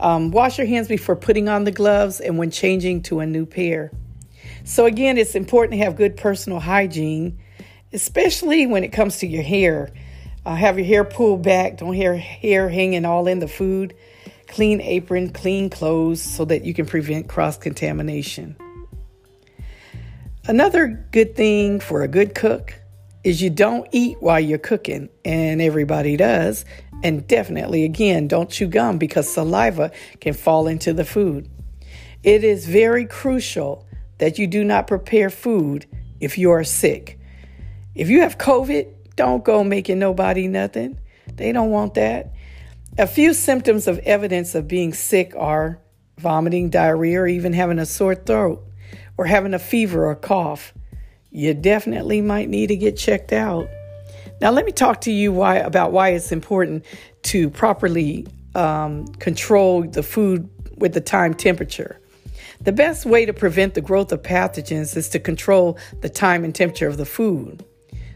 Um, 0.00 0.30
wash 0.30 0.56
your 0.56 0.66
hands 0.66 0.88
before 0.88 1.14
putting 1.14 1.50
on 1.50 1.64
the 1.64 1.70
gloves 1.70 2.20
and 2.20 2.38
when 2.38 2.50
changing 2.50 3.02
to 3.02 3.20
a 3.20 3.26
new 3.26 3.44
pair. 3.44 3.92
So, 4.64 4.86
again, 4.86 5.18
it's 5.18 5.34
important 5.34 5.78
to 5.78 5.84
have 5.84 5.94
good 5.94 6.16
personal 6.16 6.60
hygiene, 6.60 7.38
especially 7.92 8.66
when 8.66 8.82
it 8.82 8.92
comes 8.94 9.18
to 9.18 9.26
your 9.26 9.42
hair. 9.42 9.90
Uh, 10.46 10.54
have 10.54 10.78
your 10.78 10.86
hair 10.86 11.04
pulled 11.04 11.42
back, 11.42 11.76
don't 11.76 11.94
have 11.94 12.16
hair 12.16 12.70
hanging 12.70 13.04
all 13.04 13.28
in 13.28 13.40
the 13.40 13.48
food. 13.48 13.94
Clean 14.48 14.80
apron, 14.80 15.30
clean 15.30 15.70
clothes 15.70 16.20
so 16.20 16.44
that 16.46 16.64
you 16.64 16.74
can 16.74 16.86
prevent 16.86 17.28
cross 17.28 17.56
contamination. 17.56 18.56
Another 20.46 21.06
good 21.12 21.36
thing 21.36 21.78
for 21.78 22.02
a 22.02 22.08
good 22.08 22.34
cook 22.34 22.74
is 23.22 23.42
you 23.42 23.50
don't 23.50 23.86
eat 23.92 24.16
while 24.20 24.40
you're 24.40 24.58
cooking, 24.58 25.10
and 25.24 25.60
everybody 25.60 26.16
does. 26.16 26.64
And 27.02 27.26
definitely, 27.28 27.84
again, 27.84 28.26
don't 28.26 28.50
chew 28.50 28.66
gum 28.66 28.98
because 28.98 29.28
saliva 29.28 29.92
can 30.20 30.32
fall 30.32 30.66
into 30.66 30.92
the 30.92 31.04
food. 31.04 31.48
It 32.22 32.42
is 32.42 32.66
very 32.66 33.04
crucial 33.04 33.86
that 34.18 34.38
you 34.38 34.46
do 34.46 34.64
not 34.64 34.86
prepare 34.86 35.30
food 35.30 35.86
if 36.20 36.38
you 36.38 36.50
are 36.50 36.64
sick. 36.64 37.20
If 37.94 38.08
you 38.08 38.22
have 38.22 38.38
COVID, 38.38 38.92
don't 39.16 39.44
go 39.44 39.62
making 39.62 39.98
nobody 39.98 40.48
nothing. 40.48 40.98
They 41.34 41.52
don't 41.52 41.70
want 41.70 41.94
that. 41.94 42.32
A 42.98 43.06
few 43.06 43.32
symptoms 43.32 43.86
of 43.86 44.00
evidence 44.00 44.56
of 44.56 44.66
being 44.66 44.92
sick 44.92 45.32
are 45.36 45.78
vomiting, 46.18 46.68
diarrhea, 46.68 47.20
or 47.20 47.28
even 47.28 47.52
having 47.52 47.78
a 47.78 47.86
sore 47.86 48.16
throat, 48.16 48.60
or 49.16 49.24
having 49.24 49.54
a 49.54 49.58
fever 49.60 50.04
or 50.04 50.16
cough. 50.16 50.74
You 51.30 51.54
definitely 51.54 52.20
might 52.20 52.48
need 52.48 52.66
to 52.68 52.76
get 52.76 52.96
checked 52.96 53.32
out. 53.32 53.68
Now, 54.40 54.50
let 54.50 54.64
me 54.64 54.72
talk 54.72 55.02
to 55.02 55.12
you 55.12 55.30
why 55.30 55.58
about 55.58 55.92
why 55.92 56.08
it's 56.08 56.32
important 56.32 56.84
to 57.22 57.50
properly 57.50 58.26
um, 58.56 59.06
control 59.20 59.84
the 59.84 60.02
food 60.02 60.50
with 60.76 60.92
the 60.92 61.00
time 61.00 61.34
temperature. 61.34 62.00
The 62.62 62.72
best 62.72 63.06
way 63.06 63.24
to 63.26 63.32
prevent 63.32 63.74
the 63.74 63.80
growth 63.80 64.10
of 64.10 64.22
pathogens 64.22 64.96
is 64.96 65.08
to 65.10 65.20
control 65.20 65.78
the 66.00 66.08
time 66.08 66.42
and 66.42 66.52
temperature 66.52 66.88
of 66.88 66.96
the 66.96 67.06
food. 67.06 67.64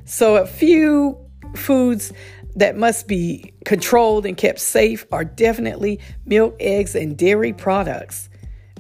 So, 0.07 0.39
a 0.39 0.47
few 0.47 1.19
foods 1.55 2.13
that 2.57 2.77
must 2.77 3.09
be 3.09 3.53
controlled 3.65 4.27
and 4.27 4.37
kept 4.37 4.61
safe 4.61 5.07
are 5.11 5.25
definitely 5.25 6.01
milk, 6.27 6.57
eggs, 6.61 6.95
and 6.95 7.17
dairy 7.17 7.53
products. 7.53 8.29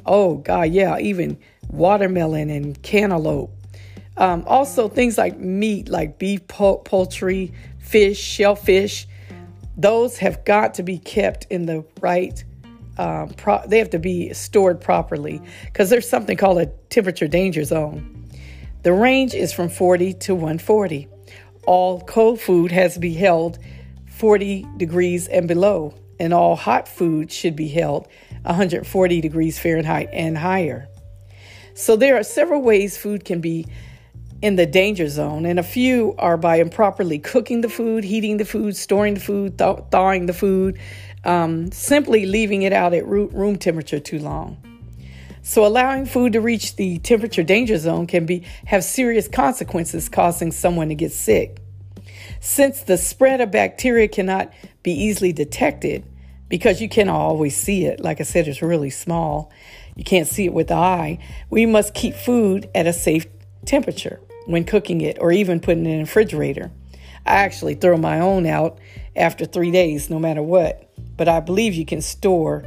Oh, 0.05 0.37
God, 0.37 0.71
yeah, 0.71 0.99
even 0.99 1.39
watermelon 1.69 2.51
and 2.51 2.81
cantaloupe. 2.83 3.51
Um, 4.17 4.45
also, 4.47 4.89
things 4.89 5.17
like 5.17 5.39
meat, 5.39 5.89
like 5.89 6.19
beef, 6.19 6.47
poultry, 6.47 7.53
fish, 7.79 8.21
shellfish, 8.21 9.07
those 9.77 10.19
have 10.19 10.45
got 10.45 10.75
to 10.75 10.83
be 10.83 10.99
kept 10.99 11.47
in 11.49 11.65
the 11.67 11.85
right. 12.01 12.45
Um, 12.99 13.31
pro- 13.31 13.67
they 13.67 13.79
have 13.79 13.91
to 13.91 13.99
be 13.99 14.35
stored 14.35 14.83
properly 14.83 15.41
because 15.65 15.89
there's 15.89 16.09
something 16.09 16.37
called 16.37 16.59
a 16.59 16.67
temperature 16.91 17.27
danger 17.27 17.65
zone. 17.65 18.29
The 18.83 18.93
range 18.93 19.33
is 19.33 19.53
from 19.53 19.71
40 19.71 20.13
to 20.15 20.35
140 20.35 21.09
all 21.67 22.01
cold 22.03 22.41
food 22.41 22.73
has 22.73 22.95
to 22.95 23.01
be 23.01 23.15
held 23.15 23.59
40 24.09 24.67
degrees 24.77 25.29
and 25.29 25.49
below, 25.49 25.95
and 26.19 26.33
all 26.33 26.57
hot 26.57 26.89
food 26.89 27.33
should 27.33 27.57
be 27.57 27.69
held 27.69 28.09
140 28.43 29.21
degrees 29.21 29.59
Fahrenheit 29.59 30.09
and 30.13 30.37
higher. 30.37 30.89
So 31.75 31.97
there 31.97 32.17
are 32.17 32.23
several 32.23 32.63
ways 32.63 32.97
food 32.97 33.25
can 33.25 33.41
be 33.41 33.67
in 34.43 34.57
the 34.57 34.67
danger 34.67 35.09
zone, 35.09 35.47
and 35.47 35.59
a 35.59 35.63
few 35.63 36.15
are 36.19 36.37
by 36.37 36.57
improperly 36.57 37.19
cooking 37.19 37.61
the 37.61 37.69
food, 37.69 38.03
heating 38.03 38.37
the 38.37 38.45
food, 38.45 38.77
storing 38.77 39.15
the 39.15 39.21
food, 39.21 39.57
th- 39.57 39.79
thawing 39.91 40.27
the 40.27 40.33
food, 40.33 40.79
um, 41.25 41.71
simply 41.71 42.27
leaving 42.27 42.63
it 42.63 42.73
out 42.73 42.93
at 42.93 43.07
room 43.07 43.57
temperature 43.57 44.01
too 44.01 44.19
long. 44.19 44.72
So 45.43 45.67
allowing 45.67 46.07
food 46.07 46.33
to 46.35 46.41
reach 46.41 46.77
the 46.77 46.99
temperature 46.99 47.43
danger 47.43 47.77
zone 47.77 48.07
can 48.07 48.27
be 48.27 48.45
have 48.67 48.85
serious 48.85 49.27
consequences 49.27 50.09
causing 50.09 50.53
someone 50.53 50.89
to 50.89 50.95
get 50.95 51.13
sick. 51.13 51.59
Since 52.41 52.83
the 52.83 52.97
spread 52.97 53.41
of 53.41 53.51
bacteria 53.51 54.09
cannot 54.09 54.53
be 54.83 54.93
easily 54.93 55.33
detected 55.33 56.05
because 56.49 56.81
you 56.81 56.89
cannot 56.89 57.17
always 57.17 57.57
see 57.57 57.87
it, 57.87 58.01
like 58.01 58.21
I 58.21 58.25
said 58.25 58.47
it's 58.47 58.63
really 58.63 58.91
small. 58.91 59.51
You 59.97 60.05
can't 60.05 60.29
see 60.29 60.45
it 60.45 60.55
with 60.55 60.69
the 60.69 60.75
eye. 60.75 61.19
We 61.51 61.67
must 61.67 61.93
keep 61.93 62.15
food 62.15 62.71
at 62.75 62.87
a 62.87 62.93
safe 62.93 63.27
temperature 63.65 64.21
when 64.47 64.65
cooking 64.65 65.01
it 65.01 65.19
or 65.21 65.33
even 65.33 65.61
putting 65.61 65.87
it 65.87 65.91
in 65.91 65.99
a 65.99 66.03
refrigerator. 66.03 66.71
I 67.27 67.35
actually 67.35 67.75
throw 67.75 67.97
my 67.97 68.21
own 68.21 68.47
out 68.47 68.79
after 69.15 69.45
3 69.45 69.71
days 69.71 70.09
no 70.09 70.19
matter 70.19 70.43
what, 70.43 70.91
but 71.17 71.29
I 71.29 71.41
believe 71.41 71.75
you 71.75 71.87
can 71.87 72.01
store 72.01 72.65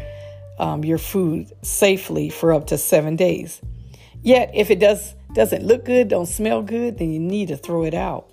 um, 0.59 0.83
your 0.83 0.97
food 0.97 1.51
safely 1.61 2.29
for 2.29 2.53
up 2.53 2.67
to 2.67 2.77
seven 2.77 3.15
days. 3.15 3.61
Yet, 4.21 4.51
if 4.53 4.71
it 4.71 4.79
does 4.79 5.13
doesn't 5.33 5.63
look 5.63 5.85
good, 5.85 6.07
don't 6.07 6.25
smell 6.25 6.61
good, 6.61 6.97
then 6.97 7.11
you 7.11 7.19
need 7.19 7.49
to 7.49 7.57
throw 7.57 7.83
it 7.83 7.93
out. 7.93 8.31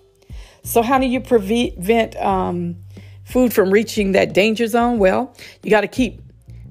So, 0.62 0.82
how 0.82 0.98
do 0.98 1.06
you 1.06 1.20
prevent 1.20 2.16
um, 2.16 2.76
food 3.24 3.52
from 3.52 3.70
reaching 3.70 4.12
that 4.12 4.32
danger 4.32 4.66
zone? 4.66 4.98
Well, 4.98 5.34
you 5.62 5.70
got 5.70 5.82
to 5.82 5.88
keep 5.88 6.22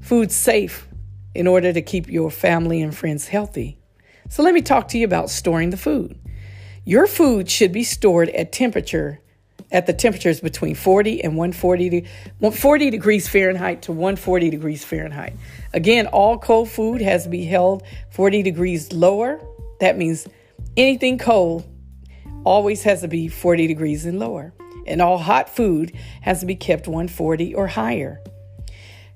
food 0.01 0.31
safe 0.31 0.87
in 1.35 1.47
order 1.47 1.71
to 1.73 1.81
keep 1.81 2.07
your 2.07 2.31
family 2.31 2.81
and 2.81 2.95
friends 2.95 3.27
healthy. 3.27 3.77
So, 4.29 4.43
let 4.43 4.53
me 4.53 4.61
talk 4.61 4.87
to 4.89 4.97
you 4.97 5.05
about 5.05 5.29
storing 5.29 5.69
the 5.69 5.77
food. 5.77 6.17
Your 6.83 7.05
food 7.05 7.49
should 7.49 7.71
be 7.71 7.83
stored 7.83 8.29
at 8.29 8.51
temperature 8.51 9.20
at 9.71 9.85
the 9.85 9.93
temperatures 9.93 10.41
between 10.41 10.75
40 10.75 11.23
and 11.23 11.37
140 11.37 11.89
to 11.89 12.01
140 12.39 12.89
degrees 12.89 13.27
Fahrenheit 13.27 13.83
to 13.83 13.91
140 13.91 14.49
degrees 14.49 14.83
Fahrenheit. 14.83 15.33
Again, 15.73 16.07
all 16.07 16.37
cold 16.37 16.69
food 16.69 17.01
has 17.01 17.23
to 17.23 17.29
be 17.29 17.45
held 17.45 17.83
40 18.11 18.43
degrees 18.43 18.91
lower. 18.91 19.39
That 19.79 19.97
means 19.97 20.27
anything 20.75 21.17
cold 21.17 21.65
always 22.43 22.83
has 22.83 23.01
to 23.01 23.07
be 23.07 23.27
40 23.27 23.67
degrees 23.67 24.05
and 24.05 24.19
lower. 24.19 24.53
And 24.87 25.01
all 25.01 25.17
hot 25.17 25.49
food 25.49 25.93
has 26.21 26.39
to 26.39 26.45
be 26.45 26.55
kept 26.55 26.87
140 26.87 27.53
or 27.53 27.67
higher. 27.67 28.21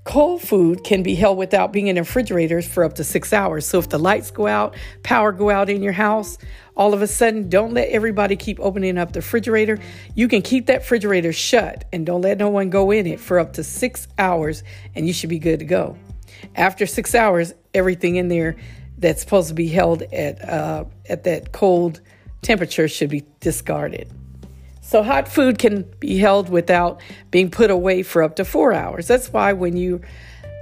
Cold 0.05 0.43
food 0.43 0.83
can 0.83 1.01
be 1.01 1.15
held 1.15 1.35
without 1.35 1.73
being 1.73 1.87
in 1.87 1.95
refrigerators 1.95 2.67
for 2.67 2.83
up 2.83 2.93
to 2.93 3.03
six 3.03 3.33
hours. 3.33 3.65
So 3.65 3.79
if 3.79 3.89
the 3.89 3.97
lights 3.97 4.29
go 4.29 4.45
out, 4.45 4.75
power 5.01 5.31
go 5.31 5.49
out 5.49 5.67
in 5.67 5.81
your 5.81 5.93
house, 5.93 6.37
all 6.77 6.93
of 6.93 7.01
a 7.01 7.07
sudden, 7.07 7.49
don't 7.49 7.73
let 7.73 7.89
everybody 7.89 8.35
keep 8.35 8.59
opening 8.59 8.99
up 8.99 9.13
the 9.13 9.19
refrigerator. 9.19 9.79
You 10.13 10.27
can 10.27 10.43
keep 10.43 10.67
that 10.67 10.81
refrigerator 10.81 11.33
shut 11.33 11.85
and 11.91 12.05
don't 12.05 12.21
let 12.21 12.37
no 12.37 12.49
one 12.49 12.69
go 12.69 12.91
in 12.91 13.07
it 13.07 13.19
for 13.19 13.39
up 13.39 13.53
to 13.53 13.63
six 13.63 14.07
hours, 14.19 14.63
and 14.93 15.07
you 15.07 15.13
should 15.13 15.31
be 15.31 15.39
good 15.39 15.59
to 15.59 15.65
go. 15.65 15.97
After 16.55 16.85
six 16.85 17.15
hours, 17.15 17.55
everything 17.73 18.17
in 18.17 18.27
there 18.27 18.57
that's 18.99 19.21
supposed 19.21 19.47
to 19.47 19.55
be 19.55 19.67
held 19.67 20.03
at 20.03 20.47
uh, 20.47 20.85
at 21.09 21.23
that 21.23 21.51
cold 21.51 21.99
temperature 22.43 22.87
should 22.87 23.09
be 23.09 23.25
discarded. 23.39 24.11
So 24.85 25.01
hot 25.01 25.27
food 25.27 25.57
can 25.57 25.81
be 25.99 26.17
held 26.17 26.47
without 26.47 27.01
being 27.31 27.49
put 27.49 27.71
away 27.71 28.03
for 28.03 28.21
up 28.21 28.35
to 28.35 28.45
four 28.45 28.71
hours. 28.71 29.07
That's 29.07 29.33
why 29.33 29.51
when 29.51 29.75
you're 29.75 30.01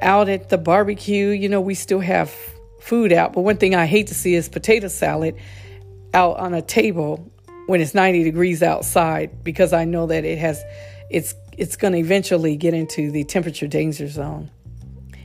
out 0.01 0.29
at 0.29 0.47
the 0.47 0.57
barbecue, 0.57 1.27
you 1.27 1.49
know, 1.49 1.59
we 1.59 1.75
still 1.75 1.99
have 1.99 2.33
food 2.79 3.11
out. 3.11 3.33
But 3.33 3.41
one 3.41 3.57
thing 3.57 3.75
I 3.75 3.85
hate 3.85 4.07
to 4.07 4.15
see 4.15 4.33
is 4.33 4.47
potato 4.47 4.87
salad 4.87 5.35
out 6.13 6.37
on 6.37 6.53
a 6.53 6.61
table 6.61 7.29
when 7.67 7.81
it's 7.81 7.93
90 7.93 8.23
degrees 8.23 8.63
outside 8.63 9.43
because 9.43 9.73
I 9.73 9.83
know 9.83 10.07
that 10.07 10.23
it 10.23 10.37
has 10.37 10.63
it's 11.09 11.35
it's 11.57 11.75
going 11.75 11.91
to 11.91 11.99
eventually 11.99 12.55
get 12.55 12.73
into 12.73 13.11
the 13.11 13.25
temperature 13.25 13.67
danger 13.67 14.07
zone. 14.07 14.49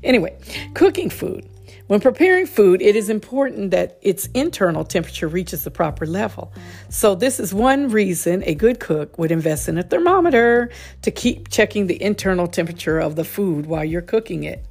Anyway, 0.03 0.37
cooking 0.75 1.09
food. 1.09 1.49
When 1.89 2.01
preparing 2.01 2.45
food, 2.45 2.83
it 2.83 2.97
is 2.97 3.09
important 3.09 3.71
that 3.71 3.99
its 4.03 4.27
internal 4.35 4.85
temperature 4.85 5.27
reaches 5.27 5.65
the 5.65 5.71
proper 5.71 6.05
level. 6.05 6.53
So, 6.91 7.15
this 7.15 7.41
is 7.41 7.55
one 7.55 7.89
reason 7.89 8.43
a 8.45 8.55
good 8.55 8.79
cook 8.79 9.19
would 9.19 9.33
invest 9.33 9.71
in 9.71 9.79
a 9.79 9.83
thermometer 9.83 10.69
to 11.01 11.11
keep 11.11 11.49
checking 11.49 11.87
the 11.87 12.01
internal 12.03 12.47
temperature 12.47 12.99
of 12.99 13.17
the 13.17 13.25
food 13.25 13.65
while 13.65 13.87
you're 13.87 14.03
cooking 14.03 14.45
it. 14.45 14.67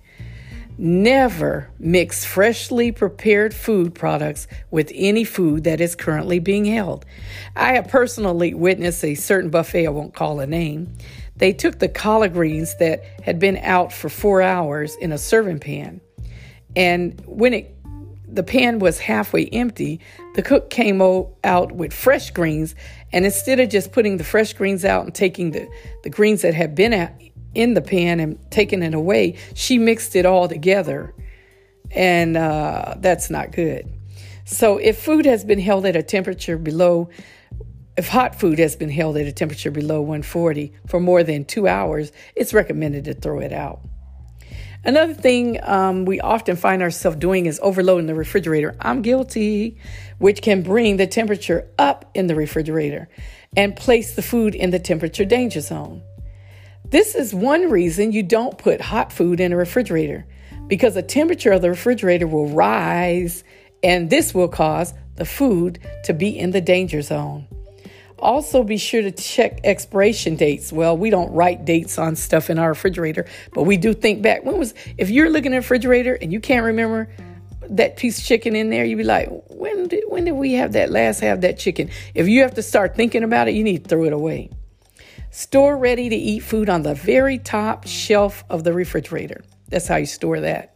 Never 0.78 1.72
mix 1.80 2.24
freshly 2.24 2.91
prepared 2.91 3.51
food 3.51 3.95
products 3.95 4.47
with 4.70 4.91
any 4.93 5.24
food 5.24 5.63
that 5.63 5.82
is 5.82 5.95
currently 5.95 6.38
being 6.38 6.65
held. 6.65 7.03
I 7.55 7.74
have 7.74 7.88
personally 7.88 8.53
witnessed 8.53 9.03
a 9.03 9.15
certain 9.15 9.49
buffet, 9.49 9.88
I 9.88 9.89
won't 9.89 10.13
call 10.13 10.39
a 10.39 10.45
name. 10.45 10.95
They 11.36 11.51
took 11.51 11.80
the 11.80 11.89
collard 11.89 12.34
greens 12.34 12.76
that 12.78 13.03
had 13.24 13.39
been 13.39 13.57
out 13.57 13.91
for 13.91 14.07
four 14.07 14.43
hours 14.43 14.95
in 14.97 15.11
a 15.11 15.18
serving 15.18 15.57
pan. 15.57 15.99
And 16.78 17.20
when 17.26 17.56
it 17.56 17.74
the 18.30 18.44
pan 18.44 18.78
was 18.78 19.00
halfway 19.00 19.48
empty, 19.48 20.00
the 20.36 20.44
cook 20.44 20.70
came 20.70 21.02
out 21.02 21.72
with 21.72 21.92
fresh 21.92 22.30
greens. 22.30 22.76
And 23.12 23.26
instead 23.26 23.60
of 23.60 23.70
just 23.70 23.92
putting 23.94 24.18
the 24.18 24.24
fresh 24.24 24.54
greens 24.54 24.86
out 24.86 25.06
and 25.06 25.16
taking 25.16 25.52
the, 25.52 25.68
the 26.04 26.10
greens 26.10 26.44
that 26.44 26.54
had 26.54 26.76
been 26.76 27.10
in 27.56 27.74
the 27.74 27.82
pan 27.82 28.20
and 28.20 28.38
taking 28.52 28.84
it 28.84 28.94
away, 28.94 29.38
she 29.56 29.80
mixed 29.80 30.16
it 30.16 30.26
all 30.26 30.48
together. 30.48 31.16
And 31.90 32.38
uh, 32.38 32.96
that's 33.00 33.30
not 33.30 33.54
good. 33.54 33.92
So, 34.46 34.78
if 34.78 35.00
food 35.00 35.26
has 35.26 35.44
been 35.44 35.60
held 35.60 35.86
at 35.86 35.96
a 35.96 36.04
temperature 36.04 36.58
below, 36.58 37.10
if 37.98 38.08
hot 38.08 38.40
food 38.40 38.60
has 38.60 38.76
been 38.76 38.90
held 38.90 39.18
at 39.18 39.26
a 39.26 39.32
temperature 39.32 39.72
below 39.72 40.02
140 40.02 40.74
for 40.86 41.00
more 41.00 41.24
than 41.24 41.44
two 41.44 41.68
hours, 41.68 42.12
it's 42.36 42.54
recommended 42.54 43.06
to 43.06 43.14
throw 43.14 43.40
it 43.40 43.52
out. 43.52 43.82
Another 44.88 45.14
thing 45.14 45.60
um, 45.64 46.06
we 46.06 46.22
often 46.22 46.56
find 46.56 46.82
ourselves 46.82 47.18
doing 47.18 47.46
is 47.46 47.60
overloading 47.62 48.08
the 48.08 48.16
refrigerator. 48.16 48.74
I'm 48.80 49.02
guilty, 49.02 49.78
which 50.18 50.42
can 50.42 50.62
bring 50.62 50.96
the 50.96 51.06
temperature 51.06 51.68
up 51.78 52.10
in 52.14 52.28
the 52.28 52.36
refrigerator 52.36 53.10
and 53.58 53.76
place 53.76 54.16
the 54.16 54.22
food 54.22 54.56
in 54.56 54.70
the 54.70 54.80
temperature 54.80 55.26
danger 55.26 55.60
zone. 55.60 56.04
This 56.86 57.16
is 57.16 57.34
one 57.34 57.70
reason 57.70 58.14
you 58.14 58.24
don't 58.24 58.58
put 58.58 58.80
hot 58.80 59.12
food 59.12 59.42
in 59.42 59.52
a 59.52 59.58
refrigerator 59.58 60.26
because 60.68 60.94
the 60.94 61.04
temperature 61.04 61.52
of 61.52 61.62
the 61.62 61.70
refrigerator 61.70 62.26
will 62.26 62.48
rise 62.48 63.44
and 63.84 64.10
this 64.10 64.34
will 64.34 64.48
cause 64.48 64.94
the 65.16 65.26
food 65.26 65.80
to 66.06 66.14
be 66.14 66.30
in 66.30 66.52
the 66.52 66.62
danger 66.62 67.02
zone. 67.02 67.46
Also, 68.20 68.63
be 68.63 68.78
sure 68.78 69.01
to 69.03 69.11
check 69.11 69.59
expiration 69.63 70.36
dates. 70.36 70.74
Well, 70.74 70.97
we 70.97 71.09
don't 71.09 71.32
write 71.32 71.65
dates 71.65 71.99
on 71.99 72.15
stuff 72.15 72.49
in 72.49 72.57
our 72.57 72.70
refrigerator, 72.70 73.28
but 73.53 73.63
we 73.63 73.78
do 73.78 73.93
think 73.93 74.24
back. 74.24 74.43
When 74.43 74.57
was, 74.57 74.74
if 74.97 75.09
you're 75.09 75.30
looking 75.30 75.53
at 75.53 75.57
a 75.57 75.59
refrigerator 75.59 76.15
and 76.15 76.34
you 76.34 76.39
can't 76.39 76.65
remember 76.65 77.09
that 77.70 77.97
piece 77.97 78.18
of 78.18 78.24
chicken 78.24 78.55
in 78.55 78.70
there, 78.70 78.86
you'd 78.86 78.97
be 78.97 79.03
like, 79.03 79.30
when 79.49 79.88
did, 79.88 80.03
when 80.07 80.26
did 80.26 80.32
we 80.32 80.53
have 80.53 80.74
that 80.74 80.89
last 80.89 81.20
have 81.20 81.41
that 81.41 81.59
chicken? 81.59 81.91
If 82.15 82.28
you 82.28 82.41
have 82.41 82.55
to 82.55 82.63
start 82.63 82.95
thinking 82.95 83.24
about 83.24 83.47
it, 83.47 83.53
you 83.53 83.63
need 83.63 83.84
to 83.84 83.89
throw 83.89 84.05
it 84.05 84.13
away. 84.13 84.49
Store 85.30 85.78
ready 85.78 86.09
to 86.09 86.15
eat 86.15 86.39
food 86.39 86.70
on 86.70 86.82
the 86.82 86.95
very 86.95 87.38
top 87.38 87.86
shelf 87.86 88.43
of 88.49 88.63
the 88.63 88.74
refrigerator. 88.74 89.43
That's 89.68 89.88
how 89.88 89.97
you 89.97 90.05
store 90.07 90.39
that. 90.39 90.76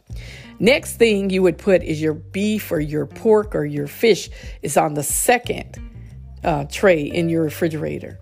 Next 0.60 0.96
thing 0.96 1.30
you 1.30 1.42
would 1.42 1.58
put 1.58 1.82
is 1.82 2.00
your 2.00 2.14
beef 2.14 2.70
or 2.70 2.78
your 2.78 3.06
pork 3.06 3.56
or 3.56 3.64
your 3.64 3.88
fish 3.88 4.30
is 4.60 4.76
on 4.76 4.94
the 4.94 5.02
second 5.02 5.80
uh, 6.44 6.64
tray 6.64 7.02
in 7.02 7.28
your 7.28 7.42
refrigerator. 7.42 8.18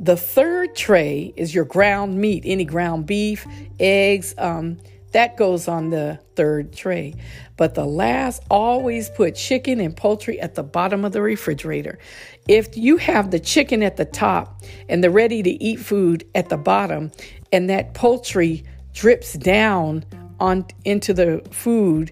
The 0.00 0.16
third 0.16 0.74
tray 0.74 1.32
is 1.36 1.54
your 1.54 1.64
ground 1.64 2.18
meat, 2.18 2.42
any 2.46 2.64
ground 2.64 3.06
beef, 3.06 3.46
eggs, 3.78 4.34
um, 4.38 4.78
That 5.14 5.36
goes 5.36 5.68
on 5.68 5.90
the 5.90 6.18
third 6.34 6.72
tray. 6.72 7.14
But 7.56 7.76
the 7.76 7.84
last, 7.84 8.42
always 8.50 9.08
put 9.10 9.36
chicken 9.36 9.78
and 9.78 9.96
poultry 9.96 10.40
at 10.40 10.56
the 10.56 10.64
bottom 10.64 11.04
of 11.04 11.12
the 11.12 11.22
refrigerator. 11.22 12.00
If 12.48 12.76
you 12.76 12.96
have 12.96 13.30
the 13.30 13.38
chicken 13.38 13.84
at 13.84 13.96
the 13.96 14.06
top 14.06 14.64
and 14.88 15.04
the 15.04 15.10
ready 15.10 15.40
to 15.44 15.50
eat 15.62 15.78
food 15.78 16.26
at 16.34 16.48
the 16.48 16.56
bottom, 16.56 17.12
and 17.52 17.70
that 17.70 17.94
poultry 17.94 18.64
drips 18.92 19.34
down 19.34 20.04
on 20.40 20.66
into 20.84 21.14
the 21.14 21.46
food 21.52 22.10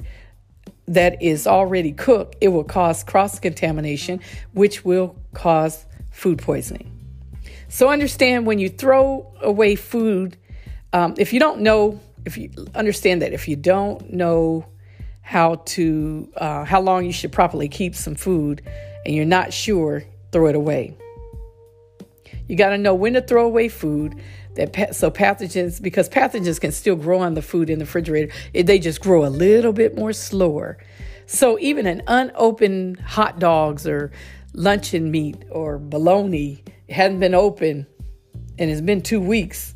that 0.89 1.23
is 1.23 1.47
already 1.47 1.93
cooked, 1.93 2.37
it 2.41 2.49
will 2.49 2.65
cause 2.65 3.05
cross 3.05 3.39
contamination, 3.39 4.21
which 4.53 4.85
will 4.85 5.17
cause 5.33 5.87
food 6.11 6.39
poisoning. 6.39 6.91
So 7.69 7.89
understand 7.89 8.47
when 8.47 8.59
you 8.59 8.69
throw 8.69 9.33
away 9.41 9.77
food, 9.77 10.37
um, 10.93 11.15
if 11.19 11.33
you 11.33 11.41
don't 11.41 11.61
know 11.61 12.01
if 12.25 12.37
you 12.37 12.51
understand 12.75 13.23
that 13.23 13.33
if 13.33 13.49
you 13.49 13.57
don't 13.57 14.13
know 14.13 14.67
how 15.23 15.57
to 15.65 16.29
uh, 16.37 16.65
how 16.65 16.81
long 16.81 17.05
you 17.05 17.13
should 17.13 17.33
properly 17.33 17.69
keep 17.69 17.95
some 17.95 18.15
food 18.15 18.63
and 19.05 19.15
you're 19.15 19.25
not 19.25 19.53
sure 19.53 20.05
throw 20.31 20.47
it 20.47 20.55
away 20.55 20.97
you 22.49 22.57
got 22.57 22.71
to 22.71 22.79
know 22.79 22.95
when 22.95 23.13
to 23.15 23.21
throw 23.21 23.47
away 23.47 23.69
food 23.69 24.21
that 24.55 24.95
so 24.95 25.11
pathogens 25.11 25.81
because 25.81 26.09
pathogens 26.09 26.61
can 26.61 26.73
still 26.73 26.97
grow 26.97 27.21
on 27.21 27.35
the 27.35 27.43
food 27.43 27.71
in 27.71 27.79
the 27.79 27.85
refrigerator 27.85 28.33
they 28.53 28.79
just 28.79 29.01
grow 29.01 29.25
a 29.25 29.31
little 29.31 29.73
bit 29.73 29.97
more 29.97 30.13
slower 30.13 30.79
so 31.27 31.59
even 31.59 31.87
an 31.87 32.03
unopened 32.07 32.99
hot 33.01 33.39
dogs 33.39 33.87
or 33.87 34.13
luncheon 34.55 35.11
meat 35.11 35.45
or 35.51 35.79
bologna 35.79 36.63
hadn't 36.91 37.21
been 37.21 37.35
open 37.35 37.87
and 38.59 38.71
it's 38.71 38.81
been 38.81 39.01
two 39.01 39.21
weeks 39.21 39.75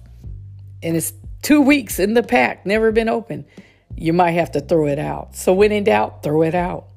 and 0.82 0.96
it's 0.96 1.12
two 1.42 1.60
weeks 1.60 1.98
in 1.98 2.14
the 2.14 2.22
pack, 2.22 2.66
never 2.66 2.92
been 2.92 3.08
open, 3.08 3.46
you 3.94 4.12
might 4.12 4.32
have 4.32 4.50
to 4.52 4.60
throw 4.60 4.86
it 4.86 4.98
out. 4.98 5.36
So 5.36 5.52
when 5.52 5.72
in 5.72 5.84
doubt, 5.84 6.22
throw 6.22 6.42
it 6.42 6.54
out. 6.54 6.88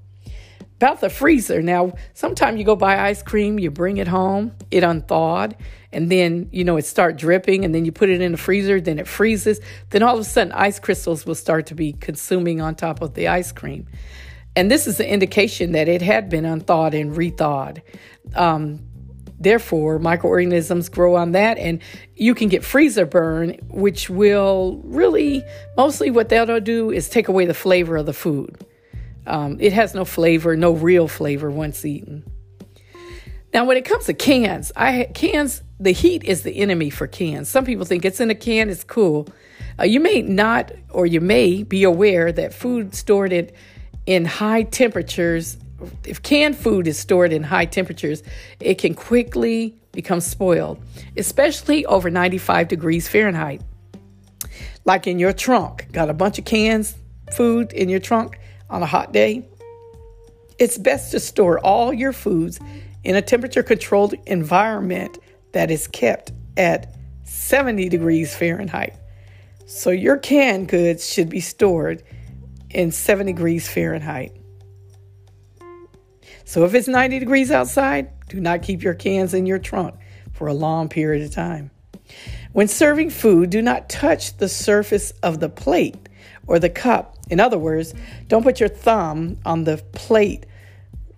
About 0.80 1.02
the 1.02 1.10
freezer. 1.10 1.62
Now, 1.62 1.92
sometimes 2.14 2.58
you 2.58 2.64
go 2.64 2.78
buy 2.78 3.10
ice 3.10 3.22
cream, 3.22 3.60
you 3.60 3.70
bring 3.70 3.98
it 3.98 4.08
home, 4.08 4.54
it 4.72 4.82
unthawed, 4.82 5.58
and 5.92 6.10
then, 6.10 6.48
you 6.54 6.64
know, 6.64 6.78
it 6.78 6.86
start 6.86 7.18
dripping, 7.18 7.66
and 7.66 7.76
then 7.76 7.84
you 7.84 7.92
put 7.92 8.08
it 8.08 8.22
in 8.22 8.32
the 8.32 8.38
freezer, 8.38 8.80
then 8.80 8.98
it 8.98 9.06
freezes. 9.06 9.60
Then 9.90 10.04
all 10.04 10.14
of 10.14 10.22
a 10.22 10.24
sudden, 10.24 10.54
ice 10.54 10.80
crystals 10.80 11.26
will 11.26 11.36
start 11.36 11.66
to 11.66 11.76
be 11.76 11.92
consuming 11.92 12.62
on 12.62 12.76
top 12.76 13.02
of 13.02 13.14
the 13.14 13.28
ice 13.28 13.52
cream. 13.52 13.88
And 14.56 14.72
this 14.72 14.88
is 14.88 15.02
an 15.02 15.08
indication 15.08 15.74
that 15.74 15.90
it 15.90 16.02
had 16.02 16.30
been 16.30 16.46
unthawed 16.46 16.94
and 16.94 17.14
rethawed. 17.14 17.82
Um, 18.34 18.80
Therefore, 19.42 20.00
microorganisms 20.00 20.90
grow 20.90 21.16
on 21.16 21.32
that, 21.32 21.58
and 21.58 21.82
you 22.16 22.36
can 22.36 22.50
get 22.50 22.64
freezer 22.64 23.06
burn, 23.06 23.52
which 23.70 24.10
will 24.10 24.82
really 24.84 25.44
mostly 25.78 26.12
what 26.12 26.28
that'll 26.30 26.60
do 26.60 26.92
is 26.92 27.08
take 27.08 27.30
away 27.30 27.46
the 27.46 27.54
flavor 27.54 27.96
of 27.96 28.06
the 28.06 28.14
food. 28.14 28.58
Um, 29.28 29.58
it 29.60 29.74
has 29.74 29.94
no 29.94 30.06
flavor, 30.06 30.56
no 30.56 30.72
real 30.72 31.08
flavor 31.08 31.52
once 31.52 31.86
eaten. 31.86 32.24
Now, 33.54 33.66
when 33.66 33.78
it 33.78 33.86
comes 33.86 34.06
to 34.06 34.14
cans, 34.14 34.72
I 34.76 35.06
cans 35.14 35.64
the 35.80 35.92
heat 35.92 36.24
is 36.24 36.44
the 36.44 36.58
enemy 36.58 36.90
for 36.90 37.08
cans. 37.08 37.50
Some 37.50 37.66
people 37.66 37.86
think 37.86 38.06
it's 38.06 38.20
in 38.20 38.30
a 38.30 38.36
can, 38.36 38.70
it's 38.70 38.84
cool. 38.84 39.28
Uh, 39.80 39.84
you 39.84 40.00
may 40.00 40.22
not, 40.22 40.72
or 40.90 41.06
you 41.06 41.22
may 41.22 41.64
be 41.64 41.84
aware 41.84 42.32
that 42.32 42.54
food 42.54 42.94
stored 42.96 43.34
in 43.34 43.52
in 44.06 44.26
high 44.26 44.64
temperatures 44.64 45.58
if 46.06 46.22
canned 46.22 46.58
food 46.58 46.88
is 46.88 46.98
stored 46.98 47.32
in 47.32 47.44
high 47.44 47.66
temperatures, 47.66 48.24
it 48.60 48.76
can 48.76 48.94
quickly 48.94 49.78
become 49.92 50.22
spoiled, 50.22 50.82
especially 51.18 51.86
over 51.86 52.10
95 52.10 52.68
degrees 52.68 53.08
Fahrenheit. 53.08 53.62
Like 54.86 55.08
in 55.08 55.20
your 55.20 55.34
trunk, 55.34 55.92
got 55.92 56.10
a 56.10 56.14
bunch 56.14 56.40
of 56.40 56.46
cans 56.46 56.96
food 57.32 57.74
in 57.74 57.90
your 57.90 58.00
trunk 58.00 58.40
on 58.70 58.84
a 58.84 58.86
hot 58.86 59.12
day. 59.12 59.48
It's 60.58 60.78
best 60.78 61.12
to 61.12 61.20
store 61.20 61.60
all 61.60 61.94
your 61.94 62.14
foods 62.14 62.60
in 63.04 63.16
a 63.16 63.22
temperature 63.22 63.64
controlled 63.64 64.14
environment 64.26 65.18
that 65.54 65.72
is 65.72 65.88
kept 65.88 66.32
at 66.58 66.96
70 67.24 67.90
degrees 67.90 68.36
Fahrenheit. 68.36 68.96
So 69.66 69.92
your 69.92 70.18
canned 70.18 70.68
goods 70.68 71.08
should 71.08 71.30
be 71.30 71.40
stored 71.40 72.04
in 72.70 72.92
70 72.92 73.34
degrees 73.34 73.68
Fahrenheit. 73.68 74.36
So 76.44 76.66
if 76.66 76.74
it's 76.74 76.88
90 76.88 77.20
degrees 77.20 77.52
outside, 77.52 78.10
do 78.28 78.40
not 78.40 78.64
keep 78.64 78.82
your 78.82 78.96
cans 78.96 79.36
in 79.36 79.46
your 79.46 79.60
trunk 79.60 79.96
for 80.34 80.48
a 80.48 80.54
long 80.54 80.90
period 80.90 81.24
of 81.24 81.32
time. 81.32 81.70
When 82.54 82.68
serving 82.68 83.12
food, 83.12 83.52
do 83.52 83.62
not 83.62 83.90
touch 83.90 84.38
the 84.38 84.50
surface 84.50 85.12
of 85.22 85.40
the 85.40 85.50
plate 85.50 86.10
or 86.48 86.58
the 86.58 86.70
cup. 86.70 87.19
In 87.30 87.40
other 87.40 87.58
words, 87.58 87.94
don't 88.28 88.44
put 88.44 88.60
your 88.60 88.70
thumb 88.70 89.38
on 89.46 89.64
the 89.64 89.78
plate 89.94 90.46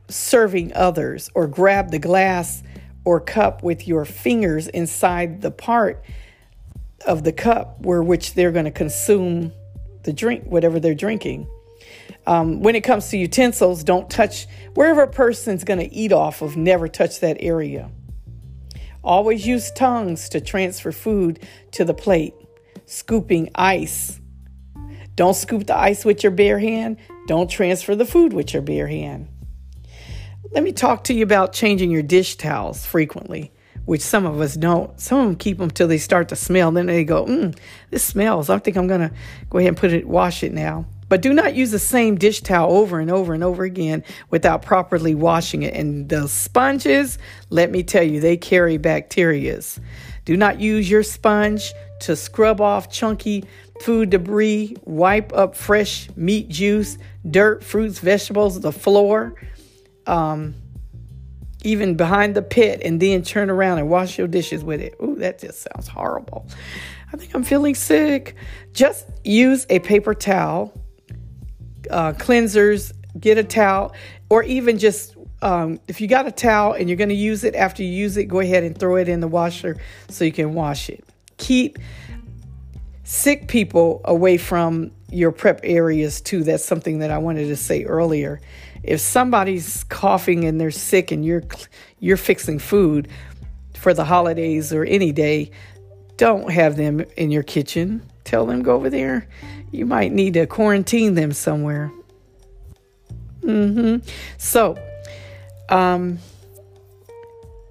serving 0.10 0.74
others 0.74 1.30
or 1.34 1.48
grab 1.48 1.92
the 1.92 2.00
glass 2.00 2.64
or 3.06 3.20
cup 3.20 3.64
with 3.64 3.88
your 3.88 4.06
fingers 4.06 4.68
inside 4.68 5.42
the 5.42 5.52
part 5.52 6.04
of 7.06 7.24
the 7.24 7.32
cup 7.32 7.80
where 7.82 8.04
which 8.04 8.34
they're 8.34 8.52
going 8.52 8.66
to 8.66 8.72
consume 8.72 9.52
the 10.04 10.14
drink, 10.14 10.44
whatever 10.46 10.80
they're 10.80 10.94
drinking. 10.94 11.48
Um, 12.28 12.62
when 12.62 12.76
it 12.76 12.82
comes 12.82 13.10
to 13.10 13.18
utensils, 13.18 13.84
don't 13.84 14.10
touch 14.10 14.48
wherever 14.76 15.04
a 15.04 15.08
person's 15.08 15.64
going 15.64 15.80
to 15.80 15.92
eat 15.94 16.12
off 16.12 16.42
of, 16.42 16.56
never 16.56 16.88
touch 16.88 17.20
that 17.22 17.38
area. 17.40 17.90
Always 19.04 19.48
use 19.48 19.72
tongues 19.72 20.30
to 20.30 20.42
transfer 20.42 20.92
food 20.92 21.40
to 21.72 21.84
the 21.84 21.94
plate. 21.94 22.36
Scooping 22.86 23.50
ice. 23.56 24.20
Don't 25.16 25.36
scoop 25.36 25.68
the 25.68 25.78
ice 25.78 26.06
with 26.06 26.24
your 26.24 26.32
bare 26.32 26.60
hand. 26.60 26.98
Don't 27.28 27.50
transfer 27.50 27.96
the 27.96 28.06
food 28.06 28.34
with 28.34 28.54
your 28.54 28.62
bare 28.62 28.88
hand. 28.88 29.28
Let 30.52 30.64
me 30.64 30.72
talk 30.72 31.06
to 31.06 31.14
you 31.14 31.24
about 31.24 31.54
changing 31.54 31.92
your 31.92 32.02
dish 32.02 32.36
towels 32.36 32.86
frequently, 32.86 33.54
which 33.86 34.02
some 34.02 34.26
of 34.26 34.42
us 34.42 34.56
don't. 34.56 35.00
Some 35.00 35.20
of 35.20 35.26
them 35.26 35.36
keep 35.36 35.58
them 35.58 35.72
till 35.72 35.88
they 35.88 35.98
start 35.98 36.30
to 36.30 36.36
smell. 36.36 36.72
Then 36.72 36.88
they 36.88 37.04
go, 37.04 37.26
mm, 37.26 37.58
this 37.90 38.04
smells. 38.04 38.50
I 38.50 38.58
think 38.60 38.78
I'm 38.78 38.88
going 38.88 39.10
to 39.10 39.12
go 39.50 39.60
ahead 39.60 39.70
and 39.70 39.78
put 39.78 39.94
it, 39.94 40.08
wash 40.08 40.44
it 40.44 40.54
now. 40.54 40.86
But 41.12 41.22
do 41.22 41.34
not 41.34 41.56
use 41.56 41.72
the 41.72 41.80
same 41.80 42.16
dish 42.16 42.42
towel 42.42 42.72
over 42.72 43.00
and 43.00 43.12
over 43.12 43.34
and 43.34 43.44
over 43.44 43.64
again 43.64 44.04
without 44.30 44.62
properly 44.62 45.14
washing 45.14 45.62
it. 45.64 45.74
And 45.74 46.08
the 46.08 46.28
sponges, 46.30 47.18
let 47.50 47.70
me 47.70 47.84
tell 47.84 48.04
you, 48.04 48.22
they 48.22 48.38
carry 48.38 48.80
bacterias. 48.80 49.78
Do 50.24 50.38
not 50.38 50.62
use 50.62 50.90
your 50.90 51.04
sponge 51.04 51.74
to 52.02 52.16
scrub 52.16 52.62
off 52.62 52.90
chunky 52.90 53.44
food 53.82 54.10
debris, 54.10 54.76
wipe 54.86 55.34
up 55.34 55.56
fresh 55.56 56.10
meat 56.16 56.50
juice, 56.50 56.98
dirt, 57.30 57.64
fruits, 57.64 58.00
vegetables, 58.00 58.60
the 58.60 58.72
floor, 58.72 59.36
um, 60.08 60.56
even 61.64 61.96
behind 61.96 62.36
the 62.36 62.42
pit, 62.42 62.82
and 62.84 63.00
then 63.00 63.22
turn 63.22 63.50
around 63.50 63.80
and 63.80 63.90
wash 63.90 64.18
your 64.18 64.28
dishes 64.28 64.64
with 64.64 64.82
it. 64.82 64.96
Ooh, 65.02 65.16
that 65.16 65.40
just 65.40 65.68
sounds 65.72 65.88
horrible. 65.88 66.48
I 67.14 67.18
think 67.18 67.36
I'm 67.36 67.44
feeling 67.44 67.76
sick. 67.76 68.36
Just 68.74 69.08
use 69.24 69.66
a 69.70 69.80
paper 69.80 70.14
towel 70.14 70.74
uh, 71.90 72.14
cleansers, 72.14 72.94
get 73.20 73.38
a 73.38 73.44
towel, 73.44 73.94
or 74.30 74.44
even 74.44 74.78
just 74.78 75.16
um, 75.42 75.80
if 75.88 76.00
you 76.00 76.08
got 76.08 76.28
a 76.28 76.32
towel 76.32 76.74
and 76.74 76.88
you're 76.88 76.98
going 76.98 77.10
to 77.10 77.16
use 77.16 77.44
it 77.44 77.56
after 77.56 77.82
you 77.82 77.90
use 77.90 78.18
it, 78.18 78.26
go 78.26 78.40
ahead 78.40 78.64
and 78.64 78.78
throw 78.78 78.96
it 78.98 79.10
in 79.10 79.22
the 79.22 79.28
washer 79.28 79.78
so 80.10 80.24
you 80.24 80.32
can 80.32 80.54
wash 80.54 80.90
it. 80.90 81.04
Keep 81.38 81.80
sick 83.12 83.48
people 83.48 84.02
away 84.06 84.38
from 84.38 84.92
your 85.10 85.32
prep 85.32 85.60
areas 85.64 86.22
too. 86.22 86.44
That's 86.44 86.64
something 86.64 87.00
that 87.00 87.12
I 87.12 87.18
wanted 87.18 87.48
to 87.48 87.56
say 87.56 87.84
earlier. 87.84 88.40
If 88.84 89.02
somebody's 89.02 89.84
coughing 89.86 90.46
and 90.46 90.60
they're 90.60 90.72
sick 90.72 91.12
and 91.12 91.26
you're 91.26 91.44
you're 92.00 92.18
fixing 92.18 92.60
food 92.60 93.10
for 93.76 93.94
the 93.94 94.06
holidays 94.06 94.72
or 94.74 94.84
any 94.86 95.12
day, 95.12 95.52
don't 96.18 96.52
have 96.52 96.78
them 96.78 97.02
in 97.18 97.32
your 97.32 97.44
kitchen. 97.44 98.02
Tell 98.24 98.46
them 98.46 98.62
go 98.64 98.76
over 98.76 98.90
there 98.90 99.28
you 99.72 99.86
might 99.86 100.12
need 100.12 100.34
to 100.34 100.46
quarantine 100.46 101.16
them 101.16 101.32
somewhere. 101.32 101.92
Mm-hmm. 103.42 104.06
So, 104.38 104.78
um, 105.70 106.20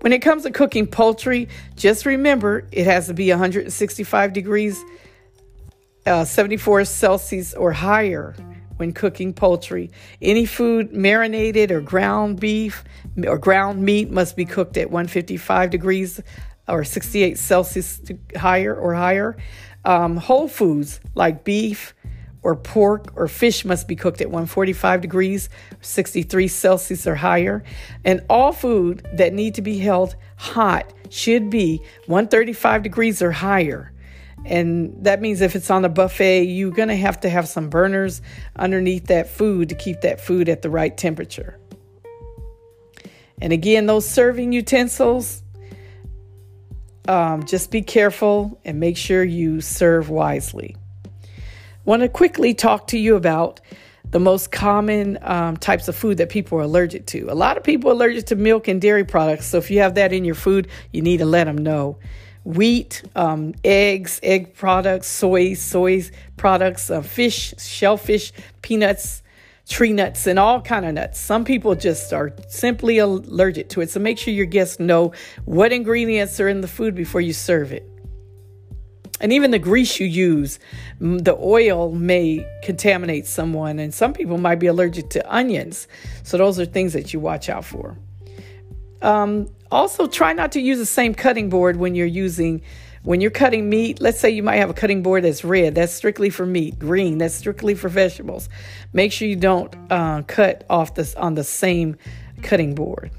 when 0.01 0.12
it 0.12 0.20
comes 0.20 0.45
to 0.45 0.51
cooking 0.51 0.86
poultry, 0.86 1.49
just 1.76 2.07
remember 2.07 2.66
it 2.72 2.86
has 2.86 3.07
to 3.09 3.14
be 3.14 3.28
165 3.28 4.32
degrees, 4.32 4.82
uh, 6.07 6.24
74 6.24 6.84
Celsius 6.84 7.55
or 7.55 7.72
higher 7.72 8.34
when 8.76 8.92
cooking 8.92 9.34
poultry. 9.34 9.90
Any 10.22 10.46
food 10.46 10.92
marinated 10.92 11.70
or 11.70 11.80
ground 11.80 12.40
beef 12.40 12.82
or 13.26 13.38
ground 13.38 13.82
meat 13.82 14.11
must 14.11 14.36
be 14.36 14.46
cooked 14.46 14.76
at 14.76 14.90
155 14.90 15.70
degrees 15.70 16.20
or 16.66 16.84
68 16.84 17.38
Celsius 17.38 18.01
higher 18.36 18.74
or 18.74 18.94
higher. 18.94 19.36
Um, 19.84 20.16
whole 20.16 20.48
foods 20.48 21.01
like 21.14 21.44
beef 21.44 21.94
or 22.42 22.57
pork 22.57 23.12
or 23.16 23.28
fish 23.28 23.64
must 23.64 23.86
be 23.86 23.96
cooked 23.96 24.20
at 24.20 24.28
145 24.28 25.03
degrees, 25.03 25.51
63 25.82 26.48
Celsius 26.48 27.07
or 27.07 27.16
higher. 27.16 27.62
And 28.05 28.24
all 28.30 28.53
food 28.53 29.07
that 29.12 29.34
need 29.34 29.55
to 29.57 29.62
be 29.62 29.78
held 29.78 30.16
hot 30.36 30.92
should 31.11 31.51
be 31.51 31.82
135 32.07 32.82
degrees 32.82 33.20
or 33.20 33.32
higher. 33.32 33.92
And 34.45 35.05
that 35.05 35.20
means 35.20 35.41
if 35.41 35.55
it's 35.55 35.70
on 35.70 35.84
a 35.84 35.88
buffet, 35.88 36.45
you're 36.45 36.70
going 36.70 36.88
to 36.88 36.97
have 36.97 37.20
to 37.20 37.28
have 37.28 37.49
some 37.49 37.68
burners 37.68 38.22
underneath 38.57 39.07
that 39.07 39.28
food 39.28 39.68
to 39.68 39.74
keep 39.74 40.01
that 40.01 40.20
food 40.20 40.49
at 40.49 40.62
the 40.62 40.70
right 40.70 40.97
temperature. 40.97 41.59
And 43.41 43.53
again, 43.53 43.86
those 43.86 44.09
serving 44.09 44.53
utensils, 44.53 45.43
um, 47.09 47.45
just 47.45 47.70
be 47.70 47.82
careful 47.82 48.61
and 48.64 48.78
make 48.80 48.97
sure 48.97 49.24
you 49.24 49.61
serve 49.61 50.11
wisely. 50.11 50.76
Want 51.84 52.03
to 52.03 52.09
quickly 52.09 52.55
talk 52.55 52.88
to 52.88 52.99
you 52.99 53.16
about 53.16 53.61
the 54.11 54.20
most 54.20 54.51
common 54.51 55.18
um, 55.22 55.57
types 55.57 55.88
of 55.88 55.97
food 55.97 56.18
that 56.18 56.28
people 56.28 56.59
are 56.59 56.62
allergic 56.62 57.07
to. 57.07 57.28
A 57.30 57.34
lot 57.34 57.57
of 57.57 57.62
people 57.62 57.91
are 57.91 57.95
allergic 57.95 58.26
to 58.26 58.36
milk 58.36 58.68
and 58.68 58.80
dairy 58.80 59.05
products, 59.05 59.47
so 59.47 59.59
if 59.59 59.70
you 59.70 59.80
have 59.80 59.95
that 59.95 60.12
in 60.12 60.24
your 60.24 60.34
food, 60.34 60.68
you 60.93 61.01
need 61.01 61.18
to 61.18 61.24
let 61.24 61.45
them 61.45 61.57
know. 61.59 61.99
Wheat, 62.45 63.03
um, 63.14 63.55
eggs, 63.64 64.18
egg 64.22 64.55
products, 64.55 65.09
soy, 65.09 65.55
soy 65.55 66.03
products, 66.36 66.91
uh, 66.91 67.03
fish, 67.03 67.55
shellfish, 67.59 68.32
peanuts, 68.62 69.22
tree 69.68 69.93
nuts, 69.93 70.26
and 70.26 70.38
all 70.38 70.61
kind 70.61 70.84
of 70.84 70.95
nuts. 70.95 71.20
Some 71.20 71.45
people 71.45 71.74
just 71.74 72.12
are 72.12 72.32
simply 72.49 72.99
allergic 72.99 73.68
to 73.70 73.80
it. 73.82 73.91
So 73.91 74.01
make 74.01 74.18
sure 74.18 74.34
your 74.34 74.47
guests 74.47 74.80
know 74.80 75.12
what 75.45 75.72
ingredients 75.72 76.41
are 76.41 76.49
in 76.49 76.61
the 76.61 76.68
food 76.68 76.95
before 76.95 77.20
you 77.20 77.32
serve 77.32 77.72
it. 77.72 77.86
And 79.20 79.32
even 79.32 79.51
the 79.51 79.59
grease 79.59 80.01
you 80.01 80.07
use, 80.07 80.59
the 80.99 81.36
oil 81.36 81.93
may 81.93 82.47
contaminate 82.62 83.26
someone, 83.26 83.78
and 83.78 83.93
some 83.93 84.14
people 84.14 84.38
might 84.38 84.59
be 84.59 84.66
allergic 84.66 85.11
to 85.11 85.34
onions. 85.34 85.88
So, 86.22 86.38
those 86.38 86.59
are 86.59 86.64
things 86.64 86.95
that 86.95 87.12
you 87.12 87.20
watch 87.20 87.51
out 87.51 87.66
for. 87.66 87.99
Um, 89.03 89.49
also, 89.70 90.06
try 90.06 90.32
not 90.32 90.52
to 90.52 90.60
use 90.60 90.78
the 90.78 90.86
same 90.86 91.14
cutting 91.14 91.48
board 91.48 91.76
when 91.76 91.94
you're 91.94 92.06
using. 92.06 92.62
When 93.02 93.22
you're 93.22 93.30
cutting 93.30 93.70
meat, 93.70 94.00
let's 94.00 94.20
say 94.20 94.28
you 94.28 94.42
might 94.42 94.56
have 94.56 94.68
a 94.68 94.74
cutting 94.74 95.02
board 95.02 95.24
that's 95.24 95.42
red, 95.42 95.74
that's 95.74 95.92
strictly 95.92 96.28
for 96.28 96.44
meat. 96.44 96.78
Green, 96.78 97.16
that's 97.16 97.34
strictly 97.34 97.74
for 97.74 97.88
vegetables. 97.88 98.50
Make 98.92 99.10
sure 99.10 99.26
you 99.26 99.36
don't 99.36 99.74
uh, 99.90 100.22
cut 100.26 100.64
off 100.68 100.94
this 100.94 101.14
on 101.14 101.34
the 101.34 101.44
same 101.44 101.96
cutting 102.42 102.74
board. 102.74 103.10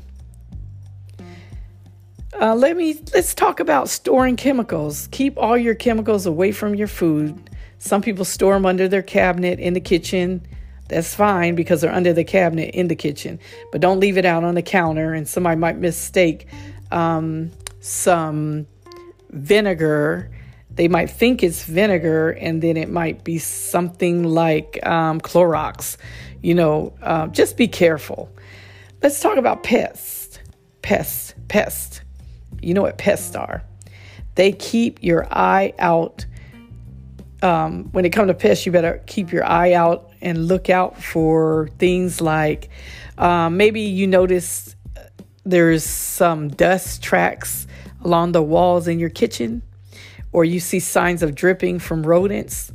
Uh, 2.39 2.55
let 2.55 2.77
me 2.77 2.99
let's 3.13 3.33
talk 3.33 3.59
about 3.59 3.89
storing 3.89 4.35
chemicals. 4.35 5.07
Keep 5.11 5.37
all 5.37 5.57
your 5.57 5.75
chemicals 5.75 6.25
away 6.25 6.51
from 6.51 6.75
your 6.75 6.87
food. 6.87 7.49
Some 7.77 8.01
people 8.01 8.25
store 8.25 8.53
them 8.53 8.65
under 8.65 8.87
their 8.87 9.01
cabinet 9.01 9.59
in 9.59 9.73
the 9.73 9.79
kitchen. 9.79 10.45
That's 10.91 11.15
fine 11.15 11.55
because 11.55 11.79
they're 11.79 11.93
under 11.93 12.11
the 12.11 12.25
cabinet 12.25 12.75
in 12.75 12.89
the 12.89 12.97
kitchen, 12.97 13.39
but 13.71 13.79
don't 13.79 14.01
leave 14.01 14.17
it 14.17 14.25
out 14.25 14.43
on 14.43 14.55
the 14.55 14.61
counter. 14.61 15.13
And 15.13 15.25
somebody 15.25 15.55
might 15.55 15.77
mistake 15.77 16.47
um, 16.91 17.49
some 17.79 18.67
vinegar. 19.29 20.29
They 20.69 20.89
might 20.89 21.09
think 21.09 21.43
it's 21.43 21.63
vinegar, 21.63 22.31
and 22.31 22.61
then 22.61 22.75
it 22.75 22.89
might 22.89 23.23
be 23.23 23.37
something 23.37 24.25
like 24.25 24.85
um, 24.85 25.21
Clorox. 25.21 25.95
You 26.41 26.55
know, 26.55 26.93
uh, 27.01 27.27
just 27.27 27.55
be 27.55 27.69
careful. 27.69 28.29
Let's 29.01 29.21
talk 29.21 29.37
about 29.37 29.63
pests. 29.63 30.39
Pests. 30.81 31.33
Pests. 31.47 32.01
You 32.61 32.73
know 32.73 32.81
what 32.81 32.97
pests 32.97 33.33
are? 33.33 33.63
They 34.35 34.51
keep 34.51 35.01
your 35.01 35.25
eye 35.31 35.73
out. 35.79 36.25
Um, 37.41 37.85
when 37.93 38.03
it 38.03 38.09
comes 38.09 38.27
to 38.27 38.33
pests, 38.33 38.65
you 38.65 38.73
better 38.73 39.01
keep 39.07 39.31
your 39.31 39.45
eye 39.45 39.71
out 39.71 40.10
and 40.21 40.47
look 40.47 40.69
out 40.69 41.01
for 41.01 41.69
things 41.79 42.21
like 42.21 42.69
um, 43.17 43.57
maybe 43.57 43.81
you 43.81 44.07
notice 44.07 44.75
there's 45.43 45.83
some 45.83 46.49
dust 46.49 47.03
tracks 47.03 47.67
along 48.03 48.31
the 48.31 48.41
walls 48.41 48.87
in 48.87 48.99
your 48.99 49.09
kitchen, 49.09 49.61
or 50.31 50.45
you 50.45 50.59
see 50.59 50.79
signs 50.79 51.21
of 51.21 51.35
dripping 51.35 51.79
from 51.79 52.03
rodents, 52.03 52.71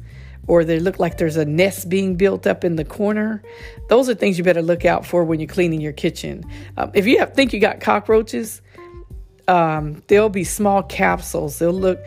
or 0.47 0.65
they 0.65 0.79
look 0.79 0.99
like 0.99 1.19
there's 1.19 1.37
a 1.37 1.45
nest 1.45 1.89
being 1.89 2.17
built 2.17 2.47
up 2.47 2.65
in 2.65 2.77
the 2.77 2.85
corner. 2.85 3.43
Those 3.89 4.09
are 4.09 4.15
things 4.15 4.39
you 4.39 4.45
better 4.45 4.63
look 4.63 4.85
out 4.85 5.05
for 5.05 5.25
when 5.25 5.41
you're 5.41 5.49
cleaning 5.49 5.81
your 5.81 5.93
kitchen. 5.93 6.45
Um, 6.77 6.91
if 6.95 7.07
you 7.07 7.19
have, 7.19 7.35
think 7.35 7.53
you 7.53 7.61
got 7.61 7.81
cockroaches, 7.81 8.63
um, 9.49 10.03
there'll 10.07 10.29
be 10.29 10.45
small 10.45 10.83
capsules. 10.83 11.59
They'll 11.59 11.73
look, 11.73 11.99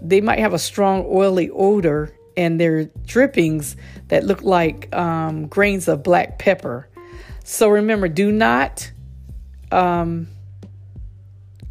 they 0.00 0.20
might 0.20 0.38
have 0.38 0.54
a 0.54 0.58
strong 0.58 1.04
oily 1.08 1.50
odor, 1.50 2.12
and 2.36 2.60
they're 2.60 2.84
drippings 3.06 3.76
that 4.08 4.24
look 4.24 4.42
like 4.42 4.94
um, 4.94 5.46
grains 5.46 5.88
of 5.88 6.02
black 6.02 6.38
pepper. 6.38 6.88
So 7.44 7.68
remember, 7.68 8.08
do 8.08 8.32
not 8.32 8.90
um, 9.70 10.28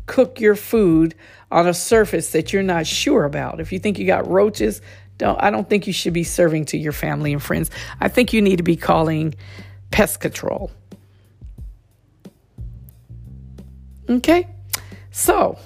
cook 0.06 0.40
your 0.40 0.56
food 0.56 1.16
on 1.52 1.68
a 1.68 1.74
surface 1.74 2.32
that 2.32 2.52
you're 2.52 2.64
not 2.64 2.88
sure 2.88 3.26
about. 3.26 3.60
If 3.60 3.72
you 3.72 3.80
think 3.80 4.00
you 4.00 4.06
got 4.06 4.28
roaches, 4.28 4.82
don't. 5.18 5.42
I 5.42 5.50
don't 5.50 5.70
think 5.70 5.88
you 5.88 5.94
should 5.94 6.14
be 6.14 6.24
serving 6.24 6.66
to 6.66 6.78
your 6.78 6.92
family 6.92 7.34
and 7.34 7.42
friends. 7.42 7.72
I 8.00 8.08
think 8.08 8.34
you 8.34 8.42
need 8.42 8.58
to 8.58 8.64
be 8.64 8.76
calling 8.76 9.36
pest 9.92 10.20
control. 10.20 10.72
Okay. 14.10 14.48
So, 15.12 15.58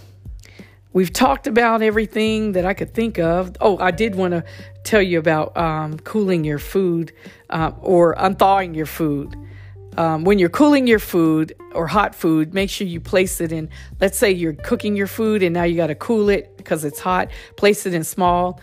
we've 0.93 1.13
talked 1.13 1.47
about 1.47 1.81
everything 1.81 2.53
that 2.53 2.65
I 2.65 2.73
could 2.73 2.93
think 2.93 3.19
of. 3.19 3.55
Oh, 3.61 3.77
I 3.77 3.91
did 3.91 4.15
want 4.15 4.31
to 4.31 4.43
tell 4.83 5.01
you 5.01 5.19
about 5.19 5.55
um, 5.55 5.99
cooling 5.99 6.43
your 6.43 6.59
food 6.59 7.13
uh, 7.49 7.71
or 7.81 8.15
unthawing 8.17 8.73
your 8.73 8.85
food. 8.85 9.35
Um, 9.97 10.23
when 10.23 10.39
you're 10.39 10.49
cooling 10.49 10.87
your 10.87 10.99
food 10.99 11.53
or 11.73 11.85
hot 11.85 12.15
food, 12.15 12.53
make 12.53 12.69
sure 12.69 12.87
you 12.87 13.01
place 13.01 13.41
it 13.41 13.51
in. 13.51 13.69
Let's 13.99 14.17
say 14.17 14.31
you're 14.31 14.53
cooking 14.53 14.95
your 14.95 15.07
food 15.07 15.43
and 15.43 15.53
now 15.53 15.63
you 15.63 15.75
got 15.75 15.87
to 15.87 15.95
cool 15.95 16.29
it 16.29 16.55
because 16.55 16.85
it's 16.85 16.99
hot. 16.99 17.29
Place 17.57 17.85
it 17.85 17.93
in 17.93 18.05
small, 18.05 18.61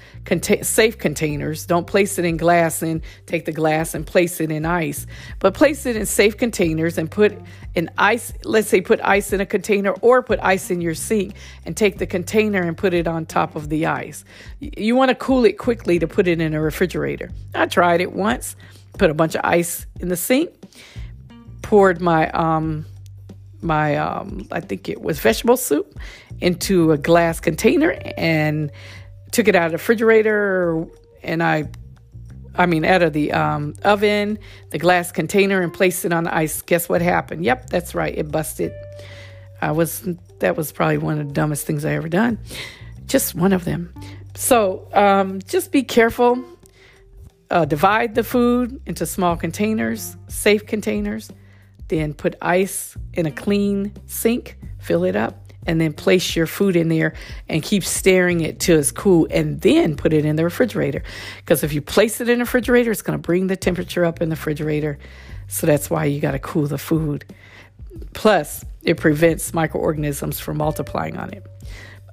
safe 0.63 0.97
containers. 0.97 1.67
Don't 1.67 1.87
place 1.87 2.19
it 2.19 2.25
in 2.25 2.39
glass 2.39 2.81
and 2.81 3.03
take 3.27 3.45
the 3.45 3.53
glass 3.53 3.95
and 3.95 4.07
place 4.07 4.41
it 4.41 4.51
in 4.51 4.65
ice, 4.65 5.07
but 5.39 5.53
place 5.53 5.85
it 5.85 5.97
in 5.97 6.07
safe 6.07 6.37
containers 6.37 6.97
and 6.97 7.11
put 7.11 7.39
an 7.77 7.91
ice. 7.99 8.33
Let's 8.45 8.69
say 8.69 8.81
put 8.81 8.99
ice 9.03 9.33
in 9.33 9.43
a 9.43 9.47
container 9.47 9.91
or 10.01 10.23
put 10.23 10.39
ice 10.43 10.71
in 10.71 10.81
your 10.81 10.95
sink 10.95 11.35
and 11.67 11.77
take 11.77 11.99
the 11.99 12.07
container 12.07 12.63
and 12.63 12.77
put 12.77 12.95
it 12.95 13.07
on 13.07 13.27
top 13.27 13.55
of 13.55 13.69
the 13.69 13.85
ice. 13.87 14.25
You 14.61 14.97
want 14.97 15.11
to 15.11 15.15
cool 15.15 15.45
it 15.45 15.59
quickly 15.59 15.99
to 15.99 16.09
put 16.09 16.27
it 16.27 16.41
in 16.41 16.55
a 16.55 16.61
refrigerator. 16.61 17.31
I 17.55 17.67
tried 17.67 18.01
it 18.01 18.13
once. 18.13 18.57
Put 18.97 19.11
a 19.11 19.15
bunch 19.15 19.35
of 19.35 19.43
ice 19.45 19.87
in 20.01 20.09
the 20.09 20.17
sink 20.17 20.58
poured 21.63 22.01
my 22.01 22.31
um 22.31 22.87
my 23.61 23.97
um 23.97 24.47
I 24.51 24.61
think 24.61 24.89
it 24.89 25.01
was 25.03 25.21
vegetable 25.21 25.57
soup 25.57 25.99
into 26.41 26.93
a 26.93 26.99
glass 26.99 27.41
container 27.41 27.99
and 28.17 28.71
took 29.33 29.49
it 29.49 29.57
out 29.57 29.67
of 29.67 29.73
the 29.73 29.79
refrigerator 29.79 30.87
and 31.23 31.43
I 31.43 31.69
I 32.55 32.67
mean 32.67 32.85
out 32.85 33.03
of 33.03 33.13
the 33.13 33.33
um, 33.33 33.75
oven, 33.85 34.39
the 34.71 34.79
glass 34.79 35.13
container 35.13 35.61
and 35.61 35.73
placed 35.73 36.05
it 36.05 36.13
on 36.13 36.25
the 36.25 36.35
ice. 36.35 36.63
Guess 36.63 36.89
what 36.89 37.03
happened? 37.03 37.45
Yep, 37.45 37.71
that's 37.71 37.95
right. 37.95 38.17
It 38.17 38.31
busted. 38.31 38.73
I 39.61 39.73
was 39.73 40.07
that 40.41 40.57
was 40.57 40.73
probably 40.73 40.99
one 40.99 41.19
of 41.21 41.29
the 41.29 41.33
dumbest 41.33 41.67
things 41.67 41.85
I 41.85 41.93
ever 41.93 42.09
done. 42.09 42.39
Just 43.07 43.35
one 43.35 43.53
of 43.53 43.65
them. 43.65 43.93
So 44.35 44.89
um, 44.93 45.41
just 45.43 45.73
be 45.73 45.83
careful. 45.83 46.45
Uh, 47.51 47.65
divide 47.65 48.15
the 48.15 48.23
food 48.23 48.81
into 48.87 49.07
small 49.07 49.37
containers, 49.37 50.17
safe 50.29 50.67
containers. 50.67 51.31
Then 51.89 52.15
put 52.15 52.35
ice 52.41 52.97
in 53.15 53.27
a 53.27 53.31
clean 53.31 53.93
sink, 54.07 54.59
fill 54.79 55.05
it 55.05 55.17
up, 55.17 55.49
and 55.67 55.81
then 55.81 55.93
place 55.93 56.35
your 56.35 56.47
food 56.47 56.77
in 56.77 56.89
there 56.89 57.13
and 57.49 57.63
keep 57.63 57.85
stirring 57.85 58.41
it 58.41 58.59
till 58.59 58.79
it's 58.79 58.91
cool 58.91 59.27
and 59.31 59.61
then 59.61 59.97
put 59.97 60.13
it 60.13 60.25
in 60.25 60.37
the 60.37 60.45
refrigerator. 60.45 61.03
Because 61.39 61.63
if 61.63 61.73
you 61.73 61.83
place 61.83 62.21
it 62.21 62.29
in 62.29 62.39
the 62.39 62.45
refrigerator, 62.45 62.91
it's 62.91 63.03
going 63.03 63.19
to 63.19 63.23
bring 63.23 63.49
the 63.49 63.57
temperature 63.57 64.05
up 64.05 64.23
in 64.23 64.31
the 64.31 64.35
refrigerator. 64.37 64.99
So 65.47 65.67
that's 65.67 65.91
why 65.91 66.07
you 66.07 66.21
got 66.21 66.33
to 66.33 66.39
cool 66.39 66.67
the 66.67 66.79
food. 66.79 67.25
Plus, 68.15 68.65
it 68.83 68.97
prevents 68.97 69.53
microorganisms 69.53 70.41
from 70.41 70.57
multiplying 70.57 71.17
on 71.17 71.33
it. 71.35 71.47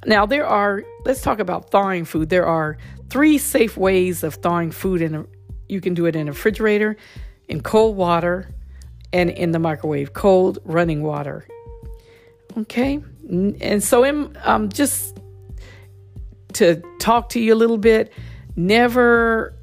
Now, 0.06 0.26
there 0.26 0.46
are, 0.46 0.84
let's 1.06 1.22
talk 1.22 1.40
about 1.40 1.72
thawing 1.72 2.06
food. 2.06 2.30
There 2.30 2.46
are 2.46 2.78
three 3.10 3.38
safe 3.38 3.78
ways 3.78 4.24
of 4.24 4.36
thawing 4.36 4.72
food. 4.72 5.02
In 5.02 5.16
a, 5.16 5.26
you 5.70 5.82
can 5.82 5.94
do 5.94 6.06
it 6.06 6.16
in 6.16 6.28
a 6.28 6.32
refrigerator, 6.32 6.98
in 7.48 7.62
cold 7.62 7.96
water, 7.96 8.50
and 9.16 9.30
in 9.30 9.52
the 9.52 9.60
microwave, 9.60 10.12
cold 10.12 10.60
running 10.66 11.02
water. 11.02 11.48
Okay, 12.58 13.00
and 13.30 13.82
so 13.82 14.04
in 14.04 14.38
um, 14.44 14.68
just 14.68 15.18
to 16.54 16.84
talk 17.00 17.30
to 17.30 17.40
you 17.40 17.54
a 17.54 17.56
little 17.56 17.78
bit, 17.78 18.12
never 18.58 19.54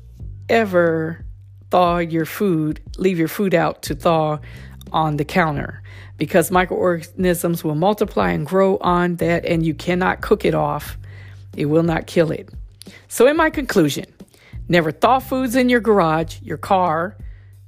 ever 0.48 1.24
thaw 1.70 1.98
your 1.98 2.24
food, 2.24 2.80
leave 2.96 3.18
your 3.18 3.28
food 3.28 3.54
out 3.54 3.82
to 3.82 3.94
thaw 3.94 4.38
on 4.90 5.18
the 5.18 5.24
counter 5.24 5.82
because 6.16 6.50
microorganisms 6.50 7.62
will 7.62 7.74
multiply 7.74 8.30
and 8.30 8.46
grow 8.46 8.78
on 8.78 9.16
that, 9.16 9.44
and 9.44 9.66
you 9.66 9.74
cannot 9.74 10.22
cook 10.22 10.46
it 10.46 10.54
off. 10.54 10.96
It 11.56 11.66
will 11.66 11.82
not 11.82 12.06
kill 12.06 12.30
it. 12.30 12.48
So, 13.08 13.26
in 13.26 13.36
my 13.36 13.50
conclusion, 13.50 14.06
never 14.68 14.92
thaw 14.92 15.18
foods 15.18 15.56
in 15.56 15.68
your 15.68 15.80
garage, 15.80 16.40
your 16.40 16.58
car, 16.58 17.18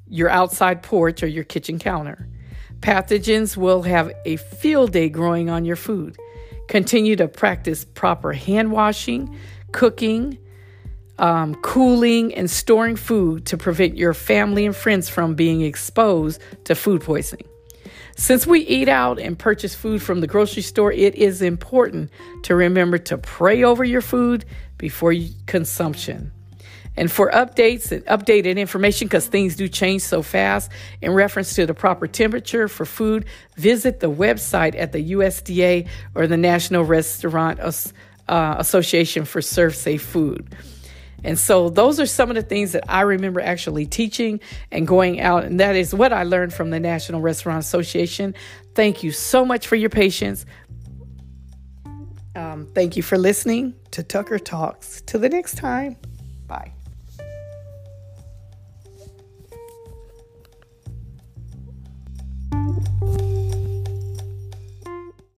your 0.06 0.28
outside 0.30 0.82
porch 0.82 1.22
or 1.22 1.26
your 1.26 1.44
kitchen 1.44 1.78
counter. 1.78 2.28
Pathogens 2.80 3.56
will 3.56 3.82
have 3.82 4.12
a 4.24 4.36
field 4.36 4.92
day 4.92 5.08
growing 5.08 5.48
on 5.48 5.64
your 5.64 5.76
food. 5.76 6.16
Continue 6.68 7.16
to 7.16 7.28
practice 7.28 7.84
proper 7.84 8.32
hand 8.32 8.72
washing, 8.72 9.36
cooking, 9.72 10.38
um, 11.18 11.54
cooling 11.56 12.34
and 12.34 12.50
storing 12.50 12.96
food 12.96 13.46
to 13.46 13.56
prevent 13.56 13.96
your 13.96 14.14
family 14.14 14.66
and 14.66 14.74
friends 14.74 15.08
from 15.08 15.34
being 15.34 15.62
exposed 15.62 16.40
to 16.64 16.74
food 16.74 17.02
poisoning. 17.02 17.46
Since 18.16 18.46
we 18.46 18.60
eat 18.60 18.88
out 18.88 19.18
and 19.18 19.38
purchase 19.38 19.74
food 19.74 20.02
from 20.02 20.20
the 20.20 20.26
grocery 20.26 20.62
store, 20.62 20.92
it 20.92 21.14
is 21.16 21.42
important 21.42 22.10
to 22.44 22.54
remember 22.54 22.98
to 22.98 23.18
pray 23.18 23.64
over 23.64 23.82
your 23.82 24.00
food 24.00 24.44
before 24.78 25.14
consumption. 25.46 26.32
And 26.96 27.10
for 27.10 27.30
updates 27.30 27.90
and 27.90 28.04
updated 28.06 28.56
information, 28.56 29.08
because 29.08 29.26
things 29.26 29.56
do 29.56 29.68
change 29.68 30.02
so 30.02 30.22
fast, 30.22 30.70
in 31.02 31.12
reference 31.12 31.54
to 31.54 31.66
the 31.66 31.74
proper 31.74 32.06
temperature 32.06 32.68
for 32.68 32.84
food, 32.84 33.24
visit 33.56 34.00
the 34.00 34.10
website 34.10 34.74
at 34.78 34.92
the 34.92 35.12
USDA 35.12 35.88
or 36.14 36.26
the 36.26 36.36
National 36.36 36.84
Restaurant 36.84 37.58
uh, 37.60 38.54
Association 38.58 39.24
for 39.24 39.40
ServSafe 39.40 40.00
Food. 40.00 40.54
And 41.24 41.38
so 41.38 41.70
those 41.70 41.98
are 41.98 42.06
some 42.06 42.28
of 42.28 42.36
the 42.36 42.42
things 42.42 42.72
that 42.72 42.84
I 42.86 43.00
remember 43.00 43.40
actually 43.40 43.86
teaching 43.86 44.40
and 44.70 44.86
going 44.86 45.20
out. 45.20 45.44
And 45.44 45.58
that 45.58 45.74
is 45.74 45.94
what 45.94 46.12
I 46.12 46.22
learned 46.24 46.52
from 46.52 46.68
the 46.68 46.78
National 46.78 47.22
Restaurant 47.22 47.60
Association. 47.60 48.34
Thank 48.74 49.02
you 49.02 49.10
so 49.10 49.44
much 49.44 49.66
for 49.66 49.76
your 49.76 49.90
patience. 49.90 50.44
Um, 52.36 52.66
thank 52.74 52.96
you 52.96 53.02
for 53.02 53.16
listening 53.16 53.74
to 53.92 54.02
Tucker 54.02 54.38
Talks. 54.38 55.02
Till 55.06 55.20
the 55.20 55.30
next 55.30 55.56
time, 55.56 55.96
bye. 56.46 56.73